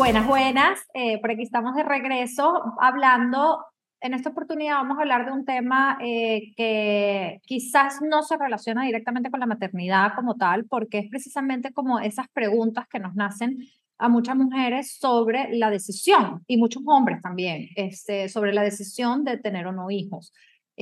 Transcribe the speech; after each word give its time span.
Buenas, 0.00 0.26
buenas. 0.26 0.78
Eh, 0.94 1.20
por 1.20 1.30
aquí 1.30 1.42
estamos 1.42 1.76
de 1.76 1.82
regreso 1.82 2.74
hablando. 2.80 3.62
En 4.00 4.14
esta 4.14 4.30
oportunidad 4.30 4.76
vamos 4.76 4.96
a 4.96 5.02
hablar 5.02 5.26
de 5.26 5.32
un 5.32 5.44
tema 5.44 5.98
eh, 6.00 6.54
que 6.56 7.38
quizás 7.44 8.00
no 8.00 8.22
se 8.22 8.38
relaciona 8.38 8.82
directamente 8.86 9.30
con 9.30 9.40
la 9.40 9.46
maternidad 9.46 10.14
como 10.16 10.36
tal, 10.36 10.64
porque 10.64 11.00
es 11.00 11.10
precisamente 11.10 11.74
como 11.74 12.00
esas 12.00 12.28
preguntas 12.32 12.86
que 12.90 12.98
nos 12.98 13.14
nacen 13.14 13.58
a 13.98 14.08
muchas 14.08 14.36
mujeres 14.36 14.96
sobre 14.98 15.54
la 15.54 15.68
decisión 15.68 16.44
y 16.46 16.56
muchos 16.56 16.82
hombres 16.86 17.20
también, 17.20 17.68
este, 17.76 18.30
sobre 18.30 18.54
la 18.54 18.62
decisión 18.62 19.22
de 19.22 19.36
tener 19.36 19.66
o 19.66 19.72
no 19.72 19.90
hijos. 19.90 20.32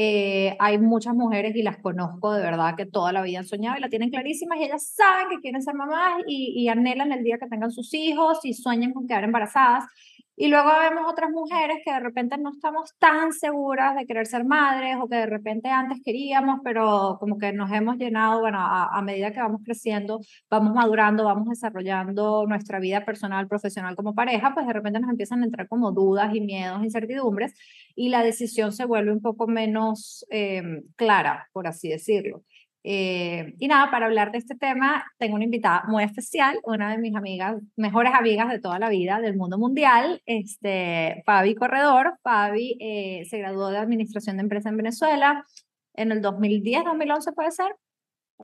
Eh, 0.01 0.57
hay 0.61 0.79
muchas 0.79 1.12
mujeres 1.12 1.57
y 1.57 1.62
las 1.65 1.79
conozco 1.79 2.33
de 2.33 2.41
verdad 2.41 2.77
que 2.77 2.87
toda 2.87 3.11
la 3.12 3.21
vida 3.21 3.41
han 3.41 3.47
soñado 3.47 3.77
y 3.77 3.80
la 3.80 3.89
tienen 3.89 4.11
clarísimas 4.11 4.61
y 4.61 4.62
ellas 4.62 4.93
saben 4.95 5.29
que 5.29 5.41
quieren 5.41 5.61
ser 5.61 5.75
mamás 5.75 6.23
y, 6.25 6.52
y 6.56 6.69
anhelan 6.69 7.11
el 7.11 7.25
día 7.25 7.37
que 7.37 7.48
tengan 7.48 7.73
sus 7.73 7.93
hijos 7.95 8.39
y 8.45 8.55
sueñan 8.55 8.92
con 8.92 9.09
quedar 9.09 9.25
embarazadas. 9.25 9.87
Y 10.41 10.47
luego 10.47 10.69
vemos 10.78 11.10
otras 11.10 11.30
mujeres 11.33 11.78
que 11.84 11.92
de 11.92 11.98
repente 11.98 12.38
no 12.38 12.51
estamos 12.51 12.95
tan 13.01 13.33
seguras 13.33 13.97
de 13.97 14.06
querer 14.06 14.24
ser 14.24 14.45
madres 14.45 14.97
o 15.01 15.09
que 15.09 15.16
de 15.16 15.27
repente 15.27 15.69
antes 15.69 16.01
queríamos, 16.05 16.61
pero 16.62 17.16
como 17.19 17.38
que 17.38 17.52
nos 17.52 17.73
hemos 17.73 17.97
llenado, 17.97 18.38
bueno, 18.41 18.59
a, 18.61 18.97
a, 18.97 19.02
medida 19.02 19.33
que 19.33 19.41
vamos 19.41 19.62
creciendo, 19.64 20.20
vamos 20.48 20.74
madurando, 20.74 21.24
vamos 21.24 21.48
desarrollando 21.48 22.47
nuestra 22.47 22.78
vida 22.78 23.05
personal, 23.05 23.48
profesional 23.48 23.97
como 23.97 24.14
pareja, 24.14 24.55
pues 24.55 24.64
de 24.64 24.73
repente 24.73 25.01
nos 25.01 25.11
empiezan 25.11 25.42
a 25.42 25.47
entrar 25.47 25.66
como 25.66 25.91
dudas 25.91 26.33
y 26.33 26.41
miedos, 26.41 26.84
incertidumbres 26.84 27.52
y 27.97 28.09
la 28.11 28.23
decisión 28.23 28.70
se 28.70 28.84
vuelve 28.84 29.11
un 29.11 29.20
poco 29.20 29.48
menos 29.48 30.25
eh, 30.30 30.62
clara, 30.95 31.48
por 31.52 31.66
así 31.66 31.89
decirlo. 31.89 32.45
Eh, 32.84 33.55
y 33.59 33.68
nada, 33.68 33.91
para 33.91 34.06
hablar 34.06 34.32
de 34.32 34.38
este 34.38 34.55
tema, 34.55 35.05
tengo 35.19 35.34
una 35.34 35.45
invitada 35.45 35.84
muy 35.88 36.05
especial, 36.05 36.59
una 36.64 36.91
de 36.91 36.98
mis 36.98 37.14
amigas, 37.14 37.56
mejores 37.77 38.12
amigas 38.14 38.48
de 38.48 38.61
toda 38.61 38.78
la 38.78 38.89
vida 38.89 39.20
del 39.20 39.36
mundo 39.36 39.58
mundial, 39.58 40.22
este, 40.27 41.22
Fabi 41.27 41.55
Corredor. 41.55 42.19
Fabi 42.22 42.77
eh, 42.80 43.25
se 43.28 43.38
graduó 43.38 43.70
de 43.70 43.78
Administración 43.78 44.36
de 44.36 44.42
Empresa 44.42 44.69
en 44.69 44.77
Venezuela 44.77 45.44
en 45.98 46.12
el 46.12 46.22
2010, 46.22 46.84
2011 46.84 47.33
puede 47.33 47.50
ser, 47.50 47.75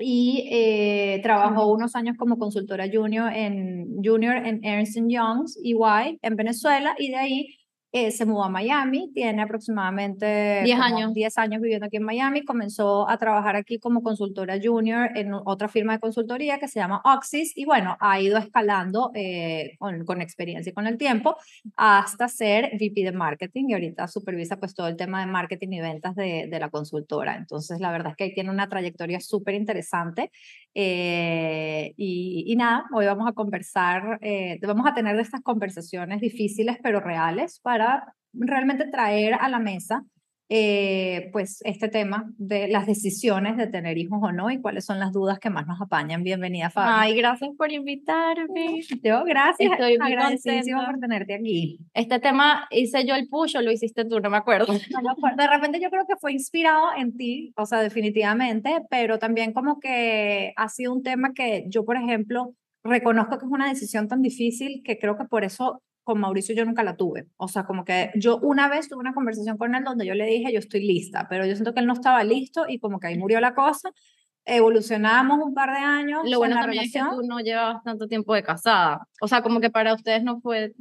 y 0.00 0.48
eh, 0.50 1.20
trabajó 1.22 1.72
unos 1.72 1.94
años 1.94 2.16
como 2.18 2.36
consultora 2.36 2.86
junior 2.92 3.32
en, 3.32 4.02
junior 4.02 4.36
en 4.36 4.64
Ernst 4.64 4.98
Young, 5.06 5.46
EY, 5.62 6.18
en 6.20 6.36
Venezuela, 6.36 6.96
y 6.98 7.10
de 7.10 7.16
ahí 7.16 7.56
eh, 7.96 8.10
se 8.10 8.26
mudó 8.26 8.42
a 8.42 8.48
Miami, 8.48 9.12
tiene 9.14 9.40
aproximadamente 9.40 10.62
10 10.64 10.80
años. 10.80 11.14
10 11.14 11.38
años 11.38 11.62
viviendo 11.62 11.86
aquí 11.86 11.98
en 11.98 12.02
Miami, 12.02 12.44
comenzó 12.44 13.08
a 13.08 13.18
trabajar 13.18 13.54
aquí 13.54 13.78
como 13.78 14.02
consultora 14.02 14.58
junior 14.60 15.10
en 15.14 15.32
otra 15.32 15.68
firma 15.68 15.92
de 15.92 16.00
consultoría 16.00 16.58
que 16.58 16.66
se 16.66 16.80
llama 16.80 17.00
Oxys 17.04 17.56
y 17.56 17.66
bueno, 17.66 17.96
ha 18.00 18.20
ido 18.20 18.36
escalando 18.36 19.12
eh, 19.14 19.76
con, 19.78 20.04
con, 20.04 20.20
experiencia 20.22 20.70
y 20.70 20.74
con 20.74 20.88
el 20.88 20.98
tiempo 20.98 21.36
hasta 21.76 22.26
ser 22.26 22.72
VP 22.72 23.04
de 23.04 23.12
marketing 23.12 23.66
y 23.68 23.74
ahorita 23.74 24.08
supervisa 24.08 24.56
pues 24.56 24.74
todo 24.74 24.88
el 24.88 24.96
tema 24.96 25.20
de 25.20 25.30
marketing 25.30 25.68
y 25.68 25.80
ventas 25.80 26.16
de, 26.16 26.48
de 26.50 26.58
la 26.58 26.70
consultora. 26.70 27.36
Entonces 27.36 27.78
la 27.78 27.92
verdad 27.92 28.10
es 28.10 28.16
que 28.16 28.34
tiene 28.34 28.50
una 28.50 28.68
trayectoria 28.68 29.20
súper 29.20 29.54
interesante 29.54 30.32
eh, 30.74 31.94
y, 31.96 32.54
nada, 32.56 32.84
hoy 32.92 33.06
vamos 33.06 33.28
a 33.28 33.32
conversar, 33.32 34.18
eh, 34.22 34.58
vamos 34.66 34.86
a 34.86 34.94
tener 34.94 35.18
estas 35.20 35.40
conversaciones 35.42 36.20
difíciles 36.20 36.78
pero 36.82 37.00
reales 37.00 37.60
para 37.60 38.14
realmente 38.32 38.86
traer 38.90 39.34
a 39.34 39.48
la 39.48 39.60
mesa 39.60 40.04
eh, 40.50 41.30
pues 41.32 41.62
este 41.64 41.88
tema 41.88 42.30
de 42.36 42.68
las 42.68 42.86
decisiones 42.86 43.56
de 43.56 43.66
tener 43.66 43.96
hijos 43.96 44.18
o 44.22 44.30
no 44.30 44.50
y 44.50 44.60
cuáles 44.60 44.84
son 44.84 44.98
las 44.98 45.12
dudas 45.12 45.38
que 45.38 45.48
más 45.48 45.66
nos 45.66 45.80
apañan. 45.80 46.22
Bienvenida, 46.22 46.68
Fabi. 46.68 46.88
Ay, 46.92 47.16
gracias 47.16 47.50
por 47.56 47.72
invitarme. 47.72 48.80
Yo, 49.02 49.24
gracias. 49.24 49.72
Estoy 49.72 49.98
muy 49.98 50.12
agradecida 50.12 50.86
por 50.86 51.00
tenerte 51.00 51.34
aquí. 51.34 51.78
Este 51.94 52.18
tema 52.18 52.66
hice 52.70 53.06
yo 53.06 53.14
el 53.14 53.28
push 53.28 53.56
o 53.56 53.62
lo 53.62 53.72
hiciste 53.72 54.04
tú, 54.04 54.20
no 54.20 54.30
me 54.30 54.36
acuerdo. 54.36 54.72
No 54.72 55.02
me 55.02 55.10
acuerdo. 55.10 55.36
De 55.36 55.48
repente 55.48 55.80
yo 55.80 55.90
creo 55.90 56.06
que 56.06 56.16
fue 56.16 56.32
inspirado 56.32 56.88
en 56.96 57.16
ti, 57.16 57.52
o 57.56 57.64
sea, 57.66 57.80
definitivamente, 57.80 58.82
pero 58.90 59.18
también 59.18 59.52
como 59.52 59.80
que 59.80 60.52
ha 60.56 60.68
sido 60.68 60.92
un 60.92 61.02
tema 61.02 61.32
que 61.32 61.64
yo, 61.68 61.84
por 61.84 61.96
ejemplo, 61.96 62.54
reconozco 62.82 63.38
que 63.38 63.46
es 63.46 63.50
una 63.50 63.68
decisión 63.68 64.08
tan 64.08 64.20
difícil 64.20 64.82
que 64.84 64.98
creo 64.98 65.16
que 65.16 65.24
por 65.24 65.44
eso 65.44 65.82
con 66.04 66.20
Mauricio 66.20 66.54
yo 66.54 66.64
nunca 66.64 66.84
la 66.84 66.96
tuve. 66.96 67.26
O 67.36 67.48
sea, 67.48 67.64
como 67.64 67.84
que 67.84 68.10
yo 68.14 68.38
una 68.38 68.68
vez 68.68 68.88
tuve 68.88 69.00
una 69.00 69.14
conversación 69.14 69.56
con 69.56 69.74
él 69.74 69.82
donde 69.84 70.06
yo 70.06 70.14
le 70.14 70.26
dije, 70.26 70.52
yo 70.52 70.58
estoy 70.58 70.86
lista, 70.86 71.26
pero 71.28 71.46
yo 71.46 71.54
siento 71.54 71.74
que 71.74 71.80
él 71.80 71.86
no 71.86 71.94
estaba 71.94 72.22
listo 72.22 72.66
y 72.68 72.78
como 72.78 73.00
que 73.00 73.08
ahí 73.08 73.18
murió 73.18 73.40
la 73.40 73.54
cosa. 73.54 73.90
Evolucionamos 74.44 75.38
un 75.42 75.54
par 75.54 75.70
de 75.70 75.78
años. 75.78 76.20
Lo 76.28 76.38
bueno 76.38 76.52
en 76.52 76.56
la 76.56 76.66
también 76.66 76.82
relación. 76.82 77.06
es 77.06 77.10
que 77.12 77.16
tú 77.22 77.26
no 77.26 77.40
llevabas 77.40 77.82
tanto 77.82 78.06
tiempo 78.06 78.34
de 78.34 78.42
casada. 78.42 79.08
O 79.22 79.26
sea, 79.26 79.42
como 79.42 79.60
que 79.60 79.70
para 79.70 79.94
ustedes 79.94 80.22
no 80.22 80.40
fue 80.40 80.74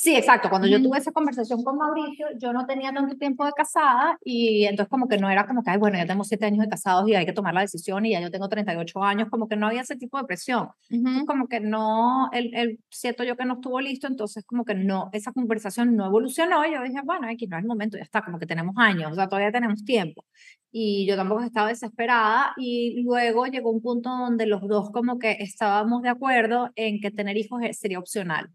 Sí, 0.00 0.14
exacto. 0.14 0.48
Cuando 0.48 0.68
yo 0.68 0.80
tuve 0.80 0.96
esa 0.98 1.10
conversación 1.10 1.64
con 1.64 1.76
Mauricio, 1.76 2.28
yo 2.38 2.52
no 2.52 2.66
tenía 2.66 2.92
tanto 2.92 3.16
tiempo 3.16 3.44
de 3.44 3.50
casada 3.50 4.16
y 4.22 4.64
entonces 4.64 4.88
como 4.88 5.08
que 5.08 5.18
no 5.18 5.28
era 5.28 5.44
como 5.44 5.64
que, 5.64 5.70
ay, 5.70 5.78
bueno, 5.78 5.98
ya 5.98 6.06
tengo 6.06 6.22
siete 6.22 6.46
años 6.46 6.60
de 6.60 6.68
casados 6.68 7.08
y 7.08 7.16
hay 7.16 7.26
que 7.26 7.32
tomar 7.32 7.52
la 7.52 7.62
decisión 7.62 8.06
y 8.06 8.12
ya 8.12 8.20
yo 8.20 8.30
tengo 8.30 8.48
38 8.48 9.02
años, 9.02 9.28
como 9.28 9.48
que 9.48 9.56
no 9.56 9.66
había 9.66 9.80
ese 9.80 9.96
tipo 9.96 10.16
de 10.16 10.24
presión. 10.24 10.68
Uh 10.90 10.94
-huh. 10.94 11.26
Como 11.26 11.48
que 11.48 11.58
no, 11.58 12.30
el, 12.32 12.54
el 12.54 12.78
siento 12.90 13.24
yo 13.24 13.36
que 13.36 13.44
no 13.44 13.54
estuvo 13.54 13.80
listo, 13.80 14.06
entonces 14.06 14.44
como 14.44 14.64
que 14.64 14.76
no, 14.76 15.10
esa 15.12 15.32
conversación 15.32 15.96
no 15.96 16.06
evolucionó 16.06 16.64
y 16.64 16.74
yo 16.74 16.82
dije, 16.84 17.00
bueno, 17.04 17.26
aquí 17.28 17.48
no 17.48 17.56
es 17.56 17.62
el 17.64 17.68
momento, 17.68 17.96
ya 17.96 18.04
está, 18.04 18.22
como 18.22 18.38
que 18.38 18.46
tenemos 18.46 18.76
años, 18.78 19.10
o 19.10 19.14
sea, 19.16 19.28
todavía 19.28 19.50
tenemos 19.50 19.84
tiempo. 19.84 20.24
Y 20.70 21.06
yo 21.08 21.16
tampoco 21.16 21.42
estaba 21.42 21.68
desesperada 21.68 22.52
y 22.56 23.02
luego 23.02 23.46
llegó 23.46 23.72
un 23.72 23.82
punto 23.82 24.10
donde 24.10 24.46
los 24.46 24.60
dos 24.68 24.90
como 24.92 25.18
que 25.18 25.32
estábamos 25.40 26.02
de 26.02 26.10
acuerdo 26.10 26.70
en 26.76 27.00
que 27.00 27.10
tener 27.10 27.36
hijos 27.36 27.62
sería 27.72 27.98
opcional. 27.98 28.48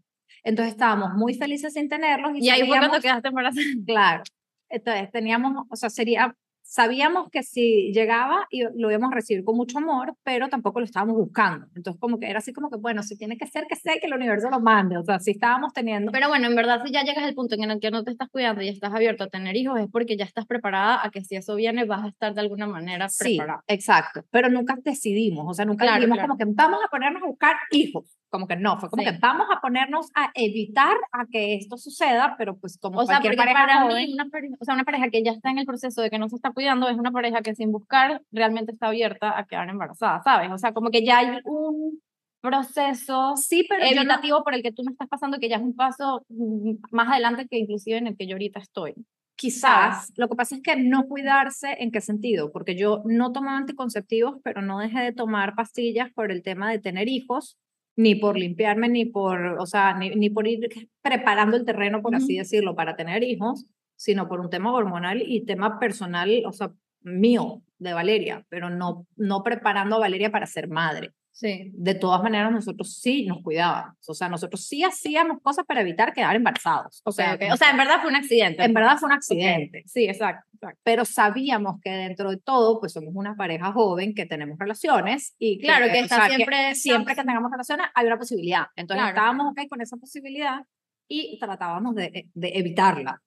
Entonces 0.44 0.74
estábamos 0.74 1.14
muy 1.14 1.34
felices 1.34 1.72
sin 1.72 1.88
tenerlos. 1.88 2.32
Y, 2.36 2.44
y 2.44 2.50
ahí 2.50 2.66
fue 2.66 2.78
cuando 2.78 3.00
quedaste 3.00 3.28
embarazada. 3.28 3.64
Claro. 3.86 4.22
Entonces 4.68 5.10
teníamos, 5.10 5.66
o 5.70 5.76
sea, 5.76 5.88
sería, 5.88 6.36
sabíamos 6.62 7.30
que 7.30 7.42
si 7.42 7.92
llegaba 7.92 8.46
y 8.50 8.62
lo 8.62 8.90
íbamos 8.90 9.12
a 9.12 9.14
recibir 9.14 9.44
con 9.44 9.56
mucho 9.56 9.78
amor, 9.78 10.16
pero 10.24 10.48
tampoco 10.48 10.80
lo 10.80 10.86
estábamos 10.86 11.16
buscando. 11.16 11.66
Entonces 11.76 12.00
como 12.00 12.18
que 12.18 12.28
era 12.28 12.40
así 12.40 12.52
como 12.52 12.70
que, 12.70 12.76
bueno, 12.76 13.02
si 13.02 13.16
tiene 13.16 13.36
que 13.36 13.46
ser, 13.46 13.66
que 13.68 13.76
sea 13.76 13.94
que 14.00 14.06
el 14.06 14.14
universo 14.14 14.50
lo 14.50 14.60
mande. 14.60 14.96
O 14.96 15.04
sea, 15.04 15.20
si 15.20 15.32
estábamos 15.32 15.72
teniendo... 15.72 16.10
Pero 16.10 16.28
bueno, 16.28 16.46
en 16.48 16.56
verdad 16.56 16.82
si 16.84 16.92
ya 16.92 17.04
llegas 17.04 17.24
al 17.24 17.34
punto 17.34 17.54
en 17.54 17.70
el 17.70 17.80
que 17.80 17.90
no 17.90 18.02
te 18.02 18.10
estás 18.10 18.28
cuidando 18.30 18.62
y 18.62 18.68
estás 18.68 18.92
abierto 18.92 19.24
a 19.24 19.28
tener 19.28 19.56
hijos, 19.56 19.78
es 19.78 19.86
porque 19.90 20.16
ya 20.16 20.24
estás 20.24 20.46
preparada 20.46 21.04
a 21.04 21.10
que 21.10 21.22
si 21.22 21.36
eso 21.36 21.54
viene 21.54 21.84
vas 21.84 22.04
a 22.04 22.08
estar 22.08 22.34
de 22.34 22.40
alguna 22.40 22.66
manera 22.66 23.06
preparada. 23.16 23.62
Sí, 23.68 23.74
exacto. 23.74 24.24
Pero 24.30 24.48
nunca 24.48 24.76
decidimos, 24.82 25.46
o 25.48 25.54
sea, 25.54 25.64
nunca 25.64 25.84
claro, 25.84 25.98
dijimos 25.98 26.16
claro. 26.16 26.28
como 26.28 26.38
que 26.38 26.44
vamos 26.46 26.80
a 26.84 26.88
ponernos 26.90 27.22
a 27.22 27.26
buscar 27.26 27.56
hijos 27.70 28.18
como 28.34 28.48
que 28.48 28.56
no, 28.56 28.78
fue 28.80 28.90
como 28.90 29.02
Sí. 29.04 29.08
que 29.12 29.18
vamos 29.20 29.46
a 29.48 29.60
ponernos 29.60 30.08
a 30.16 30.32
evitar 30.34 30.96
a 31.12 31.24
que 31.30 31.54
esto 31.54 31.76
suceda, 31.76 32.34
pero 32.36 32.56
pues 32.58 32.78
como 32.78 33.00
O 33.00 33.04
cualquier 33.06 33.36
pareja 33.36 33.54
para 33.60 33.82
joven, 33.82 34.06
mí, 34.08 34.14
una 34.14 34.28
pareja, 34.28 34.56
o 34.58 34.64
sea, 34.64 34.74
una 34.74 34.82
pareja 34.82 35.08
que 35.10 35.22
ya 35.22 35.30
está 35.30 35.50
en 35.50 35.58
el 35.58 35.66
proceso 35.66 36.02
de 36.02 36.10
que 36.10 36.18
no 36.18 36.28
se 36.28 36.34
está 36.34 36.50
cuidando 36.50 36.88
es 36.88 36.98
una 36.98 37.12
pareja 37.12 37.42
que 37.42 37.54
sin 37.54 37.70
buscar 37.70 38.20
realmente 38.32 38.72
está 38.72 38.88
abierta 38.88 39.38
a 39.38 39.44
quedar 39.46 39.68
embarazada, 39.68 40.20
¿sabes? 40.24 40.50
O 40.50 40.58
sea, 40.58 40.72
como 40.72 40.90
que 40.90 41.04
ya 41.06 41.18
hay 41.18 41.38
un 41.44 42.00
proceso 42.40 43.36
sí, 43.36 43.64
pero 43.68 43.84
yo 43.84 43.94
no, 43.94 44.00
evitativo 44.02 44.42
por 44.44 44.54
el 44.54 44.62
que 44.62 44.72
tú 44.72 44.82
no 44.82 44.90
estás 44.90 45.08
pasando, 45.08 45.38
que 45.38 45.48
ya 45.48 45.56
es 45.56 45.62
un 45.62 45.76
paso 45.76 46.26
mm, 46.28 46.72
más 46.90 47.08
adelante 47.08 47.46
que 47.48 47.56
inclusive 47.58 47.98
en 47.98 48.08
el 48.08 48.16
que 48.16 48.26
yo 48.26 48.34
ahorita 48.34 48.58
estoy. 48.58 48.94
quizás, 49.36 50.12
lo 50.16 50.28
que 50.28 50.36
pasa 50.36 50.54
es 50.54 50.62
que 50.62 50.76
no 50.76 51.04
cuidarse, 51.08 51.74
¿en 51.80 51.90
qué 51.90 52.00
sentido? 52.00 52.52
Porque 52.52 52.76
yo 52.76 53.02
no 53.04 53.32
tomaba 53.32 53.56
anticonceptivos, 53.58 54.36
pero 54.44 54.62
no 54.62 54.78
dejé 54.78 55.00
de 55.00 55.12
tomar 55.12 55.54
pastillas 55.56 56.12
por 56.12 56.30
el 56.30 56.42
tema 56.42 56.70
de 56.70 56.78
tener 56.78 57.08
hijos, 57.08 57.56
ni 57.96 58.14
por 58.16 58.36
limpiarme, 58.38 58.88
ni 58.88 59.04
por, 59.04 59.56
o 59.58 59.66
sea, 59.66 59.94
ni, 59.96 60.10
ni 60.10 60.30
por 60.30 60.46
ir 60.48 60.68
preparando 61.02 61.56
el 61.56 61.64
terreno, 61.64 62.02
por 62.02 62.14
así 62.14 62.34
Ujú. 62.34 62.40
decirlo, 62.40 62.74
para 62.74 62.96
tener 62.96 63.22
hijos, 63.22 63.66
sino 63.96 64.28
por 64.28 64.40
un 64.40 64.50
tema 64.50 64.72
hormonal 64.72 65.22
y 65.22 65.44
tema 65.44 65.78
personal, 65.78 66.42
o 66.46 66.52
sea, 66.52 66.72
mío, 67.02 67.62
de 67.78 67.92
Valeria, 67.92 68.44
pero 68.48 68.70
no, 68.70 69.06
no 69.16 69.42
preparando 69.42 69.96
a 69.96 70.00
Valeria 70.00 70.30
para 70.30 70.46
ser 70.46 70.68
madre. 70.68 71.12
Sí. 71.36 71.72
De 71.74 71.96
todas 71.96 72.22
maneras, 72.22 72.52
nosotros 72.52 72.96
sí 73.00 73.26
nos 73.26 73.42
cuidábamos, 73.42 73.96
o 74.08 74.14
sea, 74.14 74.28
nosotros 74.28 74.64
sí 74.68 74.84
hacíamos 74.84 75.38
cosas 75.42 75.64
para 75.66 75.80
evitar 75.80 76.12
quedar 76.12 76.36
embarazados. 76.36 77.02
O 77.04 77.10
sea, 77.10 77.36
O 77.52 77.56
sea, 77.56 77.70
en 77.72 77.76
verdad 77.76 78.00
fue 78.00 78.10
un 78.10 78.14
accidente. 78.16 78.62
en 78.62 78.72
verdad 78.72 78.96
fue 78.98 79.08
un 79.08 79.14
accidente, 79.14 79.82
Sí, 79.84 80.04
exacto. 80.04 80.46
exacto. 80.54 80.80
pero 80.84 81.04
sabíamos 81.04 81.80
que 81.82 81.90
dentro 81.90 82.30
de 82.30 82.36
todo, 82.36 82.78
pues 82.78 82.92
somos 82.92 83.10
una 83.14 83.34
pareja 83.34 83.72
joven 83.72 84.14
que 84.14 84.26
tenemos 84.26 84.56
relaciones 84.60 85.34
y 85.40 85.58
Claro, 85.58 85.86
que 85.86 86.00
o 86.00 86.04
está 86.04 86.16
sea, 86.26 86.36
siempre- 86.36 86.74
siempre 86.76 87.16
que 87.16 87.24
tengamos 87.24 87.50
relaciones 87.50 87.86
hay 87.96 88.06
una 88.06 88.16
posibilidad. 88.16 88.66
Entonces 88.76 89.02
Claro. 89.02 89.16
estábamos 89.16 89.46
ok 89.50 89.68
con 89.68 89.80
esa 89.80 89.96
posibilidad 89.96 90.60
y 91.08 91.36
tratábamos 91.40 91.96
de, 91.96 92.28
de 92.32 92.48
evitarla, 92.54 93.20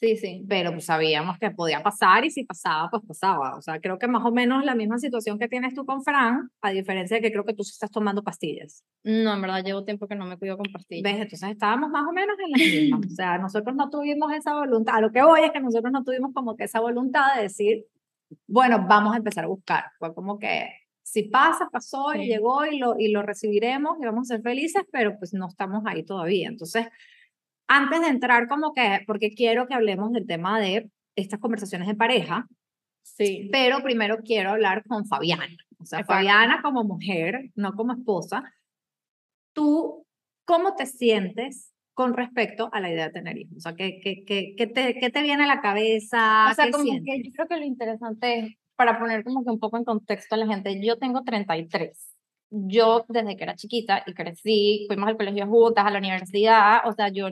Sí, 0.00 0.16
sí. 0.16 0.44
pero 0.48 0.72
pues, 0.72 0.86
sabíamos 0.86 1.38
que 1.38 1.50
podía 1.50 1.82
pasar 1.82 2.24
y 2.24 2.30
si 2.30 2.44
pasaba, 2.44 2.88
pues 2.90 3.02
pasaba. 3.06 3.56
O 3.56 3.60
sea, 3.62 3.80
creo 3.80 3.98
que 3.98 4.08
más 4.08 4.24
o 4.24 4.32
menos 4.32 4.64
la 4.64 4.74
misma 4.74 4.98
situación 4.98 5.38
que 5.38 5.46
tienes 5.48 5.74
tú 5.74 5.84
con 5.84 6.02
Fran, 6.02 6.50
a 6.62 6.70
diferencia 6.70 7.16
de 7.18 7.22
que 7.22 7.30
creo 7.30 7.44
que 7.44 7.52
tú 7.54 7.62
estás 7.62 7.90
tomando 7.90 8.22
pastillas. 8.22 8.82
No, 9.04 9.34
en 9.34 9.42
verdad 9.42 9.62
llevo 9.62 9.84
tiempo 9.84 10.08
que 10.08 10.14
no 10.16 10.24
me 10.26 10.38
cuido 10.38 10.56
con 10.56 10.72
pastillas. 10.72 11.02
¿Ves? 11.04 11.20
Entonces 11.22 11.50
estábamos 11.50 11.90
más 11.90 12.06
o 12.08 12.12
menos 12.12 12.36
en 12.38 12.50
la 12.50 12.56
misma. 12.56 12.98
O 13.06 13.10
sea, 13.14 13.38
nosotros 13.38 13.76
no 13.76 13.90
tuvimos 13.90 14.32
esa 14.32 14.54
voluntad. 14.54 14.96
A 14.96 15.00
lo 15.02 15.12
que 15.12 15.22
voy 15.22 15.42
es 15.42 15.50
que 15.52 15.60
nosotros 15.60 15.92
no 15.92 16.02
tuvimos 16.02 16.32
como 16.32 16.56
que 16.56 16.64
esa 16.64 16.80
voluntad 16.80 17.36
de 17.36 17.42
decir, 17.42 17.84
bueno, 18.46 18.86
vamos 18.88 19.12
a 19.14 19.18
empezar 19.18 19.44
a 19.44 19.48
buscar. 19.48 19.84
Fue 19.98 20.14
como 20.14 20.38
que 20.38 20.68
si 21.02 21.24
pasa, 21.24 21.68
pasó 21.70 22.14
y 22.14 22.20
Sí. 22.22 22.26
llegó 22.28 22.64
y 22.64 22.78
lo, 22.78 22.94
y 22.98 23.10
lo 23.10 23.22
recibiremos 23.22 23.98
y 24.00 24.06
vamos 24.06 24.30
a 24.30 24.34
ser 24.36 24.42
felices, 24.42 24.84
pero 24.92 25.18
pues 25.18 25.34
no 25.34 25.48
estamos 25.48 25.82
ahí 25.84 26.04
todavía. 26.04 26.48
Entonces, 26.48 26.86
antes 27.72 28.00
de 28.00 28.08
entrar 28.08 28.48
como 28.48 28.72
que, 28.74 29.00
porque 29.06 29.30
quiero 29.30 29.68
que 29.68 29.74
hablemos 29.74 30.10
del 30.12 30.26
tema 30.26 30.58
de 30.58 30.90
estas 31.14 31.38
conversaciones 31.38 31.86
de 31.86 31.94
pareja, 31.94 32.46
Sí. 33.02 33.48
pero 33.52 33.80
primero 33.82 34.18
quiero 34.24 34.50
hablar 34.50 34.82
con 34.86 35.06
Fabiana. 35.06 35.46
O 35.78 35.84
sea, 35.84 36.00
Exacto. 36.00 36.12
Fabiana 36.14 36.60
como 36.62 36.82
mujer, 36.84 37.50
no 37.54 37.72
como 37.74 37.92
esposa. 37.92 38.42
¿Tú 39.52 40.04
cómo 40.44 40.74
te 40.74 40.86
sientes 40.86 41.72
con 41.94 42.14
respecto 42.14 42.70
a 42.72 42.80
la 42.80 42.90
idea 42.90 43.06
de 43.06 43.12
tener 43.12 43.38
hijos? 43.38 43.56
O 43.58 43.60
sea, 43.60 43.74
¿qué, 43.74 44.00
qué, 44.02 44.24
qué, 44.24 44.54
qué 44.56 44.66
te, 44.66 44.94
qué 44.98 45.10
te 45.10 45.22
viene 45.22 45.44
a 45.44 45.46
la 45.46 45.60
cabeza? 45.60 46.48
O 46.50 46.54
sea, 46.54 46.66
¿Qué 46.66 46.70
como 46.72 46.84
sientes? 46.84 47.04
que 47.14 47.22
yo 47.28 47.32
creo 47.34 47.48
que 47.48 47.56
lo 47.56 47.64
interesante 47.64 48.38
es, 48.40 48.54
para 48.76 48.98
poner 48.98 49.22
como 49.24 49.44
que 49.44 49.50
un 49.50 49.58
poco 49.60 49.76
en 49.76 49.84
contexto 49.84 50.34
a 50.34 50.38
la 50.38 50.46
gente, 50.46 50.84
yo 50.84 50.98
tengo 50.98 51.22
33. 51.22 52.16
Yo 52.50 53.04
desde 53.08 53.36
que 53.36 53.44
era 53.44 53.54
chiquita 53.54 54.02
y 54.06 54.12
crecí, 54.14 54.84
fuimos 54.88 55.08
al 55.08 55.16
colegio 55.16 55.46
juntas, 55.46 55.86
a 55.86 55.90
la 55.90 55.98
universidad, 55.98 56.80
o 56.84 56.92
sea, 56.92 57.08
yo 57.08 57.28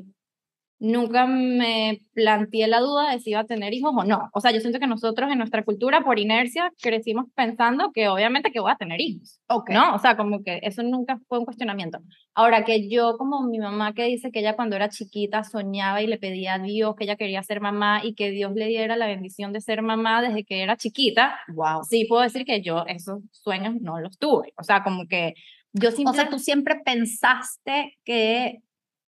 nunca 0.81 1.27
me 1.27 2.01
planteé 2.15 2.69
la 2.69 2.79
duda 2.81 3.11
de 3.11 3.19
si 3.19 3.31
iba 3.31 3.41
a 3.41 3.45
tener 3.47 3.75
hijos 3.75 3.93
o 3.97 4.05
no. 4.05 4.31
O 4.33 4.41
sea, 4.41 4.53
yo 4.53 4.61
siento 4.61 4.79
que 4.79 4.87
nosotros 4.87 5.31
en 5.31 5.39
nuestra 5.39 5.65
cultura, 5.65 6.03
por 6.03 6.19
inercia, 6.19 6.73
crecimos 6.81 7.27
pensando 7.35 7.91
que 7.93 8.09
obviamente 8.09 8.53
que 8.53 8.61
voy 8.61 8.71
a 8.71 8.77
tener 8.77 9.01
hijos, 9.01 9.41
Ok. 9.49 9.71
¿no? 9.71 9.95
O 9.95 9.99
sea, 9.99 10.17
como 10.17 10.43
que 10.45 10.61
eso 10.63 10.83
nunca 10.85 11.19
fue 11.29 11.39
un 11.41 11.45
cuestionamiento. 11.45 11.99
Ahora 12.35 12.65
que 12.65 12.89
yo, 12.89 13.17
como 13.19 13.43
mi 13.43 13.59
mamá 13.59 13.93
que 13.93 14.05
dice 14.05 14.31
que 14.31 14.39
ella 14.39 14.55
cuando 14.55 14.77
era 14.77 14.89
chiquita 14.89 15.43
soñaba 15.43 16.01
y 16.01 16.07
le 16.07 16.19
pedía 16.19 16.55
a 16.55 16.59
Dios 16.61 16.95
que 16.97 17.05
ella 17.05 17.17
quería 17.17 17.43
ser 17.43 17.61
mamá 17.61 18.01
y 18.05 18.15
que 18.15 18.31
Dios 18.31 18.53
le 18.55 18.67
diera 18.67 18.97
la 18.97 19.07
bendición 19.09 19.53
de 19.53 19.61
ser 19.61 19.83
mamá 19.83 20.23
desde 20.23 20.45
que 20.45 20.63
era 20.63 20.77
chiquita, 20.77 21.39
Wow. 21.49 21.83
sí 21.91 22.05
puedo 22.09 22.23
decir 22.23 22.45
que 22.45 22.63
yo 22.63 22.85
esos 22.87 23.21
sueños 23.33 23.75
no 23.81 23.99
los 23.99 24.17
tuve. 24.19 24.53
O 24.57 24.63
sea, 24.63 24.85
como 24.85 25.07
que 25.09 25.35
yo 25.73 25.89
O 25.89 25.93
simplemente... 25.93 26.21
sea, 26.23 26.31
tú 26.31 26.39
siempre 26.39 26.77
pensaste 26.85 27.99
que 28.05 28.59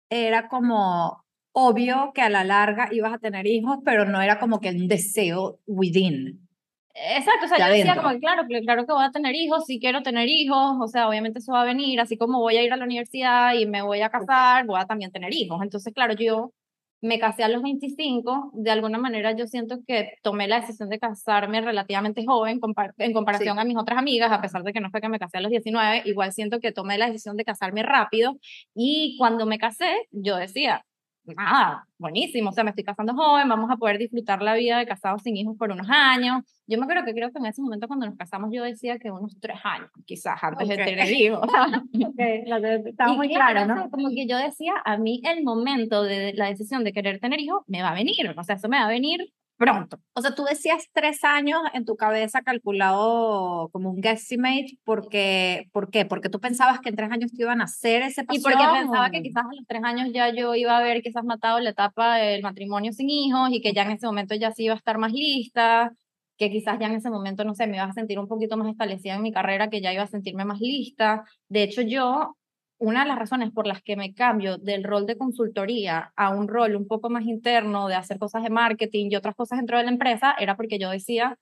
era 0.09 0.49
como 0.49 1.25
obvio 1.58 2.12
que 2.14 2.20
a 2.20 2.29
la 2.29 2.44
larga 2.44 2.91
ibas 2.93 3.14
a 3.14 3.19
tener 3.19 3.47
hijos, 3.47 3.79
pero 3.82 4.05
no 4.05 4.20
era 4.20 4.38
como 4.38 4.61
que 4.61 4.69
un 4.69 4.88
deseo 4.88 5.58
within. 5.67 6.47
Exacto, 6.94 7.47
o 7.47 7.49
sea, 7.49 7.58
yo 7.58 7.73
decía 7.73 7.93
adentro. 7.93 8.03
como 8.03 8.14
que 8.14 8.20
claro, 8.20 8.43
claro 8.62 8.87
que 8.87 8.93
voy 8.93 9.05
a 9.05 9.11
tener 9.11 9.35
hijos, 9.35 9.64
sí 9.64 9.81
quiero 9.81 10.03
tener 10.03 10.29
hijos, 10.29 10.76
o 10.79 10.87
sea, 10.87 11.08
obviamente 11.08 11.38
eso 11.38 11.53
va 11.53 11.62
a 11.62 11.64
venir, 11.64 11.99
así 11.99 12.19
como 12.19 12.41
voy 12.41 12.58
a 12.58 12.62
ir 12.62 12.75
a 12.75 12.76
la 12.76 12.85
universidad 12.85 13.55
y 13.55 13.64
me 13.64 13.81
voy 13.81 14.03
a 14.03 14.11
casar, 14.11 14.67
voy 14.67 14.79
a 14.79 14.85
también 14.85 15.11
tener 15.12 15.32
hijos. 15.32 15.58
Entonces, 15.62 15.94
claro, 15.94 16.12
yo 16.12 16.53
me 17.00 17.19
casé 17.19 17.43
a 17.43 17.49
los 17.49 17.62
25, 17.62 18.50
de 18.52 18.70
alguna 18.70 18.99
manera 18.99 19.35
yo 19.35 19.47
siento 19.47 19.79
que 19.87 20.12
tomé 20.23 20.49
la 20.49 20.61
decisión 20.61 20.91
de 20.91 20.99
casarme 20.99 21.62
relativamente 21.62 22.26
joven 22.26 22.61
en 22.99 23.12
comparación 23.14 23.59
a 23.59 23.64
mis 23.64 23.79
otras 23.79 23.99
amigas, 23.99 24.31
a 24.31 24.43
pesar 24.43 24.62
de 24.62 24.75
que 24.75 24.81
no 24.81 24.91
fue 24.91 25.00
que 25.00 25.09
me 25.09 25.19
casé 25.19 25.38
a 25.38 25.41
los 25.41 25.50
19, 25.50 26.02
igual 26.05 26.32
siento 26.32 26.61
que 26.61 26.73
tomé 26.73 26.99
la 26.99 27.06
decisión 27.06 27.37
de 27.38 27.44
casarme 27.44 27.82
rápido 27.82 28.37
y 28.75 29.17
cuando 29.19 29.47
me 29.47 29.59
casé, 29.59 30.06
yo 30.11 30.37
decía, 30.37 30.85
nada, 31.34 31.87
buenísimo, 31.99 32.50
o 32.50 32.52
sea, 32.52 32.62
me 32.64 32.70
estoy 32.70 32.84
casando 32.84 33.14
joven, 33.14 33.49
vamos 33.49 33.70
a 33.70 33.76
poder 33.76 33.99
disfrutar 33.99 34.43
la 34.43 34.55
vida 34.55 34.78
de 34.78 34.87
casados 34.87 35.23
sin 35.23 35.37
hijos 35.37 35.56
por 35.58 35.70
unos 35.73 35.88
años. 35.90 36.43
Yo 36.67 36.78
me 36.78 36.84
acuerdo 36.84 37.05
que 37.05 37.12
creo 37.14 37.31
que 37.31 37.38
en 37.38 37.46
ese 37.46 37.62
momento 37.62 37.87
cuando 37.88 38.06
nos 38.06 38.17
casamos 38.17 38.50
yo 38.52 38.62
decía 38.64 38.99
que 38.99 39.11
unos 39.11 39.37
tres 39.40 39.58
años, 39.64 39.88
quizás 40.05 40.43
antes 40.43 40.69
Ok. 40.69 40.76
de 40.76 40.84
tener 40.84 41.11
hijos. 41.12 41.40
Estaba 42.19 43.12
Y 43.12 43.17
muy 43.17 43.28
claro, 43.28 43.67
¿no? 43.67 43.90
Como 43.90 44.08
que 44.11 44.26
yo 44.26 44.37
decía, 44.37 44.73
a 44.84 44.96
mí 44.96 45.20
el 45.25 45.43
momento 45.44 46.02
de 46.02 46.32
la 46.34 46.46
decisión 46.46 46.84
de 46.84 46.93
querer 46.93 47.20
tener 47.20 47.40
hijos 47.40 47.62
me 47.67 47.82
va 47.82 47.90
a 47.90 47.94
venir, 47.94 48.28
o 48.37 48.43
sea, 48.44 48.56
eso 48.56 48.69
me 48.69 48.78
va 48.78 48.87
a 48.87 48.88
venir 48.88 49.32
pronto. 49.56 49.99
O 50.14 50.20
sea, 50.20 50.35
tú 50.35 50.44
decías 50.44 50.88
tres 50.93 51.25
años 51.25 51.61
en 51.73 51.85
tu 51.85 51.97
cabeza 51.97 52.43
calculado 52.43 53.69
como 53.73 53.91
un 53.91 54.00
guesstimate, 54.00 54.79
porque, 54.85 55.69
¿por 55.73 55.91
qué? 55.91 56.05
Porque 56.05 56.29
tú 56.29 56.41
pensabas 56.41 56.81
que 56.81 56.91
en 56.91 56.97
tres 56.97 57.11
años 57.11 57.32
te 57.32 57.43
iban 57.43 57.61
a 57.61 57.64
hacer 57.64 58.03
ese 58.03 58.23
Y 58.23 58.25
pasión. 58.25 58.43
porque 58.44 58.81
pensaba 58.81 59.11
que 59.11 59.23
quizás 59.23 59.44
a 59.44 59.55
los 59.55 59.67
tres 59.67 59.82
años 59.85 60.08
ya 60.12 60.31
yo 60.32 60.55
iba 60.55 60.73
a 60.73 60.79
haber 60.79 61.03
quizás 61.03 61.25
matado 61.25 61.58
la 61.61 61.70
etapa 61.70 62.17
del 62.17 62.43
matrimonio 62.43 62.93
sin 62.93 63.11
hijos 63.11 63.50
y 63.50 63.61
que 63.61 63.73
ya 63.73 63.82
en 63.82 63.93
ese 63.93 64.06
momento 64.06 64.35
ya 64.35 64.53
sí 64.53 64.64
iba 64.64 64.75
a 64.75 64.79
estar 64.79 64.99
más 64.99 65.12
lista, 65.12 65.93
que 66.38 66.50
quizás 66.50 66.79
ya 66.79 66.87
en 66.88 66.94
ese 66.94 67.11
momento, 67.11 67.44
no 67.44 67.55
sé, 67.55 67.67
me 67.67 67.76
iba 67.76 67.85
a 67.87 67.93
sentir 67.93 68.19
un 68.19 68.29
poquito 68.29 68.56
más 68.56 68.69
establecida 68.69 69.14
en 69.14 69.23
mi 69.23 69.32
carrera, 69.32 69.70
que 69.70 69.81
ya 69.81 69.93
iba 69.93 70.02
a 70.02 70.06
sentirme 70.06 70.44
más 70.44 70.61
lista. 70.61 71.25
De 71.49 71.62
hecho, 71.62 71.81
yo, 71.82 72.37
una 72.78 73.02
de 73.02 73.08
las 73.08 73.19
razones 73.19 73.50
por 73.52 73.67
las 73.67 73.82
que 73.82 73.96
me 73.96 74.12
cambio 74.14 74.58
del 74.58 74.84
rol 74.84 75.06
de 75.06 75.17
consultoría 75.17 76.12
a 76.17 76.31
un 76.31 76.46
rol 76.49 76.76
un 76.76 76.87
poco 76.87 77.08
más 77.11 77.25
interno 77.25 77.88
de 77.88 77.94
hacer 77.94 78.19
cosas 78.19 78.43
de 78.43 78.50
marketing 78.50 79.08
y 79.11 79.17
otras 79.17 79.34
cosas 79.34 79.58
dentro 79.58 79.78
de 79.78 79.84
la 79.84 79.90
empresa 79.90 80.34
era 80.38 80.56
porque 80.56 80.78
yo 80.78 80.90
decía, 80.90 81.37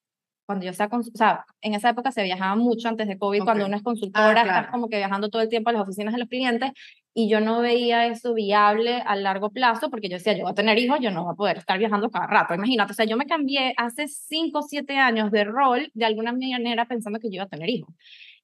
cuando 0.46 0.64
yo 0.66 0.72
sea, 0.74 0.88
cons- 0.90 1.10
o 1.12 1.16
sea, 1.16 1.44
en 1.62 1.74
esa 1.74 1.88
época 1.88 2.12
se 2.12 2.22
viajaba 2.22 2.54
mucho 2.54 2.88
antes 2.88 3.08
de 3.08 3.18
COVID, 3.18 3.42
cuando 3.44 3.64
Ok. 3.64 3.68
uno 3.68 3.76
es 3.78 3.82
consultora, 3.82 4.32
claro. 4.42 4.48
estás 4.48 4.70
como 4.70 4.88
que 4.88 4.98
viajando 4.98 5.28
todo 5.30 5.42
el 5.42 5.48
tiempo 5.48 5.70
a 5.70 5.72
las 5.72 5.82
oficinas 5.82 6.12
de 6.12 6.20
los 6.20 6.28
clientes 6.28 6.70
y 7.14 7.28
yo 7.30 7.40
no 7.40 7.60
veía 7.60 8.06
eso 8.06 8.34
viable 8.34 9.02
a 9.06 9.16
largo 9.16 9.50
plazo 9.50 9.88
porque 9.90 10.08
yo 10.08 10.16
decía, 10.18 10.34
yo 10.36 10.42
voy 10.42 10.52
a 10.52 10.54
tener 10.54 10.78
hijos, 10.78 10.98
yo 11.00 11.10
no 11.10 11.24
voy 11.24 11.32
a 11.32 11.36
poder 11.36 11.56
estar 11.58 11.78
viajando 11.78 12.10
cada 12.10 12.26
rato, 12.26 12.54
imagínate, 12.54 12.92
o 12.92 12.94
sea, 12.94 13.06
yo 13.06 13.16
me 13.16 13.26
cambié 13.26 13.72
hace 13.76 14.06
5 14.06 14.58
o 14.58 14.62
7 14.62 14.98
años 14.98 15.30
de 15.30 15.44
rol 15.44 15.90
de 15.94 16.04
alguna 16.04 16.32
manera 16.32 16.84
pensando 16.86 17.18
que 17.18 17.28
yo 17.28 17.36
iba 17.36 17.44
a 17.44 17.48
tener 17.48 17.70
hijos. 17.70 17.94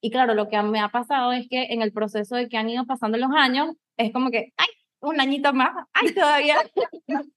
Y 0.01 0.09
claro, 0.09 0.33
lo 0.33 0.49
que 0.49 0.61
me 0.63 0.79
ha 0.79 0.89
pasado 0.89 1.31
es 1.31 1.47
que 1.47 1.67
en 1.69 1.81
el 1.83 1.93
proceso 1.93 2.35
de 2.35 2.49
que 2.49 2.57
han 2.57 2.69
ido 2.69 2.85
pasando 2.85 3.17
los 3.17 3.29
años, 3.35 3.75
es 3.97 4.11
como 4.11 4.31
que, 4.31 4.51
ay, 4.57 4.67
un 4.99 5.21
añito 5.21 5.53
más, 5.53 5.71
ay, 5.93 6.13
todavía, 6.13 6.57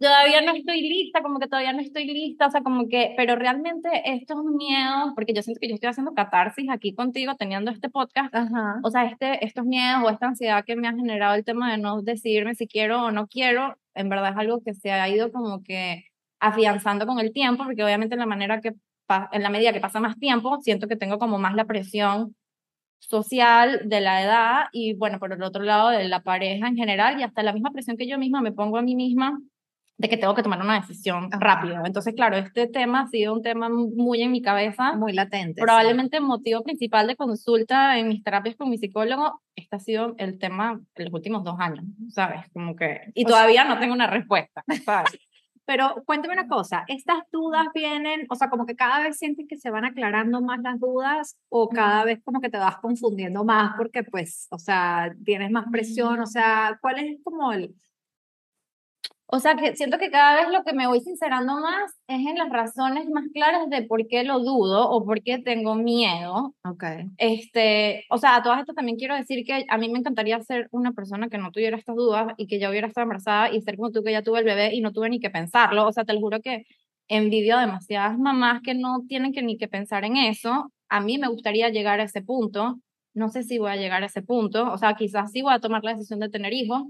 todavía 0.00 0.42
no 0.42 0.52
estoy 0.52 0.80
lista, 0.82 1.22
como 1.22 1.38
que 1.38 1.46
todavía 1.46 1.72
no 1.72 1.80
estoy 1.80 2.06
lista, 2.06 2.48
o 2.48 2.50
sea, 2.50 2.62
como 2.62 2.88
que, 2.88 3.14
pero 3.16 3.36
realmente 3.36 3.88
estos 4.04 4.42
miedos, 4.44 5.12
porque 5.14 5.32
yo 5.32 5.42
siento 5.42 5.60
que 5.60 5.68
yo 5.68 5.74
estoy 5.74 5.90
haciendo 5.90 6.14
catarsis 6.14 6.68
aquí 6.70 6.92
contigo, 6.92 7.36
teniendo 7.36 7.70
este 7.70 7.88
podcast, 7.88 8.34
Ajá. 8.34 8.80
o 8.82 8.90
sea, 8.90 9.04
este, 9.04 9.44
estos 9.44 9.64
miedos 9.64 10.02
o 10.04 10.10
esta 10.10 10.26
ansiedad 10.26 10.64
que 10.64 10.74
me 10.74 10.88
ha 10.88 10.94
generado 10.94 11.34
el 11.34 11.44
tema 11.44 11.70
de 11.70 11.78
no 11.78 12.02
decidirme 12.02 12.56
si 12.56 12.66
quiero 12.66 13.04
o 13.04 13.10
no 13.12 13.28
quiero, 13.28 13.76
en 13.94 14.08
verdad 14.08 14.32
es 14.32 14.38
algo 14.38 14.60
que 14.64 14.74
se 14.74 14.90
ha 14.90 15.08
ido 15.08 15.30
como 15.30 15.62
que 15.62 16.04
afianzando 16.40 17.06
con 17.06 17.18
el 17.20 17.32
tiempo, 17.32 17.64
porque 17.64 17.84
obviamente 17.84 18.14
en 18.14 18.20
la 18.20 18.26
manera 18.26 18.60
que 18.60 18.72
en 19.32 19.42
la 19.42 19.50
medida 19.50 19.72
que 19.72 19.80
pasa 19.80 20.00
más 20.00 20.18
tiempo, 20.18 20.58
siento 20.60 20.86
que 20.88 20.96
tengo 20.96 21.18
como 21.18 21.38
más 21.38 21.54
la 21.54 21.64
presión 21.64 22.34
social 23.00 23.82
de 23.88 24.00
la 24.00 24.22
edad 24.22 24.64
y 24.72 24.94
bueno, 24.94 25.18
por 25.18 25.32
el 25.32 25.42
otro 25.42 25.62
lado 25.62 25.90
de 25.90 26.08
la 26.08 26.20
pareja 26.22 26.66
en 26.68 26.76
general 26.76 27.18
y 27.18 27.22
hasta 27.22 27.42
la 27.42 27.52
misma 27.52 27.70
presión 27.70 27.96
que 27.96 28.08
yo 28.08 28.18
misma 28.18 28.40
me 28.40 28.52
pongo 28.52 28.76
a 28.76 28.82
mí 28.82 28.94
misma 28.96 29.38
de 30.00 30.08
que 30.08 30.16
tengo 30.16 30.34
que 30.34 30.44
tomar 30.44 30.60
una 30.62 30.78
decisión 30.80 31.28
rápido. 31.32 31.82
Entonces, 31.84 32.14
claro, 32.14 32.36
este 32.36 32.68
tema 32.68 33.00
ha 33.02 33.06
sido 33.08 33.34
un 33.34 33.42
tema 33.42 33.68
muy 33.68 34.22
en 34.22 34.30
mi 34.30 34.40
cabeza 34.42 34.92
Muy 34.92 35.12
latente. 35.12 35.54
sí. 35.60 35.64
probablemente 35.64 36.18
el 36.18 36.22
motivo 36.22 36.62
principal 36.62 37.06
de 37.08 37.16
consulta 37.16 37.98
en 37.98 38.06
mis 38.08 38.22
terapias 38.22 38.54
con 38.56 38.70
mi 38.70 38.78
psicólogo, 38.78 39.40
este 39.56 39.74
ha 39.74 39.80
sido 39.80 40.14
el 40.18 40.38
tema 40.38 40.80
en 40.94 41.04
los 41.04 41.12
últimos 41.14 41.42
dos 41.42 41.56
años, 41.58 41.84
¿sabes? 42.10 42.42
Como 42.52 42.76
que, 42.76 43.10
y 43.14 43.24
O 43.24 43.28
sea- 43.28 43.36
todavía 43.38 43.64
no 43.64 43.78
tengo 43.80 43.92
una 43.94 44.06
respuesta, 44.06 44.62
¿sabes? 44.84 45.18
Pero 45.68 46.02
cuéntame 46.06 46.32
una 46.32 46.48
cosa, 46.48 46.84
¿estas 46.88 47.18
dudas 47.30 47.66
vienen, 47.74 48.24
o 48.30 48.34
sea, 48.36 48.48
como 48.48 48.64
que 48.64 48.74
cada 48.74 49.02
vez 49.02 49.18
sientes 49.18 49.44
que 49.46 49.58
se 49.58 49.68
van 49.70 49.84
aclarando 49.84 50.40
más 50.40 50.60
las 50.62 50.80
dudas 50.80 51.36
o 51.50 51.68
cada 51.68 52.06
vez 52.06 52.20
como 52.24 52.40
que 52.40 52.48
te 52.48 52.56
vas 52.56 52.78
confundiendo 52.78 53.44
más 53.44 53.74
porque 53.76 54.02
pues, 54.02 54.48
o 54.50 54.58
sea, 54.58 55.14
tienes 55.26 55.50
más 55.50 55.66
presión, 55.70 56.20
o 56.20 56.26
sea, 56.26 56.78
¿cuál 56.80 57.00
es 57.00 57.18
como 57.22 57.52
el... 57.52 57.74
O 59.30 59.40
sea, 59.40 59.56
que 59.56 59.76
siento 59.76 59.98
que 59.98 60.10
cada 60.10 60.36
vez 60.36 60.48
lo 60.50 60.64
que 60.64 60.72
me 60.72 60.86
voy 60.86 61.00
sincerando 61.00 61.60
más 61.60 61.92
es 62.06 62.26
en 62.26 62.38
las 62.38 62.48
razones 62.48 63.10
más 63.10 63.24
claras 63.34 63.68
de 63.68 63.82
por 63.82 64.06
qué 64.08 64.24
lo 64.24 64.38
dudo 64.38 64.88
o 64.88 65.04
por 65.04 65.22
qué 65.22 65.38
tengo 65.38 65.74
miedo. 65.74 66.54
Ok. 66.64 66.84
Este, 67.18 68.06
o 68.08 68.16
sea, 68.16 68.36
a 68.36 68.42
todas 68.42 68.60
estas 68.60 68.74
también 68.74 68.96
quiero 68.96 69.14
decir 69.14 69.44
que 69.44 69.66
a 69.68 69.76
mí 69.76 69.90
me 69.90 69.98
encantaría 69.98 70.40
ser 70.40 70.68
una 70.70 70.92
persona 70.92 71.28
que 71.28 71.36
no 71.36 71.52
tuviera 71.52 71.76
estas 71.76 71.94
dudas 71.94 72.32
y 72.38 72.46
que 72.46 72.58
ya 72.58 72.70
hubiera 72.70 72.86
estado 72.86 73.02
embarazada 73.02 73.52
y 73.52 73.60
ser 73.60 73.76
como 73.76 73.90
tú 73.90 74.02
que 74.02 74.12
ya 74.12 74.22
tuve 74.22 74.38
el 74.38 74.46
bebé 74.46 74.74
y 74.74 74.80
no 74.80 74.92
tuve 74.92 75.10
ni 75.10 75.20
que 75.20 75.28
pensarlo. 75.28 75.86
O 75.86 75.92
sea, 75.92 76.04
te 76.04 76.14
lo 76.14 76.20
juro 76.20 76.40
que 76.40 76.64
envidio 77.08 77.58
a 77.58 77.60
demasiadas 77.60 78.18
mamás 78.18 78.62
que 78.62 78.74
no 78.74 79.02
tienen 79.08 79.34
que 79.34 79.42
ni 79.42 79.58
que 79.58 79.68
pensar 79.68 80.04
en 80.06 80.16
eso. 80.16 80.72
A 80.88 81.00
mí 81.00 81.18
me 81.18 81.28
gustaría 81.28 81.68
llegar 81.68 82.00
a 82.00 82.04
ese 82.04 82.22
punto. 82.22 82.78
No 83.12 83.28
sé 83.28 83.42
si 83.42 83.58
voy 83.58 83.72
a 83.72 83.76
llegar 83.76 84.02
a 84.02 84.06
ese 84.06 84.22
punto. 84.22 84.72
O 84.72 84.78
sea, 84.78 84.94
quizás 84.94 85.32
sí 85.32 85.42
voy 85.42 85.52
a 85.52 85.60
tomar 85.60 85.84
la 85.84 85.92
decisión 85.92 86.20
de 86.20 86.30
tener 86.30 86.54
hijos, 86.54 86.84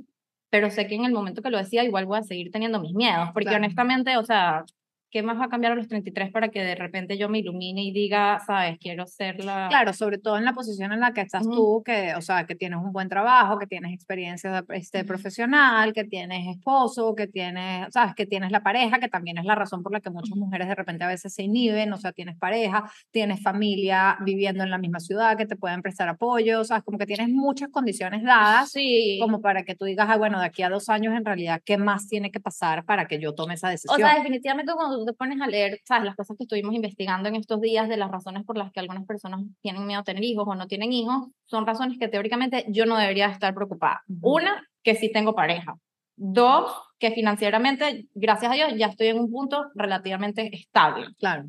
pero 0.50 0.71
sé 0.71 0.87
que 0.87 0.95
en 0.95 1.05
el 1.05 1.12
momento 1.12 1.43
que 1.43 1.50
lo 1.50 1.59
decía 1.59 1.85
igual 1.85 2.07
voy 2.07 2.19
a 2.19 2.23
seguir 2.23 2.50
teniendo 2.50 2.81
mis 2.81 2.95
miedos, 2.95 3.31
porque 3.33 3.49
Claro. 3.49 3.64
honestamente, 3.64 4.17
o 4.17 4.25
sea, 4.25 4.64
¿qué 5.10 5.22
más 5.22 5.38
va 5.38 5.46
a 5.46 5.48
cambiar 5.48 5.72
a 5.72 5.76
los 5.76 5.88
33 5.88 6.30
para 6.30 6.48
que 6.50 6.62
de 6.62 6.74
repente 6.74 7.16
yo 7.18 7.28
me 7.28 7.38
ilumine 7.38 7.82
y 7.82 7.92
diga, 7.92 8.40
sabes, 8.46 8.78
quiero 8.78 9.06
ser 9.06 9.44
la... 9.44 9.68
Claro, 9.68 9.92
sobre 9.92 10.18
todo 10.18 10.36
en 10.38 10.44
la 10.44 10.52
posición 10.52 10.92
en 10.92 11.00
la 11.00 11.12
que 11.12 11.20
estás 11.22 11.42
tú, 11.42 11.82
que, 11.84 12.14
o 12.16 12.20
sea, 12.20 12.44
que 12.46 12.54
tienes 12.54 12.78
un 12.78 12.92
buen 12.92 13.08
trabajo, 13.08 13.58
que 13.58 13.66
tienes 13.66 13.92
experiencia 13.92 14.64
este, 14.70 15.04
profesional, 15.04 15.92
que 15.92 16.04
tienes 16.04 16.46
esposo, 16.48 17.14
que 17.14 17.26
tienes, 17.26 17.92
sabes, 17.92 18.14
que 18.14 18.26
tienes 18.26 18.50
la 18.50 18.62
pareja, 18.62 18.98
que 18.98 19.08
también 19.08 19.38
es 19.38 19.44
la 19.44 19.54
razón 19.54 19.82
por 19.82 19.92
la 19.92 20.00
que 20.00 20.10
muchas 20.10 20.36
mujeres 20.36 20.68
de 20.68 20.74
repente 20.74 21.04
a 21.04 21.08
veces 21.08 21.32
se 21.34 21.42
inhiben, 21.42 21.92
o 21.92 21.96
sea, 21.96 22.12
tienes 22.12 22.36
pareja, 22.36 22.90
tienes 23.10 23.42
familia 23.42 24.16
viviendo 24.24 24.62
en 24.64 24.70
la 24.70 24.78
misma 24.78 25.00
ciudad 25.00 25.36
que 25.36 25.46
te 25.46 25.56
pueden 25.56 25.82
prestar 25.82 26.08
apoyo, 26.08 26.60
o 26.60 26.64
sea, 26.64 26.82
como 26.82 26.98
que 26.98 27.06
tienes 27.06 27.28
muchas 27.28 27.68
condiciones 27.70 28.22
dadas 28.22 28.70
Sí. 28.70 29.18
como 29.20 29.40
para 29.40 29.62
que 29.64 29.74
tú 29.74 29.84
digas, 29.84 30.08
ah, 30.10 30.16
bueno, 30.16 30.40
de 30.40 30.46
aquí 30.46 30.62
a 30.62 30.68
dos 30.68 30.88
años 30.88 31.14
en 31.16 31.24
realidad, 31.24 31.60
¿qué 31.64 31.78
más 31.78 32.08
tiene 32.08 32.30
que 32.30 32.40
pasar 32.40 32.84
para 32.84 33.06
que 33.06 33.18
yo 33.18 33.34
tome 33.34 33.54
esa 33.54 33.68
O 33.68 33.70
decisión? 33.70 33.98
sea, 33.98 34.14
definitivamente 34.16 34.72
cuando 34.74 34.98
tú 34.99 35.05
te 35.05 35.12
pones 35.12 35.40
a 35.40 35.47
leer, 35.47 35.81
sabes, 35.85 36.05
las 36.05 36.17
cosas 36.17 36.37
que 36.37 36.45
estuvimos 36.45 36.75
investigando 36.75 37.28
en 37.28 37.37
estos 37.37 37.61
días 37.61 37.88
de 37.88 37.97
las 37.97 38.11
razones 38.11 38.45
por 38.45 38.57
las 38.57 38.73
que 38.73 38.81
algunas 38.81 39.07
personas 39.07 39.43
tienen 39.62 39.87
miedo 39.87 40.00
a 40.00 40.05
tener 40.05 40.25
hijos 40.25 40.45
o 40.47 40.55
no 40.55 40.67
tienen 40.67 40.93
hijos, 40.93 41.28
son 41.47 41.67
razones 41.67 41.99
que 41.99 42.09
teóricamente 42.09 42.67
yo 42.69 42.87
no 42.87 42.97
debería 42.97 43.26
estar 43.26 43.55
preocupada. 43.55 44.02
Una, 44.21 44.67
que 44.83 44.95
sí 44.95 45.11
tengo 45.12 45.35
pareja. 45.35 45.75
Dos, 46.17 46.73
que 46.99 47.12
financieramente, 47.12 48.07
gracias 48.14 48.50
a 48.50 48.55
Dios, 48.55 48.73
ya 48.76 48.87
estoy 48.87 49.09
en 49.09 49.21
un 49.21 49.31
punto 49.31 49.67
relativamente 49.75 50.55
estable. 50.55 51.07
Claro. 51.19 51.45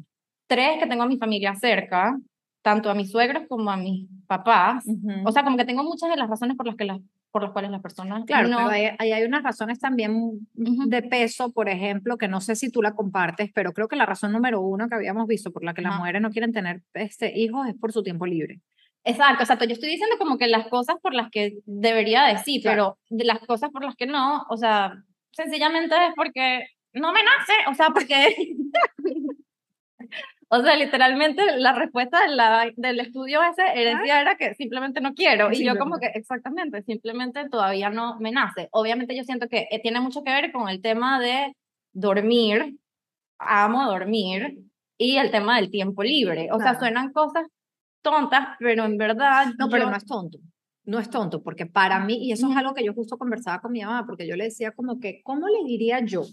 Tres, 0.47 0.79
que 0.79 0.87
tengo 0.87 1.03
a 1.03 1.07
mi 1.07 1.17
familia 1.17 1.55
cerca, 1.55 2.17
tanto 2.61 2.89
a 2.89 2.95
mis 2.95 3.11
suegros 3.11 3.43
como 3.47 3.71
a 3.71 3.77
mis 3.77 4.07
papás. 4.27 4.85
O 5.25 5.31
sea, 5.31 5.43
como 5.43 5.57
que 5.57 5.65
tengo 5.65 5.83
muchas 5.83 6.09
de 6.09 6.17
las 6.17 6.29
razones 6.29 6.55
por 6.55 6.67
las 6.67 6.75
que 6.75 6.85
las 6.85 6.99
por 7.31 7.43
las 7.43 7.51
cuales 7.51 7.71
las 7.71 7.81
personas 7.81 8.25
Claro, 8.25 8.47
no... 8.47 8.57
pero 8.57 8.69
ahí, 8.69 8.89
ahí 8.97 9.11
hay 9.11 9.23
unas 9.23 9.43
razones 9.43 9.79
también 9.79 10.47
de 10.53 11.01
peso, 11.03 11.51
por 11.51 11.69
ejemplo, 11.69 12.17
que 12.17 12.27
no 12.27 12.41
sé 12.41 12.55
si 12.55 12.71
tú 12.71 12.81
la 12.81 12.93
compartes, 12.93 13.51
pero 13.53 13.71
creo 13.73 13.87
que 13.87 13.95
la 13.95 14.05
razón 14.05 14.31
número 14.31 14.61
uno 14.61 14.89
que 14.89 14.95
habíamos 14.95 15.27
visto 15.27 15.51
por 15.51 15.63
la 15.63 15.73
que 15.73 15.81
las 15.81 15.97
mujeres 15.97 16.21
no 16.21 16.31
quieren 16.31 16.51
tener 16.51 16.81
este, 16.93 17.37
hijos 17.39 17.67
es 17.67 17.75
por 17.75 17.91
su 17.91 18.03
tiempo 18.03 18.25
libre. 18.25 18.61
Exacto, 19.03 19.43
exacto. 19.43 19.65
Yo 19.65 19.73
estoy 19.73 19.89
diciendo 19.89 20.17
como 20.17 20.37
que 20.37 20.47
las 20.47 20.67
cosas 20.67 20.97
por 21.01 21.13
las 21.13 21.29
que 21.29 21.59
debería 21.65 22.23
decir, 22.23 22.61
Claro. 22.61 22.97
pero 23.09 23.17
de 23.19 23.25
las 23.25 23.39
cosas 23.39 23.69
por 23.71 23.83
las 23.83 23.95
que 23.95 24.07
no, 24.07 24.45
o 24.49 24.57
sea, 24.57 25.03
sencillamente 25.31 25.95
es 26.07 26.13
porque 26.15 26.65
no 26.93 27.13
me 27.13 27.19
nace, 27.23 27.53
o 27.69 27.73
sea, 27.73 27.89
porque... 27.93 28.35
o 30.51 30.61
sea, 30.61 30.75
literalmente 30.75 31.41
la 31.57 31.73
respuesta 31.73 32.21
de 32.21 32.35
la, 32.35 32.71
del 32.75 32.99
estudio 32.99 33.41
ese 33.43 33.61
herencia 33.79 34.19
era 34.21 34.35
que 34.35 34.53
simplemente 34.55 34.99
no 35.01 35.13
quiero. 35.13 35.51
Y 35.51 35.63
yo 35.63 35.77
como 35.77 35.97
que, 35.99 36.07
exactamente, 36.07 36.81
simplemente 36.83 37.47
todavía 37.49 37.89
no 37.89 38.19
me 38.19 38.31
nace. 38.31 38.67
Obviamente 38.71 39.15
yo 39.15 39.23
siento 39.23 39.47
que 39.47 39.67
eh, 39.71 39.79
tiene 39.81 39.99
mucho 40.01 40.23
que 40.23 40.31
ver 40.31 40.51
con 40.51 40.67
el 40.69 40.81
tema 40.81 41.19
de 41.19 41.55
dormir, 41.93 42.77
amo 43.37 43.85
dormir, 43.85 44.59
y 44.97 45.17
el 45.17 45.31
tema 45.31 45.55
del 45.57 45.71
tiempo 45.71 46.03
libre. 46.03 46.49
O 46.51 46.57
sea, 46.57 46.71
Claro. 46.71 46.79
suenan 46.79 47.13
cosas 47.13 47.47
tontas, 48.01 48.55
pero 48.59 48.85
en 48.85 48.97
verdad... 48.97 49.47
No, 49.57 49.69
pero 49.69 49.85
yo- 49.85 49.89
no 49.91 49.95
es 49.97 50.05
tonto. 50.05 50.39
No 50.85 50.97
es 50.99 51.09
tonto, 51.09 51.43
porque 51.43 51.67
para 51.67 51.99
mí, 51.99 52.15
y 52.27 52.31
eso 52.31 52.49
es 52.49 52.57
algo 52.57 52.73
que 52.73 52.83
yo 52.83 52.93
justo 52.93 53.17
conversaba 53.17 53.61
con 53.61 53.71
mi 53.71 53.81
mamá, 53.81 54.05
porque 54.07 54.27
yo 54.27 54.35
le 54.35 54.45
decía 54.45 54.71
como 54.71 54.99
que, 54.99 55.21
¿cómo 55.23 55.47
le 55.47 55.63
diría 55.63 55.99
yo 56.03 56.23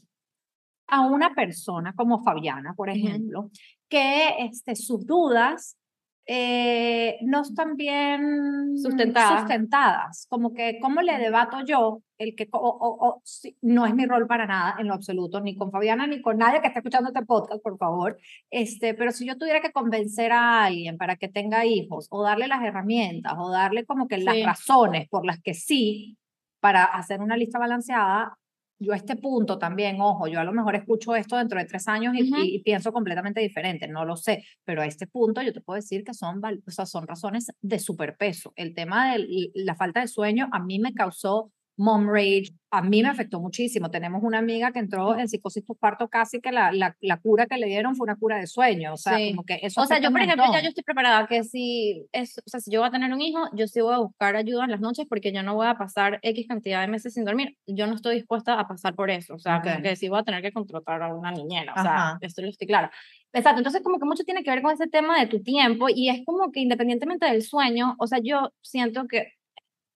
a 0.88 1.02
una 1.02 1.34
persona 1.34 1.92
como 1.94 2.22
Fabiana, 2.22 2.72
por 2.74 2.88
ejemplo, 2.88 3.50
que 3.88 4.44
este, 4.44 4.74
sus 4.76 5.06
dudas 5.06 5.76
eh, 6.28 7.18
no 7.22 7.42
están 7.42 7.76
bien 7.76 8.76
Sustentadas. 8.76 9.40
sustentadas? 9.42 10.26
Como 10.28 10.52
que, 10.54 10.78
¿cómo 10.80 11.00
le 11.00 11.18
debato 11.18 11.58
yo 11.64 12.02
el 12.18 12.34
que 12.34 12.48
o- 12.50 12.58
o- 12.58 13.08
o- 13.08 13.22
no 13.62 13.86
es 13.86 13.94
mi 13.94 14.06
rol 14.06 14.26
para 14.26 14.44
nada 14.46 14.74
en 14.80 14.88
lo 14.88 14.94
absoluto, 14.94 15.40
ni 15.40 15.54
con 15.54 15.70
Fabiana, 15.70 16.06
ni 16.08 16.20
con 16.20 16.38
nadie 16.38 16.60
que 16.60 16.66
esté 16.66 16.80
escuchando 16.80 17.10
este 17.10 17.24
podcast, 17.24 17.62
por 17.62 17.78
favor? 17.78 18.18
Este, 18.50 18.94
pero 18.94 19.12
si 19.12 19.24
yo 19.24 19.38
tuviera 19.38 19.60
que 19.60 19.70
convencer 19.70 20.32
a 20.32 20.64
alguien 20.64 20.96
para 20.98 21.14
que 21.16 21.28
tenga 21.28 21.64
hijos, 21.64 22.08
o 22.10 22.24
darle 22.24 22.48
las 22.48 22.62
herramientas, 22.64 23.34
o 23.38 23.50
darle 23.50 23.84
como 23.84 24.08
que 24.08 24.18
las 24.18 24.34
razones 24.44 25.08
por 25.08 25.24
las 25.24 25.40
que 25.40 25.54
sí, 25.54 26.16
para 26.58 26.82
hacer 26.84 27.20
una 27.20 27.36
lista 27.36 27.60
balanceada, 27.60 28.36
yo 28.78 28.92
a 28.92 28.96
este 28.96 29.16
punto 29.16 29.58
también, 29.58 30.00
ojo, 30.00 30.26
yo 30.28 30.40
a 30.40 30.44
lo 30.44 30.52
mejor 30.52 30.74
escucho 30.76 31.14
esto 31.16 31.36
dentro 31.36 31.58
de 31.58 31.64
tres 31.66 31.88
años 31.88 32.14
y, 32.16 32.30
Ujú. 32.32 32.42
y- 32.42 32.56
y 32.56 32.62
pienso 32.62 32.92
completamente 32.92 33.40
diferente, 33.40 33.88
no 33.88 34.04
lo 34.04 34.16
sé, 34.16 34.44
pero 34.64 34.82
a 34.82 34.86
este 34.86 35.06
punto 35.06 35.40
yo 35.42 35.52
te 35.52 35.60
puedo 35.60 35.76
decir 35.76 36.04
que 36.04 36.14
son, 36.14 36.40
val- 36.40 36.62
o 36.66 36.70
sea, 36.70 36.86
son 36.86 37.06
razones 37.06 37.50
de 37.60 37.78
superpeso. 37.78 38.52
El 38.56 38.74
tema 38.74 39.12
de 39.16 39.50
la 39.54 39.74
falta 39.76 40.00
de 40.00 40.08
sueño 40.08 40.48
a 40.52 40.60
mí 40.60 40.78
me 40.78 40.92
causó 40.94 41.52
mom 41.78 42.08
rage, 42.08 42.48
a 42.70 42.82
mí 42.82 43.02
me 43.02 43.08
afectó 43.08 43.40
muchísimo. 43.40 43.90
Tenemos 43.90 44.22
una 44.22 44.38
amiga 44.38 44.72
que 44.72 44.78
entró 44.80 45.16
en 45.18 45.28
psicosis 45.28 45.62
postparto 45.64 46.08
casi 46.08 46.40
que 46.40 46.52
la, 46.52 46.72
la, 46.72 46.96
la 47.00 47.18
cura 47.18 47.46
que 47.46 47.56
le 47.58 47.66
dieron 47.66 47.94
fue 47.96 48.04
una 48.04 48.16
cura 48.16 48.38
de 48.38 48.46
sueño, 48.46 48.94
o 48.94 48.96
sea, 48.96 49.16
Sí. 49.16 49.30
como 49.30 49.44
que 49.44 49.60
eso 49.62 49.80
O 49.80 49.86
sea, 49.86 49.98
yo, 50.00 50.10
por 50.10 50.20
ejemplo, 50.20 50.44
ya 50.52 50.60
yo 50.62 50.68
estoy 50.68 50.82
preparada 50.84 51.26
que 51.26 51.44
si, 51.44 52.06
es, 52.12 52.38
o 52.38 52.42
sea, 52.48 52.60
si 52.60 52.70
yo 52.70 52.80
voy 52.80 52.88
a 52.88 52.92
tener 52.92 53.12
un 53.12 53.20
hijo, 53.20 53.38
yo 53.54 53.66
sí 53.68 53.80
voy 53.80 53.94
a 53.94 53.98
buscar 53.98 54.36
ayuda 54.36 54.64
en 54.64 54.70
las 54.70 54.80
noches 54.80 55.06
porque 55.08 55.32
yo 55.32 55.42
no 55.42 55.54
voy 55.54 55.66
a 55.66 55.74
pasar 55.74 56.18
X 56.22 56.46
cantidad 56.48 56.80
de 56.80 56.88
meses 56.88 57.14
sin 57.14 57.24
dormir. 57.24 57.56
Yo 57.66 57.86
no 57.86 57.94
estoy 57.94 58.16
dispuesta 58.16 58.58
a 58.58 58.66
pasar 58.68 58.94
por 58.94 59.10
eso. 59.10 59.34
O 59.34 59.38
sea, 59.38 59.60
como 59.62 59.76
Ok. 59.76 59.82
que 59.82 59.96
sí 59.96 60.08
voy 60.08 60.18
a 60.18 60.22
tener 60.24 60.42
que 60.42 60.52
contratar 60.52 61.02
a 61.02 61.14
una 61.14 61.30
niñera. 61.30 61.72
O 61.76 61.82
sea, 61.82 61.94
Ajá. 61.94 62.18
esto 62.20 62.42
lo 62.42 62.48
estoy 62.48 62.66
clara. 62.66 62.90
Exacto. 63.32 63.58
Entonces, 63.58 63.82
como 63.82 63.98
que 63.98 64.06
mucho 64.06 64.24
tiene 64.24 64.42
que 64.42 64.50
ver 64.50 64.62
con 64.62 64.72
ese 64.72 64.86
tema 64.88 65.18
de 65.20 65.26
tu 65.26 65.42
tiempo 65.42 65.86
y 65.88 66.08
es 66.08 66.24
como 66.24 66.50
que 66.50 66.60
independientemente 66.60 67.26
del 67.26 67.42
sueño, 67.42 67.94
o 67.98 68.06
sea, 68.06 68.18
yo 68.22 68.50
siento 68.62 69.06
que 69.06 69.32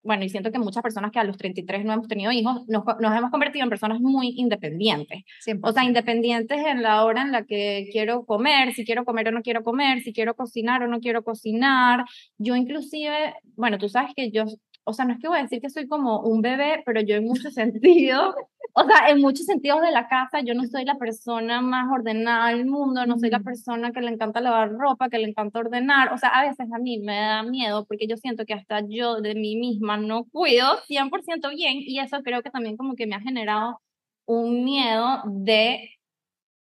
bueno, 0.02 0.24
y 0.24 0.28
siento 0.28 0.50
que 0.50 0.58
muchas 0.58 0.82
personas 0.82 1.10
que 1.10 1.18
a 1.18 1.24
los 1.24 1.36
33 1.36 1.84
no 1.84 1.92
hemos 1.92 2.08
tenido 2.08 2.32
hijos, 2.32 2.66
nos, 2.68 2.84
nos 3.00 3.16
hemos 3.16 3.30
convertido 3.30 3.64
en 3.64 3.70
personas 3.70 4.00
muy 4.00 4.34
independientes. 4.36 5.22
O 5.62 5.72
sea, 5.72 5.82
100%. 5.82 5.86
independientes 5.86 6.58
en 6.66 6.82
la 6.82 7.04
hora 7.04 7.22
en 7.22 7.32
la 7.32 7.44
que 7.44 7.88
quiero 7.92 8.24
comer, 8.24 8.72
si 8.72 8.84
quiero 8.84 9.04
comer 9.04 9.28
o 9.28 9.32
no 9.32 9.42
quiero 9.42 9.62
comer, 9.62 10.00
si 10.00 10.12
quiero 10.12 10.34
cocinar 10.34 10.82
o 10.82 10.88
no 10.88 11.00
quiero 11.00 11.22
cocinar. 11.22 12.04
Yo 12.38 12.56
inclusive, 12.56 13.34
bueno, 13.56 13.78
tú 13.78 13.88
sabes 13.88 14.12
que 14.16 14.30
yo, 14.30 14.44
o 14.84 14.92
sea, 14.92 15.04
no 15.04 15.12
es 15.12 15.20
que 15.20 15.28
voy 15.28 15.38
a 15.38 15.42
decir 15.42 15.60
que 15.60 15.70
soy 15.70 15.86
como 15.86 16.20
un 16.20 16.40
bebé, 16.40 16.82
pero 16.86 17.00
yo 17.02 17.16
en 17.16 17.24
muchos 17.24 17.54
sentidos, 17.54 18.34
o 18.74 18.84
sea, 18.84 19.08
en 19.10 19.20
muchos 19.20 19.46
sentidos 19.46 19.80
de 19.82 19.90
la 19.90 20.08
casa, 20.08 20.40
yo 20.40 20.54
no 20.54 20.64
soy 20.66 20.84
la 20.84 20.96
persona 20.96 21.60
más 21.60 21.90
ordenada 21.92 22.50
del 22.50 22.66
mundo, 22.66 23.06
no 23.06 23.18
soy 23.18 23.30
la 23.30 23.40
persona 23.40 23.92
que 23.92 24.00
le 24.00 24.10
encanta 24.10 24.40
lavar 24.40 24.72
ropa, 24.72 25.08
que 25.08 25.18
le 25.18 25.28
encanta 25.28 25.58
ordenar. 25.60 26.12
O 26.12 26.18
sea, 26.18 26.30
a 26.30 26.42
veces 26.42 26.72
a 26.72 26.78
mí 26.78 26.98
me 27.00 27.16
da 27.16 27.42
miedo 27.42 27.84
porque 27.86 28.06
yo 28.06 28.16
siento 28.16 28.44
que 28.44 28.54
hasta 28.54 28.80
yo 28.88 29.20
de 29.20 29.34
mí 29.34 29.56
misma 29.56 29.96
no 29.96 30.24
cuido 30.24 30.66
100% 30.88 31.50
bien 31.50 31.78
y 31.80 31.98
eso 32.00 32.22
creo 32.22 32.42
que 32.42 32.50
también 32.50 32.76
como 32.76 32.94
que 32.94 33.06
me 33.06 33.16
ha 33.16 33.20
generado 33.20 33.80
un 34.26 34.64
miedo 34.64 35.22
de, 35.26 35.90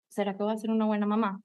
¿será 0.08 0.36
que 0.36 0.42
voy 0.42 0.52
a 0.54 0.56
ser 0.58 0.70
una 0.70 0.86
buena 0.86 1.06
mamá? 1.06 1.40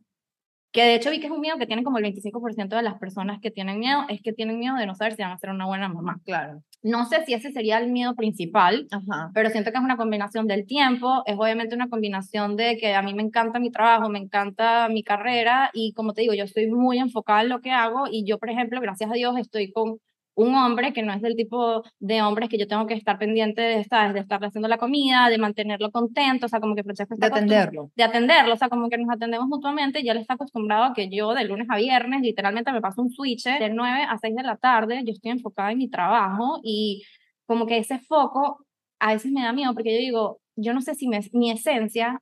Que 0.73 0.83
de 0.83 0.95
hecho 0.95 1.11
vi 1.11 1.19
que 1.19 1.27
es 1.27 1.31
un 1.31 1.39
miedo 1.39 1.57
que 1.59 1.67
tienen 1.67 1.85
como 1.85 1.99
el 1.99 2.03
25% 2.03 2.75
de 2.75 2.81
las 2.81 2.97
personas 2.97 3.39
que 3.39 3.51
tienen 3.51 3.79
miedo, 3.79 4.01
es 4.09 4.21
que 4.23 4.33
tienen 4.33 4.57
miedo 4.57 4.75
de 4.75 4.87
no 4.87 4.95
saber 4.95 5.15
si 5.15 5.21
van 5.21 5.31
a 5.31 5.37
ser 5.37 5.51
una 5.51 5.67
buena 5.67 5.87
mamá. 5.87 6.19
Claro. 6.25 6.63
No 6.81 7.05
sé 7.05 7.23
si 7.25 7.33
ese 7.35 7.51
sería 7.51 7.77
el 7.77 7.91
miedo 7.91 8.15
principal, 8.15 8.87
Ajá. 8.91 9.29
pero 9.35 9.51
siento 9.51 9.71
que 9.71 9.77
es 9.77 9.83
una 9.83 9.97
combinación 9.97 10.47
del 10.47 10.65
tiempo, 10.65 11.21
es 11.27 11.35
obviamente 11.37 11.75
una 11.75 11.89
combinación 11.89 12.57
de 12.57 12.77
que 12.77 12.95
a 12.95 13.03
mí 13.03 13.13
me 13.13 13.21
encanta 13.21 13.59
mi 13.59 13.71
trabajo, 13.71 14.09
me 14.09 14.17
encanta 14.19 14.89
mi 14.89 15.03
carrera 15.03 15.69
y 15.73 15.93
como 15.93 16.13
te 16.13 16.21
digo, 16.21 16.33
yo 16.33 16.43
estoy 16.43 16.67
muy 16.71 16.97
enfocada 16.97 17.43
en 17.43 17.49
lo 17.49 17.61
que 17.61 17.71
hago 17.71 18.05
y 18.11 18.25
yo, 18.25 18.39
por 18.39 18.49
ejemplo, 18.49 18.81
gracias 18.81 19.11
a 19.11 19.13
Dios 19.13 19.37
estoy 19.37 19.71
con 19.71 19.99
un 20.35 20.55
hombre 20.55 20.93
que 20.93 21.03
no 21.03 21.13
es 21.13 21.21
del 21.21 21.35
tipo 21.35 21.83
de 21.99 22.21
hombres 22.23 22.49
que 22.49 22.57
yo 22.57 22.67
tengo 22.67 22.87
que 22.87 22.95
estar 22.95 23.19
pendiente 23.19 23.61
de, 23.61 23.79
estar, 23.79 24.13
de 24.13 24.19
estarle 24.19 24.47
haciendo 24.47 24.67
la 24.67 24.77
comida, 24.77 25.29
de 25.29 25.37
mantenerlo 25.37 25.91
contento, 25.91 26.47
o 26.47 26.49
sea, 26.49 26.59
como 26.59 26.73
que 26.75 26.83
Francesco 26.83 27.15
De 27.15 27.25
está 27.27 27.27
acostum- 27.27 27.37
atenderlo. 27.43 27.91
de 27.95 28.03
atenderlo, 28.03 28.53
o 28.53 28.57
sea, 28.57 28.69
como 28.69 28.89
que 28.89 28.97
nos 28.97 29.09
atendemos 29.15 29.47
mutuamente, 29.47 30.03
ya 30.03 30.11
él 30.13 30.17
está 30.17 30.33
acostumbrado 30.33 30.85
a 30.85 30.93
que 30.93 31.09
yo 31.09 31.33
de 31.33 31.43
lunes 31.45 31.67
a 31.69 31.77
viernes 31.77 32.21
literalmente 32.21 32.71
me 32.71 32.81
paso 32.81 33.01
un 33.03 33.11
switch 33.11 33.43
de 33.43 33.69
9 33.69 34.03
a 34.09 34.17
6 34.17 34.35
de 34.35 34.43
la 34.43 34.57
tarde, 34.57 35.03
yo 35.05 35.11
estoy 35.13 35.31
enfocada 35.31 35.71
en 35.71 35.77
mi 35.77 35.89
trabajo 35.89 36.59
y 36.63 37.03
como 37.45 37.65
que 37.67 37.77
ese 37.77 37.99
foco 37.99 38.65
a 38.99 39.13
veces 39.13 39.31
me 39.31 39.43
da 39.43 39.53
miedo 39.53 39.73
porque 39.73 39.93
yo 39.93 39.99
digo, 39.99 40.39
yo 40.55 40.73
no 40.73 40.81
sé 40.81 40.95
si 40.95 41.07
me- 41.07 41.19
mi 41.33 41.51
esencia 41.51 42.19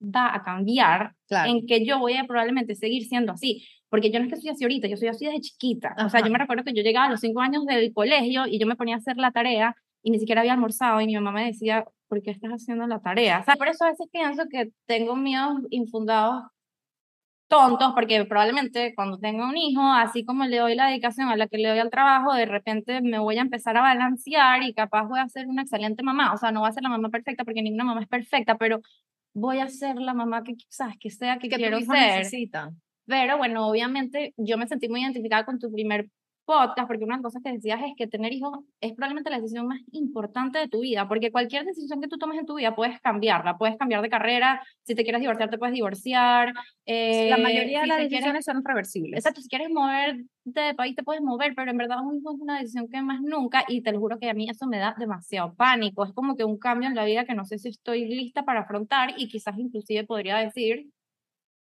va 0.00 0.34
a 0.34 0.42
cambiar 0.42 1.14
Claro. 1.28 1.50
en 1.50 1.66
que 1.66 1.84
yo 1.84 1.98
voy 1.98 2.14
a 2.14 2.24
probablemente 2.24 2.74
seguir 2.74 3.04
siendo 3.06 3.32
así, 3.32 3.66
porque 3.90 4.10
yo 4.10 4.18
no 4.20 4.26
es 4.26 4.32
que 4.32 4.40
soy 4.40 4.50
así 4.50 4.64
ahorita, 4.64 4.86
yo 4.88 4.96
soy 4.96 5.08
así 5.08 5.24
desde 5.26 5.40
chiquita. 5.40 5.94
O 5.98 6.08
sea, 6.08 6.20
Ajá. 6.20 6.26
yo 6.26 6.32
me 6.32 6.38
recuerdo 6.38 6.64
que 6.64 6.72
yo 6.74 6.82
llegaba 6.82 7.06
a 7.06 7.10
los 7.10 7.20
cinco 7.20 7.40
años 7.40 7.64
del 7.66 7.92
colegio 7.92 8.46
y 8.46 8.58
yo 8.58 8.66
me 8.66 8.76
ponía 8.76 8.94
a 8.96 8.98
hacer 8.98 9.16
la 9.16 9.30
tarea 9.32 9.74
y 10.02 10.10
ni 10.10 10.18
siquiera 10.18 10.40
había 10.42 10.52
almorzado 10.52 11.00
y 11.00 11.06
mi 11.06 11.14
mamá 11.14 11.32
me 11.32 11.46
decía, 11.46 11.84
¿por 12.08 12.22
qué 12.22 12.30
estás 12.30 12.50
haciendo 12.52 12.86
la 12.86 13.00
tarea? 13.00 13.40
O 13.40 13.44
sea, 13.44 13.56
por 13.56 13.68
eso 13.68 13.84
a 13.84 13.90
veces 13.90 14.06
pienso 14.12 14.44
que 14.50 14.70
tengo 14.86 15.16
miedos 15.16 15.58
infundados 15.70 16.44
tontos, 17.48 17.92
porque 17.94 18.24
probablemente 18.26 18.94
cuando 18.94 19.18
tenga 19.18 19.48
un 19.48 19.56
hijo, 19.56 19.80
así 19.80 20.22
como 20.24 20.44
le 20.44 20.58
doy 20.58 20.74
la 20.74 20.88
dedicación 20.88 21.28
a 21.28 21.36
la 21.36 21.46
que 21.48 21.56
le 21.56 21.70
doy 21.70 21.78
al 21.78 21.88
trabajo, 21.90 22.34
de 22.34 22.44
repente 22.44 23.00
me 23.00 23.18
voy 23.18 23.38
a 23.38 23.40
empezar 23.40 23.74
a 23.78 23.80
balancear 23.80 24.62
y 24.62 24.74
capaz 24.74 25.04
voy 25.08 25.18
a 25.18 25.28
ser 25.28 25.46
una 25.46 25.62
excelente 25.62 26.02
mamá. 26.02 26.34
O 26.34 26.36
sea, 26.36 26.52
no 26.52 26.60
voy 26.60 26.68
a 26.68 26.72
ser 26.72 26.82
la 26.82 26.90
mamá 26.90 27.08
perfecta 27.08 27.44
porque 27.44 27.62
ninguna 27.62 27.84
mamá 27.84 28.02
es 28.02 28.08
perfecta, 28.08 28.58
pero 28.58 28.80
voy 29.38 29.58
a 29.58 29.68
ser 29.68 29.96
la 29.96 30.14
mamá 30.14 30.42
que 30.42 30.54
quizás 30.54 30.94
que 30.98 31.10
sea 31.10 31.38
que, 31.38 31.48
que 31.48 31.56
quiero 31.56 31.80
ser. 31.80 31.88
necesita. 31.88 32.70
Pero 33.06 33.38
bueno, 33.38 33.66
obviamente 33.68 34.34
yo 34.36 34.58
me 34.58 34.66
sentí 34.66 34.88
muy 34.88 35.02
identificada 35.02 35.44
con 35.44 35.58
tu 35.58 35.72
primer 35.72 36.10
podcast, 36.48 36.88
porque 36.88 37.04
una 37.04 37.16
de 37.16 37.22
las 37.22 37.28
cosas 37.30 37.42
que 37.44 37.52
decías 37.52 37.78
es 37.84 37.92
que 37.94 38.06
tener 38.06 38.32
hijos 38.32 38.58
es 38.80 38.94
probablemente 38.94 39.28
la 39.30 39.36
decisión 39.36 39.66
más 39.66 39.80
importante 39.92 40.58
de 40.58 40.68
tu 40.68 40.80
vida, 40.80 41.06
porque 41.06 41.30
cualquier 41.30 41.66
decisión 41.66 42.00
que 42.00 42.08
tú 42.08 42.16
tomes 42.16 42.38
en 42.38 42.46
tu 42.46 42.54
vida 42.56 42.74
puedes 42.74 42.98
cambiarla, 43.02 43.58
puedes 43.58 43.76
cambiar 43.76 44.00
de 44.00 44.08
carrera, 44.08 44.62
si 44.82 44.94
te 44.94 45.02
quieres 45.02 45.20
divorciar 45.20 45.50
te 45.50 45.58
puedes 45.58 45.74
divorciar. 45.74 46.54
eh, 46.86 47.28
la 47.28 47.36
mayoría 47.36 47.80
de 47.80 47.84
si 47.84 47.88
las 47.88 47.98
te 47.98 48.08
quieres- 48.08 48.10
decisiones 48.10 48.44
son 48.46 48.64
reversibles. 48.64 49.18
Exacto, 49.18 49.42
si 49.42 49.48
quieres 49.48 49.68
mover 49.70 50.24
de 50.44 50.74
país 50.74 50.96
te 50.96 51.02
puedes 51.02 51.20
mover, 51.22 51.52
pero 51.54 51.70
en 51.70 51.76
verdad 51.76 51.98
un 52.02 52.16
hijo 52.16 52.32
es 52.34 52.40
una 52.40 52.58
decisión 52.60 52.88
que 52.88 53.02
más 53.02 53.20
nunca, 53.20 53.64
y 53.68 53.82
te 53.82 53.92
lo 53.92 54.00
juro 54.00 54.18
que 54.18 54.30
a 54.30 54.34
mí 54.34 54.48
eso 54.48 54.66
me 54.66 54.78
da 54.78 54.94
demasiado 54.98 55.54
pánico, 55.54 56.04
es 56.06 56.12
como 56.14 56.34
que 56.36 56.44
un 56.44 56.58
cambio 56.58 56.88
en 56.88 56.94
la 56.94 57.04
vida 57.04 57.26
que 57.26 57.34
no 57.34 57.44
sé 57.44 57.58
si 57.58 57.68
estoy 57.68 58.06
lista 58.06 58.44
para 58.44 58.60
afrontar 58.60 59.14
y 59.18 59.28
quizás 59.28 59.58
inclusive 59.58 60.04
podría 60.04 60.38
decir 60.38 60.86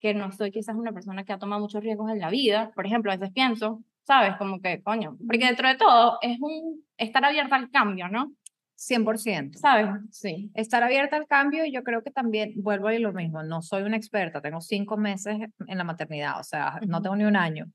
que 0.00 0.14
no 0.14 0.32
soy 0.32 0.50
quizás 0.50 0.74
una 0.74 0.90
persona 0.92 1.22
que 1.24 1.32
ha 1.32 1.38
tomado 1.38 1.60
muchos 1.62 1.80
riesgos 1.80 2.10
en 2.10 2.18
la 2.18 2.28
vida, 2.28 2.72
por 2.74 2.84
ejemplo, 2.86 3.12
a 3.12 3.16
veces 3.16 3.32
pienso, 3.32 3.84
¿sabes? 4.04 4.36
Como 4.36 4.60
que, 4.60 4.82
coño, 4.82 5.16
porque 5.26 5.46
dentro 5.46 5.68
de 5.68 5.76
todo 5.76 6.18
es 6.22 6.38
un 6.40 6.84
estar 6.96 7.24
abierta 7.24 7.56
al 7.56 7.70
cambio, 7.70 8.08
¿no? 8.08 8.32
100%. 8.76 9.58
¿sabes? 9.58 9.86
Sí. 10.10 10.50
Estar 10.54 10.82
abierta 10.82 11.16
al 11.16 11.26
cambio 11.26 11.64
y 11.64 11.72
yo 11.72 11.84
creo 11.84 12.02
que 12.02 12.10
también, 12.10 12.52
vuelvo 12.56 12.88
a 12.88 12.94
ir 12.94 13.00
lo 13.00 13.12
mismo, 13.12 13.42
no 13.42 13.62
soy 13.62 13.82
una 13.82 13.96
experta, 13.96 14.40
tengo 14.40 14.60
cinco 14.60 14.96
meses 14.96 15.36
en 15.66 15.78
la 15.78 15.84
maternidad, 15.84 16.40
o 16.40 16.44
sea, 16.44 16.80
no 16.86 17.00
tengo 17.00 17.16
ni 17.16 17.24
un 17.24 17.36
año, 17.36 17.70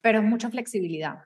pero 0.00 0.20
es 0.20 0.24
mucha 0.24 0.50
flexibilidad. 0.50 1.18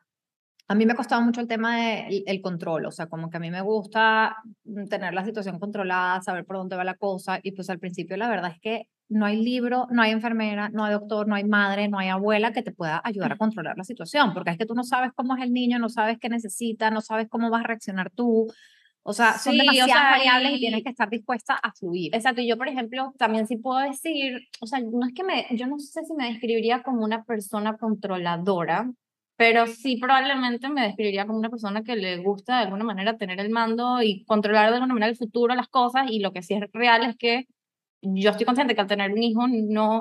A 0.69 0.75
mí 0.75 0.87
me 0.87 0.95
costaba 0.95 1.21
mucho 1.21 1.41
el 1.41 1.49
tema 1.49 1.77
del 1.77 2.25
el 2.27 2.41
control, 2.41 2.87
o 2.87 2.91
sea, 2.91 3.07
como 3.07 3.31
que 3.31 3.37
a 3.37 3.41
mí 3.41 3.51
me 3.51 3.61
gusta 3.61 4.37
mm, 4.65 4.87
tener 4.87 5.13
la 5.13 5.25
situación 5.25 5.59
controlada, 5.59 6.23
saber 6.23 6.45
por 6.45 6.57
dónde 6.57 6.77
va 6.77 6.85
la 6.85 6.95
cosa, 6.95 7.39
y 7.43 7.53
pues 7.53 7.69
al 7.71 7.79
principio 7.79 8.17
la 8.17 8.29
verdad 8.29 8.53
es 8.53 8.61
que 8.61 8.89
no 9.09 9.27
hay 9.27 9.43
libro, 9.43 9.87
no 9.91 10.03
hay 10.03 10.13
enfermera, 10.13 10.69
no 10.71 10.85
hay 10.85 10.93
doctor, 10.93 11.29
no 11.29 11.35
hay 11.35 11.45
madre, 11.45 11.89
no 11.89 11.99
hay 11.99 12.09
abuela 12.09 12.53
que 12.53 12.63
te 12.63 12.73
pueda 12.73 13.01
ayudar 13.05 13.33
a 13.33 13.37
controlar 13.37 13.77
la 13.77 13.85
situación, 13.85 14.33
porque 14.35 14.51
es 14.51 14.59
que 14.59 14.67
tú 14.67 14.75
no 14.75 14.85
sabes 14.85 15.11
cómo 15.15 15.37
es 15.37 15.43
el 15.43 15.53
niño, 15.53 15.79
no 15.79 15.89
sabes 15.89 16.19
qué 16.19 16.29
necesita, 16.29 16.91
no 16.91 17.01
sabes 17.01 17.29
cómo 17.29 17.51
vas 17.51 17.65
a 17.65 17.69
reaccionar 17.69 18.11
tú, 18.11 18.47
o 19.05 19.13
sea, 19.13 19.39
son 19.39 19.53
Sí, 19.55 19.59
o 19.61 19.63
demasiadas 19.63 19.93
sea, 19.93 20.11
variables 20.13 20.53
y 20.53 20.57
y- 20.57 20.61
tienes 20.61 20.83
que 20.85 20.91
estar 20.91 21.11
dispuesta 21.11 21.55
a 21.55 21.73
fluir. 21.73 22.15
Exacto, 22.15 22.41
y 22.41 22.49
yo, 22.49 22.57
por 22.57 22.69
ejemplo, 22.69 23.13
también 23.19 23.47
sí 23.47 23.57
puedo 23.57 23.81
decir, 23.81 24.39
o 24.61 24.67
sea, 24.67 24.79
no 24.81 25.07
es 25.07 25.13
que 25.15 25.25
me, 25.25 25.47
yo 25.51 25.67
no 25.67 25.79
sé 25.79 26.05
si 26.05 26.15
me 26.15 26.27
describiría 26.31 26.83
como 26.83 27.05
una 27.05 27.25
persona 27.25 27.77
controladora, 27.77 28.91
pero 29.37 29.67
sí 29.67 29.97
probablemente 29.97 30.69
me 30.69 30.83
describiría 30.83 31.27
como 31.27 31.39
una 31.39 31.49
persona 31.51 31.83
que 31.83 31.97
le 31.97 32.19
gusta 32.19 32.59
de 32.59 32.65
alguna 32.65 32.85
manera 32.85 33.17
tener 33.17 33.41
el 33.41 33.51
mando 33.51 34.01
y 34.03 34.25
controlar 34.25 34.69
de 34.71 34.77
alguna 34.77 34.95
manera 34.95 35.11
el 35.11 35.17
futuro, 35.17 35.55
las 35.55 35.69
cosas, 35.69 36.07
y 36.11 36.21
lo 36.21 36.33
que 36.33 36.43
sí 36.43 36.55
es 36.55 36.63
real 36.73 37.05
es 37.05 37.17
que 37.17 37.47
yo 38.03 38.31
estoy 38.31 38.47
consciente 38.47 38.75
que 38.75 38.81
al 38.81 38.87
tener 38.87 39.13
un 39.13 39.23
hijo 39.23 39.47
no, 39.49 39.99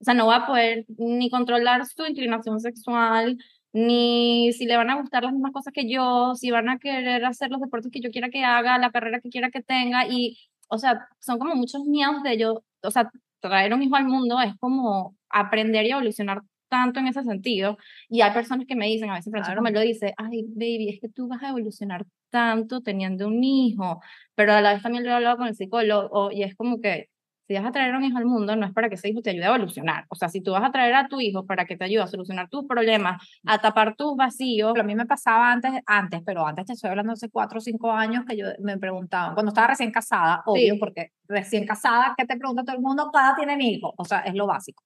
o 0.00 0.04
sea, 0.04 0.14
no 0.14 0.26
va 0.26 0.36
a 0.36 0.46
poder 0.46 0.86
ni 0.98 1.28
controlar 1.30 1.84
su 1.86 2.06
inclinación 2.06 2.60
sexual, 2.60 3.36
ni 3.72 4.52
si 4.52 4.66
le 4.66 4.76
van 4.76 4.90
a 4.90 5.00
gustar 5.00 5.22
las 5.22 5.32
mismas 5.32 5.52
cosas 5.52 5.72
que 5.72 5.88
yo, 5.90 6.34
si 6.34 6.50
van 6.50 6.68
a 6.68 6.78
querer 6.78 7.24
hacer 7.24 7.50
los 7.50 7.60
deportes 7.60 7.92
que 7.92 8.00
yo 8.00 8.10
quiera 8.10 8.30
que 8.30 8.44
haga, 8.44 8.78
la 8.78 8.90
carrera 8.90 9.20
que 9.20 9.28
quiera 9.28 9.50
que 9.50 9.62
tenga, 9.62 10.06
y, 10.08 10.38
o 10.68 10.78
sea, 10.78 11.06
son 11.20 11.38
como 11.38 11.54
muchos 11.54 11.84
miedos 11.84 12.22
de 12.22 12.38
yo, 12.38 12.62
o 12.82 12.90
sea, 12.90 13.10
traer 13.40 13.72
un 13.74 13.82
hijo 13.82 13.96
al 13.96 14.06
mundo 14.06 14.40
es 14.40 14.54
como 14.58 15.16
aprender 15.28 15.86
y 15.86 15.90
evolucionar 15.90 16.42
tanto 16.68 17.00
en 17.00 17.08
ese 17.08 17.22
sentido, 17.24 17.78
y 18.08 18.20
hay 18.20 18.32
personas 18.32 18.66
que 18.66 18.76
me 18.76 18.86
dicen, 18.86 19.10
a 19.10 19.14
veces 19.14 19.30
Francisco 19.30 19.60
Claro. 19.60 19.62
me 19.62 19.72
lo 19.72 19.80
dice, 19.80 20.14
ay, 20.16 20.44
baby, 20.48 20.90
es 20.90 21.00
que 21.00 21.08
tú 21.08 21.26
vas 21.28 21.42
a 21.42 21.48
evolucionar 21.48 22.06
tanto 22.30 22.80
teniendo 22.80 23.26
un 23.26 23.42
hijo, 23.42 24.00
pero 24.36 24.52
a 24.52 24.60
la 24.60 24.74
vez 24.74 24.82
también 24.82 25.04
lo 25.04 25.10
he 25.10 25.14
hablado 25.14 25.36
con 25.36 25.48
el 25.48 25.56
psicólogo, 25.56 26.30
y 26.32 26.44
es 26.44 26.54
como 26.56 26.80
que 26.80 27.08
si 27.50 27.56
vas 27.56 27.66
a 27.66 27.72
traer 27.72 27.96
un 27.96 28.04
hijo 28.04 28.16
al 28.16 28.26
mundo, 28.26 28.54
no 28.54 28.64
es 28.64 28.72
para 28.72 28.88
que 28.88 28.94
ese 28.94 29.08
hijo 29.08 29.22
te 29.22 29.30
ayude 29.30 29.42
a 29.44 29.48
evolucionar. 29.48 30.04
O 30.08 30.14
sea, 30.14 30.28
si 30.28 30.40
tú 30.40 30.52
vas 30.52 30.62
a 30.62 30.70
traer 30.70 30.94
a 30.94 31.08
tu 31.08 31.20
hijo 31.20 31.46
para 31.46 31.64
que 31.64 31.76
te 31.76 31.82
ayude 31.84 32.00
a 32.00 32.06
solucionar 32.06 32.48
tus 32.48 32.64
problemas, 32.64 33.20
a 33.44 33.58
tapar 33.58 33.96
tus 33.96 34.14
vacíos, 34.16 34.72
a 34.78 34.84
mí 34.84 34.94
me 34.94 35.04
pasaba 35.04 35.50
antes, 35.50 35.72
antes, 35.84 36.22
pero 36.24 36.46
antes 36.46 36.66
te 36.66 36.74
estoy 36.74 36.90
hablando 36.90 37.12
hace 37.14 37.28
cuatro 37.28 37.58
o 37.58 37.60
cinco 37.60 37.90
años 37.90 38.24
que 38.24 38.36
yo 38.36 38.46
me 38.60 38.78
preguntaban, 38.78 39.34
cuando 39.34 39.50
estaba 39.50 39.66
recién 39.66 39.90
casada, 39.90 40.44
obvio, 40.46 40.74
Sí. 40.74 40.78
porque 40.78 41.10
recién 41.26 41.66
casada, 41.66 42.14
¿qué 42.16 42.24
te 42.24 42.36
pregunta 42.36 42.62
todo 42.62 42.76
el 42.76 42.82
mundo? 42.82 43.10
Cada 43.12 43.34
tienen 43.34 43.60
hijos, 43.60 43.94
o 43.96 44.04
sea, 44.04 44.20
es 44.20 44.34
lo 44.36 44.46
básico. 44.46 44.84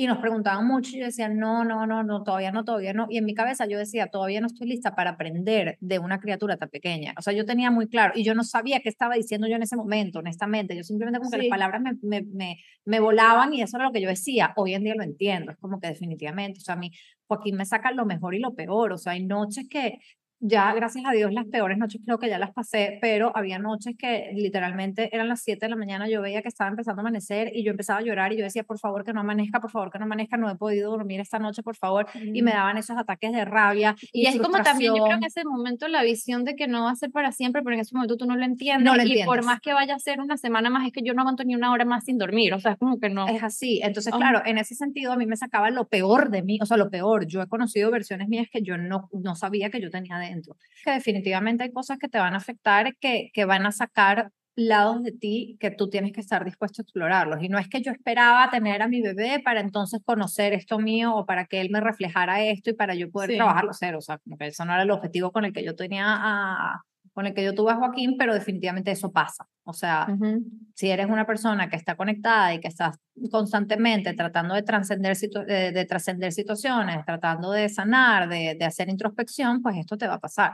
Y 0.00 0.06
nos 0.06 0.16
preguntaban 0.16 0.66
mucho 0.66 0.96
y 0.96 1.00
yo 1.00 1.04
decía, 1.04 1.28
no, 1.28 1.62
no, 1.62 1.86
no, 1.86 2.02
no, 2.02 2.22
todavía 2.22 2.50
no, 2.52 2.64
todavía 2.64 2.94
no. 2.94 3.06
Y 3.10 3.18
en 3.18 3.26
mi 3.26 3.34
cabeza 3.34 3.66
yo 3.66 3.76
decía, 3.76 4.06
todavía 4.06 4.40
no 4.40 4.46
estoy 4.46 4.66
lista 4.66 4.94
para 4.94 5.10
aprender 5.10 5.76
de 5.82 5.98
una 5.98 6.20
criatura 6.20 6.56
tan 6.56 6.70
pequeña. 6.70 7.12
O 7.18 7.20
sea, 7.20 7.34
yo 7.34 7.44
tenía 7.44 7.70
muy 7.70 7.86
claro 7.86 8.14
y 8.16 8.24
yo 8.24 8.34
no 8.34 8.42
sabía 8.42 8.80
qué 8.80 8.88
estaba 8.88 9.16
diciendo 9.16 9.46
yo 9.46 9.56
en 9.56 9.62
ese 9.62 9.76
momento, 9.76 10.20
honestamente. 10.20 10.74
Yo 10.74 10.84
simplemente 10.84 11.18
como 11.18 11.30
que 11.30 11.36
las 11.36 11.48
palabras 11.48 11.82
me, 11.82 11.92
me, 12.00 12.22
me, 12.22 12.56
me 12.86 12.98
volaban 12.98 13.52
y 13.52 13.60
eso 13.60 13.76
era 13.76 13.84
lo 13.84 13.92
que 13.92 14.00
yo 14.00 14.08
decía. 14.08 14.54
Hoy 14.56 14.72
en 14.72 14.84
día 14.84 14.94
lo 14.94 15.02
entiendo, 15.02 15.52
es 15.52 15.58
como 15.58 15.78
que 15.78 15.88
definitivamente, 15.88 16.60
o 16.60 16.62
sea, 16.62 16.76
a 16.76 16.78
mí 16.78 16.92
Joaquín 17.26 17.56
me 17.56 17.66
saca 17.66 17.92
lo 17.92 18.06
mejor 18.06 18.34
y 18.34 18.38
lo 18.38 18.54
peor. 18.54 18.94
O 18.94 18.96
sea, 18.96 19.12
hay 19.12 19.26
noches 19.26 19.68
que 19.68 19.98
ya, 20.40 20.72
gracias 20.74 21.04
a 21.06 21.12
Dios, 21.12 21.32
las 21.32 21.46
peores 21.46 21.78
noches 21.78 22.00
creo 22.04 22.18
que 22.18 22.28
ya 22.28 22.38
las 22.38 22.52
pasé, 22.52 22.98
pero 23.00 23.32
había 23.36 23.58
noches 23.58 23.94
que 23.98 24.30
literalmente 24.34 25.14
eran 25.14 25.28
las 25.28 25.42
7 25.42 25.66
de 25.66 25.70
la 25.70 25.76
mañana, 25.76 26.08
yo 26.08 26.22
veía 26.22 26.42
que 26.42 26.48
estaba 26.48 26.70
empezando 26.70 27.00
a 27.00 27.02
amanecer 27.02 27.50
y 27.54 27.62
yo 27.62 27.70
empezaba 27.70 28.00
a 28.00 28.02
llorar 28.02 28.32
y 28.32 28.38
yo 28.38 28.44
decía, 28.44 28.64
por 28.64 28.78
favor, 28.78 29.04
que 29.04 29.12
no 29.12 29.20
amanezca, 29.20 29.60
por 29.60 29.70
favor, 29.70 29.90
que 29.90 29.98
no 29.98 30.06
amanezca, 30.06 30.36
no 30.36 30.50
he 30.50 30.56
podido 30.56 30.90
dormir 30.90 31.20
esta 31.20 31.38
noche, 31.38 31.62
por 31.62 31.76
favor. 31.76 32.06
Y 32.14 32.42
me 32.42 32.52
daban 32.52 32.78
esos 32.78 32.96
ataques 32.96 33.32
de 33.32 33.44
rabia. 33.44 33.94
Y, 34.12 34.22
Y 34.22 34.26
es 34.26 34.40
como 34.40 34.62
también, 34.62 34.94
yo 34.94 35.04
creo 35.04 35.18
que 35.18 35.24
en 35.24 35.24
ese 35.24 35.44
momento 35.44 35.88
la 35.88 36.02
visión 36.02 36.44
de 36.44 36.56
que 36.56 36.68
no 36.68 36.84
va 36.84 36.90
a 36.92 36.96
ser 36.96 37.10
para 37.10 37.32
siempre, 37.32 37.62
pero 37.62 37.74
en 37.74 37.80
ese 37.80 37.94
momento 37.94 38.16
tú 38.16 38.26
no 38.26 38.36
lo 38.36 38.44
entiendes. 38.44 38.84
No 38.84 38.96
lo 38.96 39.02
y 39.02 39.06
por 39.06 39.38
entiendes. 39.38 39.46
más 39.46 39.60
que 39.60 39.72
vaya 39.72 39.94
a 39.94 39.98
ser 39.98 40.20
una 40.20 40.36
semana 40.36 40.70
más, 40.70 40.86
es 40.86 40.92
que 40.92 41.02
yo 41.02 41.14
no 41.14 41.22
aguanto 41.22 41.44
ni 41.44 41.54
una 41.54 41.72
hora 41.72 41.84
más 41.84 42.04
sin 42.04 42.18
dormir. 42.18 42.54
O 42.54 42.60
sea, 42.60 42.72
es 42.72 42.78
como 42.78 42.98
que 42.98 43.10
no. 43.10 43.28
Es 43.28 43.42
así. 43.42 43.80
Entonces, 43.82 44.12
Ajá. 44.12 44.18
claro, 44.18 44.42
en 44.46 44.58
ese 44.58 44.74
sentido 44.74 45.12
a 45.12 45.16
mí 45.16 45.26
me 45.26 45.36
sacaba 45.36 45.70
lo 45.70 45.88
peor 45.88 46.30
de 46.30 46.42
mí, 46.42 46.58
o 46.62 46.66
sea, 46.66 46.76
lo 46.76 46.90
peor. 46.90 47.26
Yo 47.26 47.42
he 47.42 47.46
conocido 47.46 47.90
versiones 47.90 48.28
mías 48.28 48.48
que 48.50 48.62
yo 48.62 48.78
no, 48.78 49.08
no 49.12 49.34
sabía 49.34 49.70
que 49.70 49.80
yo 49.80 49.90
tenía 49.90 50.18
dentro. 50.30 50.56
Que 50.84 50.92
definitivamente 50.92 51.64
hay 51.64 51.72
cosas 51.72 51.98
que 51.98 52.08
te 52.08 52.18
van 52.18 52.34
a 52.34 52.38
afectar, 52.38 52.96
que, 53.00 53.30
que 53.32 53.44
van 53.44 53.66
a 53.66 53.72
sacar 53.72 54.30
lados 54.56 55.02
de 55.02 55.12
ti 55.12 55.56
que 55.60 55.70
tú 55.70 55.88
tienes 55.88 56.12
que 56.12 56.20
estar 56.20 56.44
dispuesto 56.44 56.82
a 56.82 56.84
explorarlos. 56.84 57.42
Y 57.42 57.48
no 57.48 57.58
es 57.58 57.68
que 57.68 57.80
yo 57.80 57.92
esperaba 57.92 58.50
tener 58.50 58.82
a 58.82 58.88
mi 58.88 59.00
bebé 59.00 59.40
para 59.42 59.60
entonces 59.60 60.00
conocer 60.04 60.52
esto 60.52 60.78
mío 60.78 61.14
o 61.14 61.24
para 61.24 61.46
que 61.46 61.60
él 61.60 61.70
me 61.70 61.80
reflejara 61.80 62.42
esto 62.42 62.70
y 62.70 62.74
para 62.74 62.94
yo 62.94 63.10
poder 63.10 63.30
Sí. 63.30 63.36
trabajarlo 63.36 63.72
cero. 63.72 63.98
O 63.98 64.02
sea, 64.02 64.18
como 64.18 64.36
que 64.36 64.48
eso 64.48 64.64
no 64.64 64.72
era 64.74 64.82
el 64.82 64.90
objetivo 64.90 65.30
con 65.32 65.44
el 65.44 65.52
que 65.52 65.64
yo 65.64 65.76
tenía 65.76 66.04
a, 66.08 66.82
con 67.20 67.26
el 67.26 67.34
que 67.34 67.44
yo 67.44 67.54
tuve 67.54 67.72
a 67.72 67.76
Joaquín, 67.76 68.16
pero 68.18 68.32
definitivamente 68.32 68.90
eso 68.90 69.12
pasa. 69.12 69.46
O 69.64 69.74
sea, 69.74 70.06
Ujú. 70.10 70.42
si 70.74 70.88
eres 70.90 71.06
una 71.06 71.26
persona 71.26 71.68
que 71.68 71.76
está 71.76 71.94
conectada 71.94 72.54
y 72.54 72.60
que 72.60 72.68
estás 72.68 72.96
constantemente 73.30 74.14
tratando 74.14 74.54
de 74.54 74.62
trascender 74.62 75.14
situ- 75.16 75.44
de, 75.44 75.70
de 75.72 75.84
trascender 75.84 76.32
situaciones, 76.32 77.04
tratando 77.04 77.50
de 77.52 77.68
sanar, 77.68 78.28
de, 78.28 78.56
de 78.58 78.64
hacer 78.64 78.88
introspección, 78.88 79.60
pues 79.60 79.76
esto 79.76 79.98
te 79.98 80.06
va 80.08 80.14
a 80.14 80.18
pasar. 80.18 80.52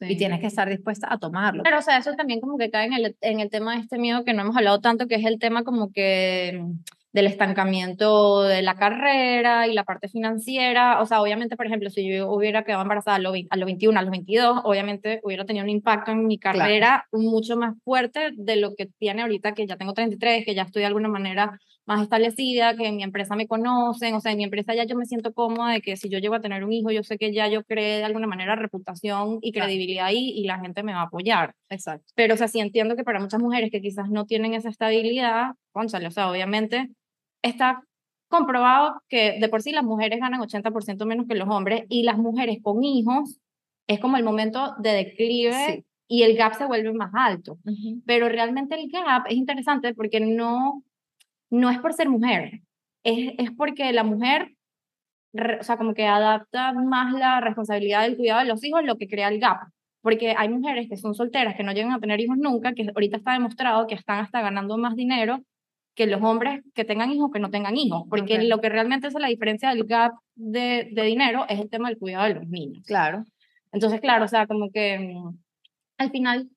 Y 0.00 0.06
Sí. 0.06 0.16
tienes 0.16 0.40
que 0.40 0.46
estar 0.48 0.68
dispuesta 0.68 1.06
a 1.12 1.18
tomarlo. 1.18 1.62
Pero, 1.64 1.78
o 1.78 1.82
sea, 1.82 1.98
eso 1.98 2.12
también 2.14 2.40
como 2.40 2.58
que 2.58 2.70
cae 2.70 2.86
en 2.86 2.92
el, 2.94 3.16
en 3.20 3.40
el 3.40 3.50
tema 3.50 3.74
de 3.74 3.80
este 3.80 3.98
miedo 3.98 4.24
que 4.24 4.34
no 4.34 4.42
hemos 4.42 4.56
hablado 4.56 4.80
tanto, 4.80 5.06
que 5.08 5.16
es 5.16 5.24
el 5.24 5.38
tema 5.38 5.62
como 5.64 5.90
que 5.92 6.60
mm, 6.62 6.72
del 7.14 7.26
estancamiento 7.28 8.42
de 8.42 8.60
la 8.60 8.74
carrera 8.74 9.66
y 9.68 9.72
la 9.72 9.84
parte 9.84 10.08
financiera. 10.08 11.00
O 11.00 11.06
sea, 11.06 11.22
obviamente, 11.22 11.56
por 11.56 11.64
ejemplo, 11.66 11.88
si 11.88 12.06
yo 12.12 12.28
hubiera 12.28 12.64
quedado 12.64 12.82
embarazada 12.82 13.16
a 13.16 13.20
los, 13.20 13.36
a 13.50 13.56
los 13.56 13.66
21, 13.66 13.98
a 13.98 14.02
los 14.02 14.10
22, 14.10 14.60
obviamente 14.64 15.20
hubiera 15.22 15.44
tenido 15.46 15.64
un 15.64 15.70
impacto 15.70 16.10
en 16.10 16.26
mi 16.26 16.38
Claro. 16.38 16.58
carrera 16.58 17.06
mucho 17.12 17.56
más 17.56 17.74
fuerte 17.84 18.30
de 18.34 18.56
lo 18.56 18.74
que 18.74 18.86
tiene 18.98 19.22
ahorita, 19.22 19.52
que 19.54 19.66
ya 19.66 19.76
tengo 19.76 19.94
33, 19.94 20.44
que 20.44 20.54
ya 20.56 20.62
estoy 20.62 20.80
de 20.80 20.86
alguna 20.86 21.08
manera 21.08 21.58
más 21.86 22.02
establecida, 22.02 22.74
que 22.76 22.86
en 22.88 22.96
mi 22.96 23.02
empresa 23.02 23.36
me 23.36 23.46
conocen, 23.46 24.14
o 24.14 24.20
sea, 24.20 24.32
en 24.32 24.38
mi 24.38 24.44
empresa 24.44 24.74
ya 24.74 24.84
yo 24.84 24.96
me 24.96 25.04
siento 25.04 25.32
cómoda 25.34 25.72
de 25.74 25.82
que 25.82 25.96
si 25.96 26.08
yo 26.08 26.18
llego 26.18 26.34
a 26.34 26.40
tener 26.40 26.64
un 26.64 26.72
hijo, 26.72 26.90
yo 26.90 27.02
sé 27.04 27.16
que 27.18 27.32
ya 27.32 27.46
yo 27.46 27.62
creé 27.62 27.98
de 27.98 28.04
alguna 28.04 28.26
manera 28.26 28.56
reputación 28.56 29.38
y 29.42 29.52
Claro. 29.52 29.66
credibilidad 29.66 30.06
ahí 30.06 30.30
y 30.34 30.44
la 30.44 30.58
gente 30.58 30.82
me 30.82 30.94
va 30.94 31.00
a 31.00 31.04
apoyar. 31.04 31.54
Exacto. 31.68 32.06
Pero, 32.16 32.34
o 32.34 32.36
sea, 32.38 32.48
sí 32.48 32.58
entiendo 32.58 32.96
que 32.96 33.04
para 33.04 33.20
muchas 33.20 33.40
mujeres 33.40 33.70
que 33.70 33.80
quizás 33.82 34.08
no 34.10 34.24
tienen 34.24 34.54
esa 34.54 34.70
estabilidad, 34.70 35.52
cónchale, 35.72 36.06
o 36.06 36.10
sea, 36.10 36.30
obviamente 36.30 36.88
está 37.44 37.82
comprobado 38.28 39.00
que 39.08 39.38
de 39.38 39.48
por 39.48 39.62
sí 39.62 39.70
las 39.72 39.84
mujeres 39.84 40.18
ganan 40.20 40.40
80% 40.40 41.06
menos 41.06 41.26
que 41.28 41.34
los 41.36 41.48
hombres 41.48 41.84
y 41.88 42.02
las 42.02 42.18
mujeres 42.18 42.58
con 42.62 42.82
hijos 42.82 43.38
es 43.86 44.00
como 44.00 44.16
el 44.16 44.24
momento 44.24 44.74
de 44.78 44.90
declive 44.92 45.52
Sí. 45.68 45.84
y 46.08 46.22
el 46.22 46.36
gap 46.36 46.54
se 46.54 46.64
vuelve 46.66 46.92
más 46.92 47.12
alto. 47.14 47.58
Pero 48.06 48.28
realmente 48.28 48.74
el 48.74 48.90
gap 48.90 49.26
es 49.28 49.34
interesante 49.36 49.94
porque 49.94 50.20
no, 50.20 50.82
no 51.50 51.70
es 51.70 51.78
por 51.78 51.92
ser 51.92 52.08
mujer, 52.08 52.60
es, 53.04 53.34
es 53.38 53.50
porque 53.52 53.92
la 53.92 54.02
mujer, 54.04 54.54
re- 55.32 55.60
o 55.60 55.62
sea, 55.62 55.76
como 55.76 55.94
que 55.94 56.06
adapta 56.06 56.72
más 56.72 57.12
la 57.12 57.40
responsabilidad 57.40 58.02
del 58.02 58.16
cuidado 58.16 58.40
de 58.40 58.46
los 58.48 58.64
hijos, 58.64 58.82
lo 58.84 58.96
que 58.96 59.06
crea 59.06 59.28
el 59.28 59.38
gap. 59.38 59.68
Porque 60.02 60.34
hay 60.36 60.48
mujeres 60.48 60.88
que 60.88 60.96
son 60.96 61.14
solteras, 61.14 61.56
que 61.56 61.62
no 61.62 61.72
llegan 61.72 61.92
a 61.92 62.00
tener 62.00 62.20
hijos 62.20 62.36
nunca, 62.38 62.72
que 62.74 62.86
ahorita 62.94 63.16
está 63.18 63.32
demostrado 63.32 63.86
que 63.86 63.94
están 63.94 64.20
hasta 64.20 64.40
ganando 64.42 64.76
más 64.76 64.96
dinero 64.96 65.40
que 65.94 66.06
los 66.06 66.22
hombres 66.22 66.62
que 66.74 66.84
tengan 66.84 67.10
hijos 67.12 67.30
que 67.32 67.40
no 67.40 67.50
tengan 67.50 67.76
hijos. 67.76 68.04
Porque 68.10 68.42
lo 68.42 68.60
que 68.60 68.68
realmente 68.68 69.06
hace 69.06 69.20
la 69.20 69.28
diferencia 69.28 69.70
del 69.70 69.84
gap 69.84 70.12
de, 70.34 70.90
de 70.92 71.02
dinero 71.02 71.44
es 71.48 71.60
el 71.60 71.70
tema 71.70 71.88
del 71.88 71.98
cuidado 71.98 72.24
de 72.26 72.34
los 72.34 72.48
niños. 72.48 72.84
Claro. 72.86 73.24
Entonces, 73.72 74.00
claro, 74.00 74.24
o 74.24 74.28
sea, 74.28 74.46
como 74.46 74.70
que 74.70 74.98
mm, 74.98 75.36
al 75.98 76.10
final, 76.10 76.48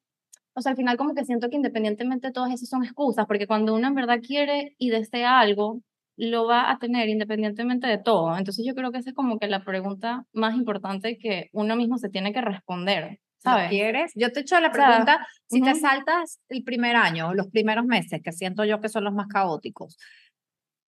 o 0.54 0.62
sea, 0.62 0.71
al 0.71 0.76
final 0.76 0.97
como 0.97 1.15
que 1.15 1.26
siento 1.26 1.50
que 1.50 1.56
independientemente 1.56 2.32
todas 2.32 2.52
esas 2.54 2.69
son 2.69 2.84
excusas, 2.84 3.26
porque 3.28 3.47
cuando 3.47 3.76
uno 3.76 3.88
en 3.88 3.95
verdad 3.95 4.19
quiere 4.21 4.76
y 4.78 4.89
desea 4.89 5.39
algo, 5.39 5.82
lo 6.15 6.47
va 6.47 6.71
a 6.71 6.80
tener 6.80 7.10
independientemente 7.10 7.88
de 7.88 8.00
todo. 8.00 8.36
Entonces 8.38 8.65
yo 8.65 8.73
creo 8.73 8.91
que 8.91 8.97
esa 8.97 9.12
es 9.12 9.15
como 9.15 9.39
que 9.39 9.47
la 9.47 9.63
pregunta 9.63 10.26
más 10.34 10.56
importante 10.56 11.17
que 11.17 11.50
uno 11.54 11.76
mismo 11.76 11.97
se 11.97 12.10
tiene 12.10 12.34
que 12.34 12.41
responder, 12.41 13.19
¿Lo 13.47 13.51
¿sabes? 13.51 13.69
quieres? 13.69 14.12
Yo 14.15 14.31
te 14.31 14.39
he 14.39 14.41
hecho 14.43 14.60
la 14.60 14.69
O 14.69 14.73
sea, 14.73 14.88
pregunta, 14.88 15.27
si 15.47 15.62
te 15.62 15.71
ujú. 15.71 15.79
saltas 15.79 16.39
el 16.49 16.63
primer 16.63 16.95
año, 16.95 17.33
los 17.33 17.47
primeros 17.47 17.86
meses, 17.86 18.21
que 18.23 18.31
siento 18.31 18.65
yo 18.65 18.79
que 18.81 18.89
son 18.89 19.03
los 19.03 19.13
más 19.13 19.27
caóticos, 19.27 19.97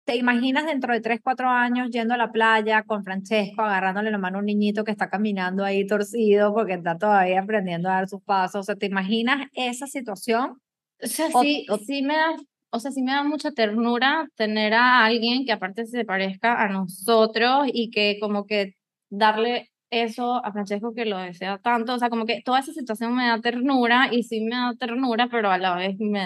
¿te 0.04 0.16
imaginas 0.16 0.66
dentro 0.66 0.92
de 0.92 1.00
3, 1.00 1.20
4 1.22 1.48
años 1.48 1.88
yendo 1.90 2.14
a 2.14 2.16
la 2.16 2.32
playa 2.32 2.82
con 2.82 3.04
Francesco, 3.04 3.62
agarrándole 3.62 4.10
la 4.10 4.18
mano 4.18 4.38
a 4.38 4.40
un 4.40 4.46
niñito 4.46 4.82
que 4.84 4.90
está 4.90 5.08
caminando 5.08 5.64
ahí 5.64 5.86
torcido 5.86 6.52
porque 6.52 6.74
está 6.74 6.98
todavía 6.98 7.40
aprendiendo 7.40 7.88
a 7.88 7.94
dar 7.94 8.08
sus 8.08 8.22
pasos? 8.22 8.60
O 8.60 8.62
sea, 8.64 8.74
¿te 8.76 8.86
imaginas 8.86 9.46
esa 9.52 9.86
situación? 9.86 10.58
O 11.02 11.06
sea, 11.06 11.28
O- 11.32 11.42
sí, 11.42 11.66
o- 11.70 11.78
sí 11.78 12.02
me 12.02 12.14
da, 12.16 12.34
o 12.70 12.80
sea, 12.80 12.90
sí 12.90 13.02
me 13.02 13.12
da 13.12 13.22
mucha 13.22 13.52
ternura 13.52 14.26
tener 14.36 14.74
a 14.74 15.04
alguien 15.04 15.44
que 15.44 15.52
aparte 15.52 15.86
se 15.86 16.04
parezca 16.04 16.60
a 16.62 16.68
nosotros 16.68 17.68
y 17.72 17.90
que 17.90 18.18
como 18.20 18.46
que 18.46 18.74
darle 19.10 19.69
eso 19.90 20.44
a 20.44 20.52
Francesco 20.52 20.94
que 20.94 21.04
lo 21.04 21.18
desea 21.18 21.58
tanto, 21.58 21.94
o 21.94 21.98
sea, 21.98 22.10
como 22.10 22.26
que 22.26 22.42
toda 22.42 22.60
esa 22.60 22.72
situación 22.72 23.14
me 23.14 23.26
da 23.26 23.40
ternura 23.40 24.08
y 24.12 24.22
sí 24.22 24.40
me 24.42 24.56
da 24.56 24.74
ternura, 24.78 25.28
pero 25.30 25.50
a 25.50 25.58
la 25.58 25.74
vez 25.74 25.96
me, 25.98 26.20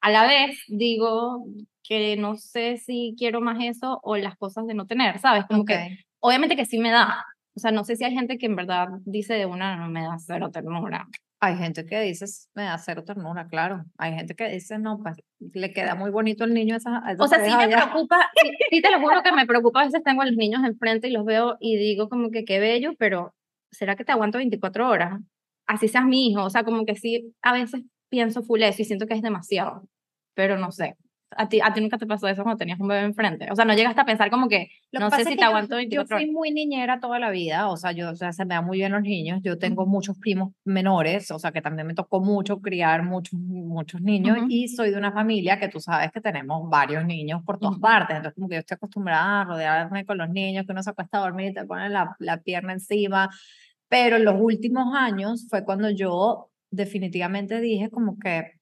a 0.00 0.10
la 0.10 0.26
vez 0.26 0.58
digo 0.68 1.44
que 1.82 2.16
no 2.16 2.36
sé 2.36 2.76
si 2.76 3.14
quiero 3.18 3.40
más 3.40 3.58
eso 3.62 4.00
o 4.02 4.16
las 4.16 4.36
cosas 4.36 4.66
de 4.66 4.74
no 4.74 4.86
tener, 4.86 5.18
¿sabes? 5.18 5.44
Como 5.46 5.64
que 5.64 5.98
obviamente 6.20 6.56
que 6.56 6.66
sí 6.66 6.78
me 6.78 6.90
da. 6.90 7.24
O 7.54 7.60
sea, 7.60 7.72
no 7.72 7.84
sé 7.84 7.96
si 7.96 8.04
hay 8.04 8.14
gente 8.14 8.38
que 8.38 8.46
en 8.46 8.56
verdad 8.56 8.88
dice 9.04 9.34
de 9.34 9.46
una 9.46 9.76
no 9.76 9.88
me 9.88 10.02
da 10.02 10.16
cero 10.18 10.50
ternura. 10.50 11.08
Hay 11.42 11.56
gente 11.56 11.86
que 11.86 12.00
dice, 12.02 12.26
me 12.54 12.64
da 12.64 12.76
cero 12.76 13.02
ternura, 13.02 13.48
claro. 13.48 13.84
Hay 13.96 14.14
gente 14.14 14.34
que 14.34 14.48
dice, 14.48 14.78
no, 14.78 14.98
pues 15.02 15.16
le 15.38 15.72
queda 15.72 15.94
muy 15.94 16.10
bonito 16.10 16.44
el 16.44 16.52
niño 16.52 16.74
a 16.74 16.78
esa, 16.78 17.02
O 17.18 17.26
sea, 17.26 17.42
sí 17.42 17.56
me 17.56 17.66
preocupa, 17.66 18.30
sí, 18.70 18.82
te 18.82 18.90
lo 18.90 19.00
juro 19.00 19.22
que 19.22 19.32
me 19.32 19.46
preocupa. 19.46 19.80
A 19.80 19.84
veces 19.86 20.02
tengo 20.04 20.20
a 20.20 20.26
los 20.26 20.36
niños 20.36 20.62
enfrente 20.64 21.08
y 21.08 21.12
los 21.12 21.24
veo 21.24 21.56
y 21.58 21.76
digo 21.78 22.10
como 22.10 22.30
que 22.30 22.44
qué 22.44 22.58
bello, 22.58 22.92
pero 22.98 23.34
¿será 23.70 23.96
que 23.96 24.04
te 24.04 24.12
aguanto 24.12 24.36
24 24.36 24.86
horas? 24.86 25.18
Así 25.66 25.88
seas 25.88 26.04
mi 26.04 26.28
hijo. 26.28 26.44
O 26.44 26.50
sea, 26.50 26.62
como 26.64 26.84
que 26.84 26.96
sí, 26.96 27.34
a 27.40 27.54
veces 27.54 27.82
pienso 28.10 28.42
full 28.42 28.62
eso 28.62 28.82
y 28.82 28.84
siento 28.84 29.06
que 29.06 29.14
es 29.14 29.22
demasiado. 29.22 29.88
Pero 30.34 30.58
no 30.58 30.72
sé. 30.72 30.96
A 31.36 31.48
ti, 31.48 31.60
a 31.62 31.72
ti 31.72 31.80
nunca 31.80 31.96
te 31.96 32.06
pasó 32.06 32.26
eso 32.26 32.42
cuando 32.42 32.58
tenías 32.58 32.80
un 32.80 32.88
bebé 32.88 33.02
enfrente. 33.02 33.46
O 33.52 33.54
sea, 33.54 33.64
no 33.64 33.74
llegaste 33.74 34.00
a 34.00 34.04
pensar 34.04 34.30
como 34.30 34.48
que, 34.48 34.68
no 34.92 35.10
sé 35.10 35.24
si 35.24 35.36
te 35.36 35.44
aguanto 35.44 35.76
24 35.76 36.18
Yo 36.18 36.24
fui 36.24 36.32
muy 36.32 36.50
niñera 36.50 36.98
toda 36.98 37.18
la 37.20 37.30
vida, 37.30 37.68
o 37.68 37.76
sea, 37.76 37.92
yo, 37.92 38.10
o 38.10 38.14
sea, 38.16 38.32
se 38.32 38.44
me 38.44 38.54
dan 38.54 38.66
muy 38.66 38.78
bien 38.78 38.90
los 38.92 39.02
niños. 39.02 39.40
Yo 39.42 39.56
tengo 39.56 39.86
muchos 39.86 40.18
primos 40.18 40.52
menores, 40.64 41.30
o 41.30 41.38
sea, 41.38 41.52
que 41.52 41.62
también 41.62 41.86
me 41.86 41.94
tocó 41.94 42.20
mucho 42.20 42.60
criar 42.60 43.04
muchos, 43.04 43.38
muchos 43.38 44.00
niños 44.00 44.38
y 44.48 44.68
soy 44.68 44.90
de 44.90 44.98
una 44.98 45.12
familia 45.12 45.60
que 45.60 45.68
tú 45.68 45.80
sabes 45.80 46.10
que 46.10 46.20
tenemos 46.20 46.68
varios 46.68 47.04
niños 47.04 47.42
por 47.44 47.58
todas 47.58 47.78
partes. 47.78 48.16
Entonces, 48.16 48.34
como 48.34 48.48
que 48.48 48.56
yo 48.56 48.60
estoy 48.60 48.74
acostumbrada 48.74 49.42
a 49.42 49.44
rodearme 49.44 50.04
con 50.04 50.18
los 50.18 50.28
niños, 50.30 50.66
que 50.66 50.72
uno 50.72 50.82
se 50.82 50.90
acuesta 50.90 51.18
a 51.18 51.20
dormir 51.22 51.50
y 51.50 51.54
te 51.54 51.64
pone 51.64 51.88
la, 51.88 52.16
la 52.18 52.38
pierna 52.38 52.72
encima. 52.72 53.30
Pero 53.88 54.16
en 54.16 54.24
los 54.24 54.36
últimos 54.40 54.94
años 54.96 55.46
fue 55.48 55.64
cuando 55.64 55.90
yo 55.90 56.50
definitivamente 56.70 57.60
dije 57.60 57.90
como 57.90 58.18
que 58.18 58.59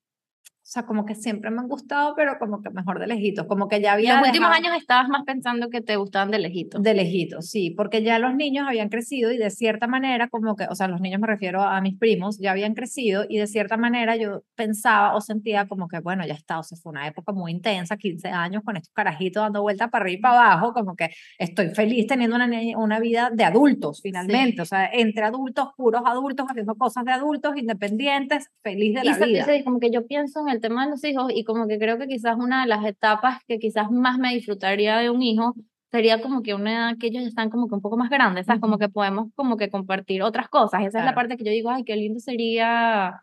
o 0.69 0.71
sea, 0.71 0.83
como 0.83 1.07
que 1.07 1.15
siempre 1.15 1.51
me 1.51 1.61
han 1.61 1.67
gustado, 1.67 2.13
pero 2.15 2.39
como 2.39 2.61
que 2.61 2.69
mejor 2.69 2.99
de 2.99 3.07
lejitos. 3.07 3.47
Como 3.47 3.69
que 3.69 3.81
ya 3.81 3.95
había. 3.95 4.13
En 4.13 4.19
los 4.19 4.29
últimos 4.29 4.51
años 4.51 4.77
estabas 4.77 5.09
más 5.09 5.25
pensando 5.25 5.71
que 5.71 5.81
te 5.81 5.97
gustaban 5.97 6.31
de 6.31 6.39
lejitos. 6.39 6.83
De 6.83 6.93
lejitos, 6.93 7.49
sí, 7.49 7.71
porque 7.71 8.03
ya 8.03 8.19
los 8.19 8.35
niños 8.35 8.67
habían 8.69 8.91
crecido 8.91 9.33
y 9.33 9.39
de 9.39 9.49
cierta 9.49 9.87
manera, 9.87 10.29
como 10.29 10.57
que, 10.57 10.67
o 10.69 10.75
sea, 10.75 10.87
los 10.87 11.01
niños 11.01 11.23
me 11.23 11.27
refiero 11.27 11.63
a 11.63 11.81
mis 11.81 11.97
primos, 11.97 12.39
ya 12.39 12.51
habían 12.51 12.75
crecido 12.75 13.25
y 13.27 13.39
de 13.39 13.47
cierta 13.47 13.79
manera 13.79 14.17
yo 14.17 14.43
pensaba 14.57 15.15
o 15.15 15.23
sentía 15.23 15.67
como 15.69 15.89
que, 15.89 16.01
bueno, 16.01 16.27
ya 16.27 16.35
está, 16.35 16.59
o 16.59 16.63
sea, 16.63 16.77
fue 16.77 16.91
una 16.91 17.07
época 17.07 17.33
muy 17.33 17.51
intensa, 17.51 17.97
15 17.97 18.29
años 18.29 18.63
con 18.63 18.77
estos 18.77 18.93
carajitos 18.93 19.43
dando 19.43 19.63
vueltas 19.63 19.89
para 19.89 20.03
arriba 20.03 20.19
y 20.19 20.21
para 20.21 20.53
abajo, 20.53 20.75
como 20.75 20.97
que 20.97 21.09
estoy 21.39 21.71
feliz 21.71 22.07
teniendo 22.09 22.37
una, 22.37 22.47
una 22.77 23.01
vida 23.01 23.31
de 23.33 23.45
adultos, 23.45 24.01
finalmente, 24.03 24.61
o 24.61 24.67
sea, 24.67 24.85
entre 24.93 25.25
adultos, 25.25 25.69
puros 25.79 26.03
adultos, 26.05 26.45
haciendo 26.47 26.75
cosas 26.75 27.07
de 27.07 27.13
adultos, 27.13 27.57
independientes, 27.57 28.51
feliz 28.63 28.95
de 28.97 29.05
la 29.05 29.17
vida. 29.17 29.57
Y 29.57 29.65
como 29.65 29.81
que 29.81 29.91
yo 29.91 30.07
pienso 30.07 30.41
en 30.43 30.51
el 30.51 30.58
el 30.59 30.63
tema 30.63 30.85
de 30.85 30.91
los 30.91 31.05
hijos 31.05 31.31
y 31.35 31.45
como 31.45 31.67
que 31.67 31.79
creo 31.79 31.99
que 31.99 32.07
quizás 32.07 32.37
una 32.37 32.63
de 32.63 32.69
las 32.69 32.85
etapas 32.85 33.41
que 33.47 33.59
quizás 33.59 33.91
más 33.91 34.19
me 34.19 34.35
disfrutaría 34.35 34.99
de 34.99 35.11
un 35.11 35.23
hijo 35.23 35.55
sería 35.91 36.21
como 36.21 36.43
que 36.43 36.55
una 36.55 36.73
edad 36.73 36.99
que 36.99 37.09
ellos 37.09 37.25
están 37.25 37.51
como 37.51 37.69
que 37.69 37.75
un 37.75 37.81
poco 37.81 37.97
más 37.97 38.11
grandes, 38.11 38.47
¿sabes? 38.47 38.61
Como 38.61 38.79
que 38.79 38.89
podemos 38.89 39.29
como 39.35 39.57
que 39.57 39.71
compartir 39.71 40.23
otras 40.23 40.49
cosas. 40.49 40.83
Esa 40.85 40.99
es 41.01 41.05
la 41.05 41.15
parte 41.15 41.37
que 41.37 41.45
yo 41.45 41.51
digo, 41.51 41.71
ay, 41.71 41.85
qué 41.85 41.97
lindo 41.97 42.21
sería, 42.21 43.23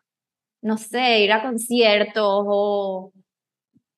no 0.61 0.77
sé, 0.77 1.21
ir 1.21 1.31
a 1.33 1.43
conciertos 1.43 2.23
o 2.47 3.13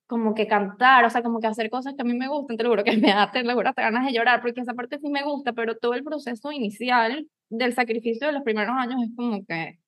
como 0.08 0.34
que 0.34 0.48
cantar, 0.48 1.06
o 1.06 1.10
sea, 1.10 1.22
como 1.22 1.40
que 1.40 1.48
hacer 1.48 1.70
cosas 1.70 1.94
que 1.96 2.02
a 2.02 2.06
mí 2.06 2.14
me 2.14 2.30
gustan, 2.30 2.58
te 2.58 2.64
lo 2.64 2.70
juro 2.70 2.84
que 2.84 2.98
me 2.98 3.10
da, 3.10 3.32
te 3.32 3.44
lo 3.44 3.54
juro, 3.54 3.74
te 3.74 3.82
ganas 3.82 4.06
de 4.06 4.14
llorar, 4.14 4.42
porque 4.42 4.62
esa 4.62 4.74
parte 4.74 5.00
sí 5.00 5.10
me 5.10 5.24
gusta, 5.24 5.54
pero 5.54 5.78
todo 5.78 5.94
el 5.94 6.04
proceso 6.04 6.52
inicial 6.52 7.28
del 7.50 7.74
sacrificio 7.74 8.28
de 8.28 8.34
los 8.34 8.44
primeros 8.44 8.76
años 8.78 9.02
es 9.04 9.16
como 9.16 9.46
que 9.46 9.80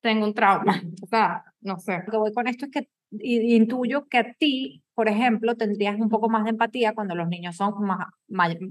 tengo 0.00 0.26
un 0.26 0.34
trauma, 0.34 0.82
o 1.02 1.06
sea, 1.06 1.44
no 1.60 1.78
sé. 1.78 2.02
Lo 2.06 2.12
que 2.12 2.18
voy 2.18 2.32
con 2.32 2.46
esto 2.46 2.66
es 2.66 2.70
que 2.70 2.88
intuyo 3.10 4.06
que 4.08 4.18
a 4.18 4.32
ti, 4.34 4.82
por 4.94 5.08
ejemplo, 5.08 5.56
tendrías 5.56 5.98
un 6.00 6.08
poco 6.08 6.28
más 6.28 6.44
de 6.44 6.50
empatía 6.50 6.94
cuando 6.94 7.14
los 7.14 7.28
niños 7.28 7.56
son 7.56 7.74
más, 7.84 8.08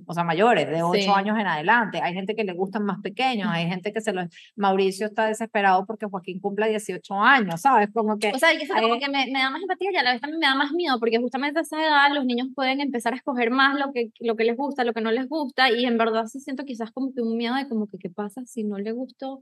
o 0.07 0.13
sea, 0.13 0.23
mayores, 0.23 0.69
de 0.69 0.81
8 0.81 1.15
años 1.15 1.37
en 1.39 1.47
adelante. 1.47 2.01
Hay 2.01 2.13
gente 2.13 2.35
que 2.35 2.43
le 2.43 2.53
gustan 2.53 2.83
más 2.83 2.99
pequeños, 3.01 3.47
hay 3.49 3.67
gente 3.67 3.93
que 3.93 4.01
se 4.01 4.11
los... 4.11 4.27
Mauricio 4.55 5.07
está 5.07 5.27
desesperado 5.27 5.85
porque 5.85 6.07
Joaquín 6.07 6.39
cumple 6.39 6.69
18 6.69 7.13
años, 7.13 7.61
¿sabes? 7.61 7.89
Como 7.93 8.17
que... 8.17 8.31
O 8.33 8.39
sea, 8.39 8.57
que, 8.57 8.67
como 8.67 8.99
que 8.99 9.09
me, 9.09 9.27
me, 9.31 9.39
da 9.39 9.49
más 9.51 9.61
empatía 9.61 9.91
y 9.93 9.97
a 9.97 10.03
la 10.03 10.11
vez 10.13 10.21
también 10.21 10.39
me 10.39 10.47
da 10.47 10.55
más 10.55 10.71
miedo, 10.71 10.99
porque 10.99 11.19
justamente 11.19 11.59
a 11.59 11.61
esa 11.61 11.81
edad 11.81 12.13
los 12.13 12.25
niños 12.25 12.47
pueden 12.55 12.81
empezar 12.81 13.13
a 13.13 13.17
escoger 13.17 13.51
más 13.51 13.79
lo 13.79 13.91
que, 13.93 14.09
lo 14.19 14.35
que 14.35 14.45
les 14.45 14.57
gusta, 14.57 14.83
lo 14.83 14.93
que 14.93 15.01
no 15.01 15.11
les 15.11 15.29
gusta, 15.29 15.71
y 15.71 15.85
en 15.85 15.97
verdad 15.97 16.25
sí 16.25 16.39
siento 16.39 16.65
quizás 16.65 16.91
como 16.91 17.13
que 17.13 17.21
un 17.21 17.37
miedo 17.37 17.55
de 17.55 17.69
como 17.69 17.87
que 17.87 17.97
qué 17.99 18.09
pasa 18.09 18.41
si 18.45 18.63
no 18.63 18.77
le 18.79 18.91
gustó 18.91 19.41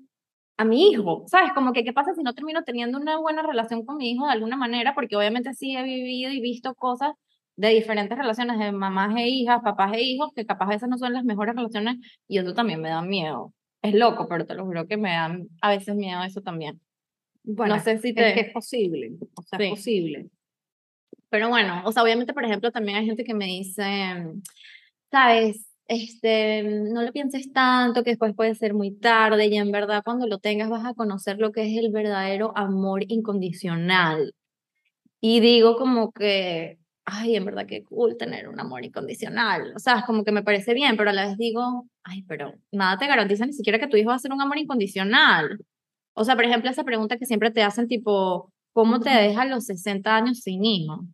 a 0.57 0.65
mi 0.65 0.89
hijo, 0.91 1.23
¿sabes? 1.27 1.51
Como 1.53 1.73
que 1.73 1.83
qué 1.83 1.93
pasa 1.93 2.13
si 2.13 2.23
no 2.23 2.33
termino 2.33 2.63
teniendo 2.63 2.99
una 2.99 3.17
buena 3.17 3.41
relación 3.41 3.85
con 3.85 3.97
mi 3.97 4.11
hijo 4.11 4.25
de 4.25 4.33
alguna 4.33 4.57
manera, 4.57 4.93
porque 4.93 5.15
obviamente 5.15 5.53
sí 5.53 5.75
he 5.75 5.83
vivido 5.83 6.31
y 6.31 6.41
visto 6.41 6.75
cosas 6.75 7.13
de 7.55 7.69
diferentes 7.69 8.17
relaciones 8.17 8.59
de 8.59 8.71
mamás 8.71 9.15
e 9.17 9.27
hijas, 9.27 9.61
papás 9.63 9.93
e 9.93 10.01
hijos, 10.01 10.31
que 10.35 10.45
capaz 10.45 10.67
veces 10.67 10.89
no 10.89 10.97
son 10.97 11.13
las 11.13 11.23
mejores 11.23 11.55
relaciones 11.55 11.97
y 12.27 12.37
eso 12.37 12.53
también 12.53 12.81
me 12.81 12.89
da 12.89 13.01
miedo. 13.01 13.53
Es 13.81 13.93
loco, 13.93 14.27
pero 14.27 14.45
te 14.45 14.55
lo 14.55 14.65
juro 14.65 14.87
que 14.87 14.97
me 14.97 15.11
da 15.11 15.37
a 15.61 15.69
veces 15.69 15.95
miedo 15.95 16.23
eso 16.23 16.41
también. 16.41 16.79
Bueno, 17.43 17.75
no 17.75 17.81
sé 17.81 17.97
si 17.97 18.13
te... 18.13 18.29
es 18.29 18.33
que 18.35 18.39
es 18.41 18.53
posible, 18.53 19.11
o 19.35 19.41
sea, 19.41 19.59
es 19.59 19.69
posible. 19.69 20.29
Pero 21.29 21.49
bueno, 21.49 21.81
o 21.83 21.91
sea, 21.91 22.03
obviamente, 22.03 22.33
por 22.33 22.45
ejemplo, 22.45 22.71
también 22.71 22.97
hay 22.97 23.05
gente 23.05 23.23
que 23.23 23.33
me 23.33 23.45
dice, 23.45 23.83
sabes, 25.11 25.67
este, 25.87 26.63
no 26.63 27.01
lo 27.01 27.11
pienses 27.11 27.51
tanto, 27.53 28.03
que 28.03 28.11
después 28.11 28.35
puede 28.35 28.55
ser 28.55 28.73
muy 28.73 28.91
tarde 28.91 29.47
y 29.47 29.57
en 29.57 29.71
verdad 29.71 30.03
cuando 30.03 30.27
lo 30.27 30.39
tengas 30.39 30.69
vas 30.69 30.85
a 30.85 30.93
conocer 30.93 31.37
lo 31.39 31.51
que 31.51 31.63
es 31.63 31.77
el 31.77 31.91
verdadero 31.91 32.53
amor 32.55 33.03
incondicional. 33.07 34.33
Y 35.21 35.39
digo 35.39 35.77
como 35.77 36.11
que, 36.11 36.79
ay, 37.05 37.35
en 37.35 37.45
verdad 37.45 37.65
qué 37.67 37.83
cool 37.83 38.17
tener 38.17 38.49
un 38.49 38.59
amor 38.59 38.85
incondicional. 38.85 39.73
O 39.75 39.79
sea, 39.79 39.99
es 39.99 40.05
como 40.05 40.23
que 40.23 40.31
me 40.31 40.43
parece 40.43 40.73
bien, 40.73 40.97
pero 40.97 41.09
a 41.11 41.13
la 41.13 41.27
vez 41.27 41.37
digo, 41.37 41.87
ay, 42.03 42.23
pero 42.23 42.53
nada 42.71 42.97
te 42.97 43.07
garantiza 43.07 43.45
ni 43.45 43.53
siquiera 43.53 43.79
que 43.79 43.87
tu 43.87 43.97
hijo 43.97 44.09
va 44.09 44.15
a 44.15 44.19
ser 44.19 44.33
un 44.33 44.41
amor 44.41 44.57
incondicional. 44.57 45.59
O 46.13 46.23
sea, 46.25 46.35
por 46.35 46.45
ejemplo, 46.45 46.69
esa 46.69 46.83
pregunta 46.83 47.17
que 47.17 47.25
siempre 47.25 47.51
te 47.51 47.63
hacen 47.63 47.87
tipo, 47.87 48.51
¿cómo 48.73 48.99
te 48.99 49.09
dejas 49.09 49.49
los 49.49 49.65
60 49.65 50.15
años 50.15 50.39
sin 50.41 50.63
hijo? 50.65 51.05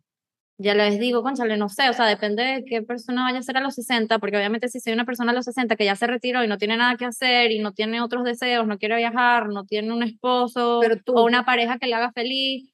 Ya 0.62 0.74
les 0.74 0.98
digo, 0.98 1.22
conchale, 1.22 1.56
no 1.56 1.68
sé, 1.68 1.88
o 1.88 1.92
sea, 1.92 2.06
depende 2.06 2.42
de 2.42 2.64
qué 2.64 2.82
persona 2.82 3.24
vaya 3.24 3.38
a 3.38 3.42
ser 3.42 3.56
a 3.56 3.60
los 3.60 3.74
60, 3.74 4.18
porque 4.18 4.36
obviamente 4.36 4.68
si 4.68 4.80
soy 4.80 4.92
una 4.92 5.04
persona 5.06 5.32
a 5.32 5.34
los 5.34 5.46
60 5.46 5.76
que 5.76 5.86
ya 5.86 5.96
se 5.96 6.06
retiró 6.06 6.44
y 6.44 6.48
no 6.48 6.58
tiene 6.58 6.76
nada 6.76 6.96
que 6.96 7.06
hacer 7.06 7.50
y 7.50 7.60
no 7.60 7.72
tiene 7.72 8.02
otros 8.02 8.24
deseos, 8.24 8.66
no 8.66 8.78
quiere 8.78 8.96
viajar, 8.96 9.48
no 9.48 9.64
tiene 9.64 9.92
un 9.92 10.02
esposo 10.02 10.80
o 11.06 11.24
una 11.24 11.44
pareja 11.44 11.78
que 11.78 11.86
le 11.86 11.94
haga 11.94 12.12
feliz, 12.12 12.70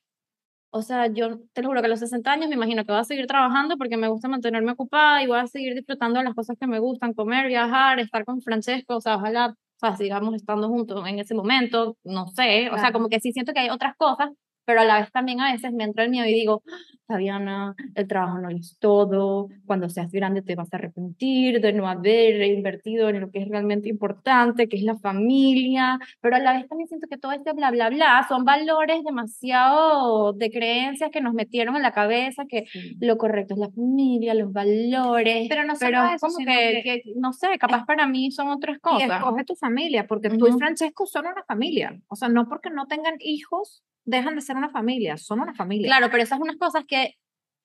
o 0.71 0.83
sea, 0.83 1.07
yo 1.07 1.39
te 1.55 1.63
lo 1.63 1.69
juro 1.69 1.81
que 1.81 1.87
a 1.87 1.89
los 1.89 2.01
60 2.01 2.31
años 2.31 2.49
me 2.49 2.55
imagino 2.55 2.85
que 2.85 2.93
voy 2.93 3.01
a 3.01 3.05
seguir 3.05 3.27
trabajando 3.27 3.77
porque 3.79 3.97
me 3.97 4.09
gusta 4.09 4.29
mantenerme 4.29 4.73
ocupada 4.73 5.23
y 5.23 5.27
voy 5.27 5.39
a 5.39 5.47
seguir 5.47 5.75
disfrutando 5.75 6.19
de 6.19 6.25
las 6.25 6.35
cosas 6.35 6.57
que 6.61 6.67
me 6.67 6.79
gustan, 6.81 7.15
comer, 7.15 7.47
viajar, 7.47 7.99
estar 7.99 8.25
con 8.25 8.43
Francesco, 8.43 8.97
o 8.97 9.01
sea, 9.01 9.17
ojalá, 9.17 9.51
o 9.51 9.79
sea, 9.79 9.97
sigamos 9.97 10.35
estando 10.35 10.69
juntos 10.69 11.07
en 11.07 11.19
ese 11.19 11.35
momento, 11.35 11.97
no 12.05 12.27
sé, 12.27 12.69
o 12.71 12.77
sea, 12.79 12.93
como 12.93 13.09
que 13.09 13.21
sí 13.21 13.33
siento 13.33 13.53
que 13.55 13.61
hay 13.61 13.71
otras 13.71 13.97
cosas, 13.97 14.31
pero 14.67 14.81
a 14.81 14.85
la 14.85 15.01
vez 15.01 15.11
también 15.13 15.41
a 15.41 15.53
veces 15.53 15.73
me 15.73 15.85
entra 15.85 16.05
el 16.05 16.11
miedo 16.11 16.27
y 16.27 16.35
digo, 16.35 16.63
Fabiana, 17.07 17.75
el 17.95 18.09
trabajo 18.09 18.39
no 18.39 18.51
es 18.51 18.77
todo, 18.81 19.49
cuando 19.65 19.89
seas 19.89 20.11
grande 20.11 20.43
te 20.43 20.57
vas 20.57 20.73
a 20.73 20.77
arrepentir 20.77 21.61
de 21.61 21.73
no 21.73 21.89
haber 21.89 22.43
invertido 22.43 23.09
en 23.09 23.21
lo 23.21 23.31
que 23.31 23.43
es 23.43 23.49
realmente 23.49 23.89
importante, 23.89 24.69
que 24.69 24.77
es 24.77 24.83
la 24.83 24.99
familia, 24.99 26.01
pero 26.21 26.37
a 26.37 26.41
la 26.41 26.55
vez 26.55 26.69
también 26.69 26.89
siento 26.89 27.07
que 27.07 27.17
todo 27.17 27.31
este 27.31 27.53
bla, 27.53 27.71
bla, 27.71 27.91
bla 27.91 28.27
son 28.29 28.45
valores 28.45 29.05
demasiado 29.05 30.33
de 30.33 30.51
creencias 30.51 31.11
que 31.13 31.21
nos 31.21 31.33
metieron 31.33 31.77
en 31.77 31.83
la 31.83 31.93
cabeza, 31.93 32.45
que 32.47 32.67
lo 33.01 33.17
correcto 33.19 33.55
es 33.55 33.61
la 33.61 33.71
familia, 33.71 34.35
los 34.35 34.53
valores, 34.53 35.47
pero 35.49 35.65
no 35.65 35.75
pero 35.79 36.03
como 36.21 36.39
que, 36.39 37.03
no 37.15 37.33
sé, 37.33 37.57
capaz 37.59 37.87
para 37.87 38.09
mí 38.09 38.33
son 38.33 38.49
otras 38.49 38.81
cosas. 38.81 39.09
Y 39.09 39.13
escoge 39.13 39.45
tu 39.45 39.55
familia, 39.55 40.09
porque 40.09 40.31
tú 40.31 40.49
y 40.49 40.53
Francesco 40.53 41.07
son 41.07 41.27
una 41.27 41.45
familia, 41.47 42.01
o 42.09 42.17
sea, 42.17 42.29
no 42.29 42.49
porque 42.49 42.71
no 42.71 42.87
tengan 42.87 43.15
hijos 43.21 43.85
dejan 44.07 44.35
de 44.35 44.41
ser 44.41 44.57
una 44.57 44.71
familia, 44.71 45.17
son 45.19 45.41
una 45.41 45.55
familia. 45.55 45.89
Claro, 45.89 46.11
pero 46.11 46.23
esas 46.23 46.39
son 46.39 46.49
unas 46.49 46.57
cosas 46.57 46.85
que 46.87 47.15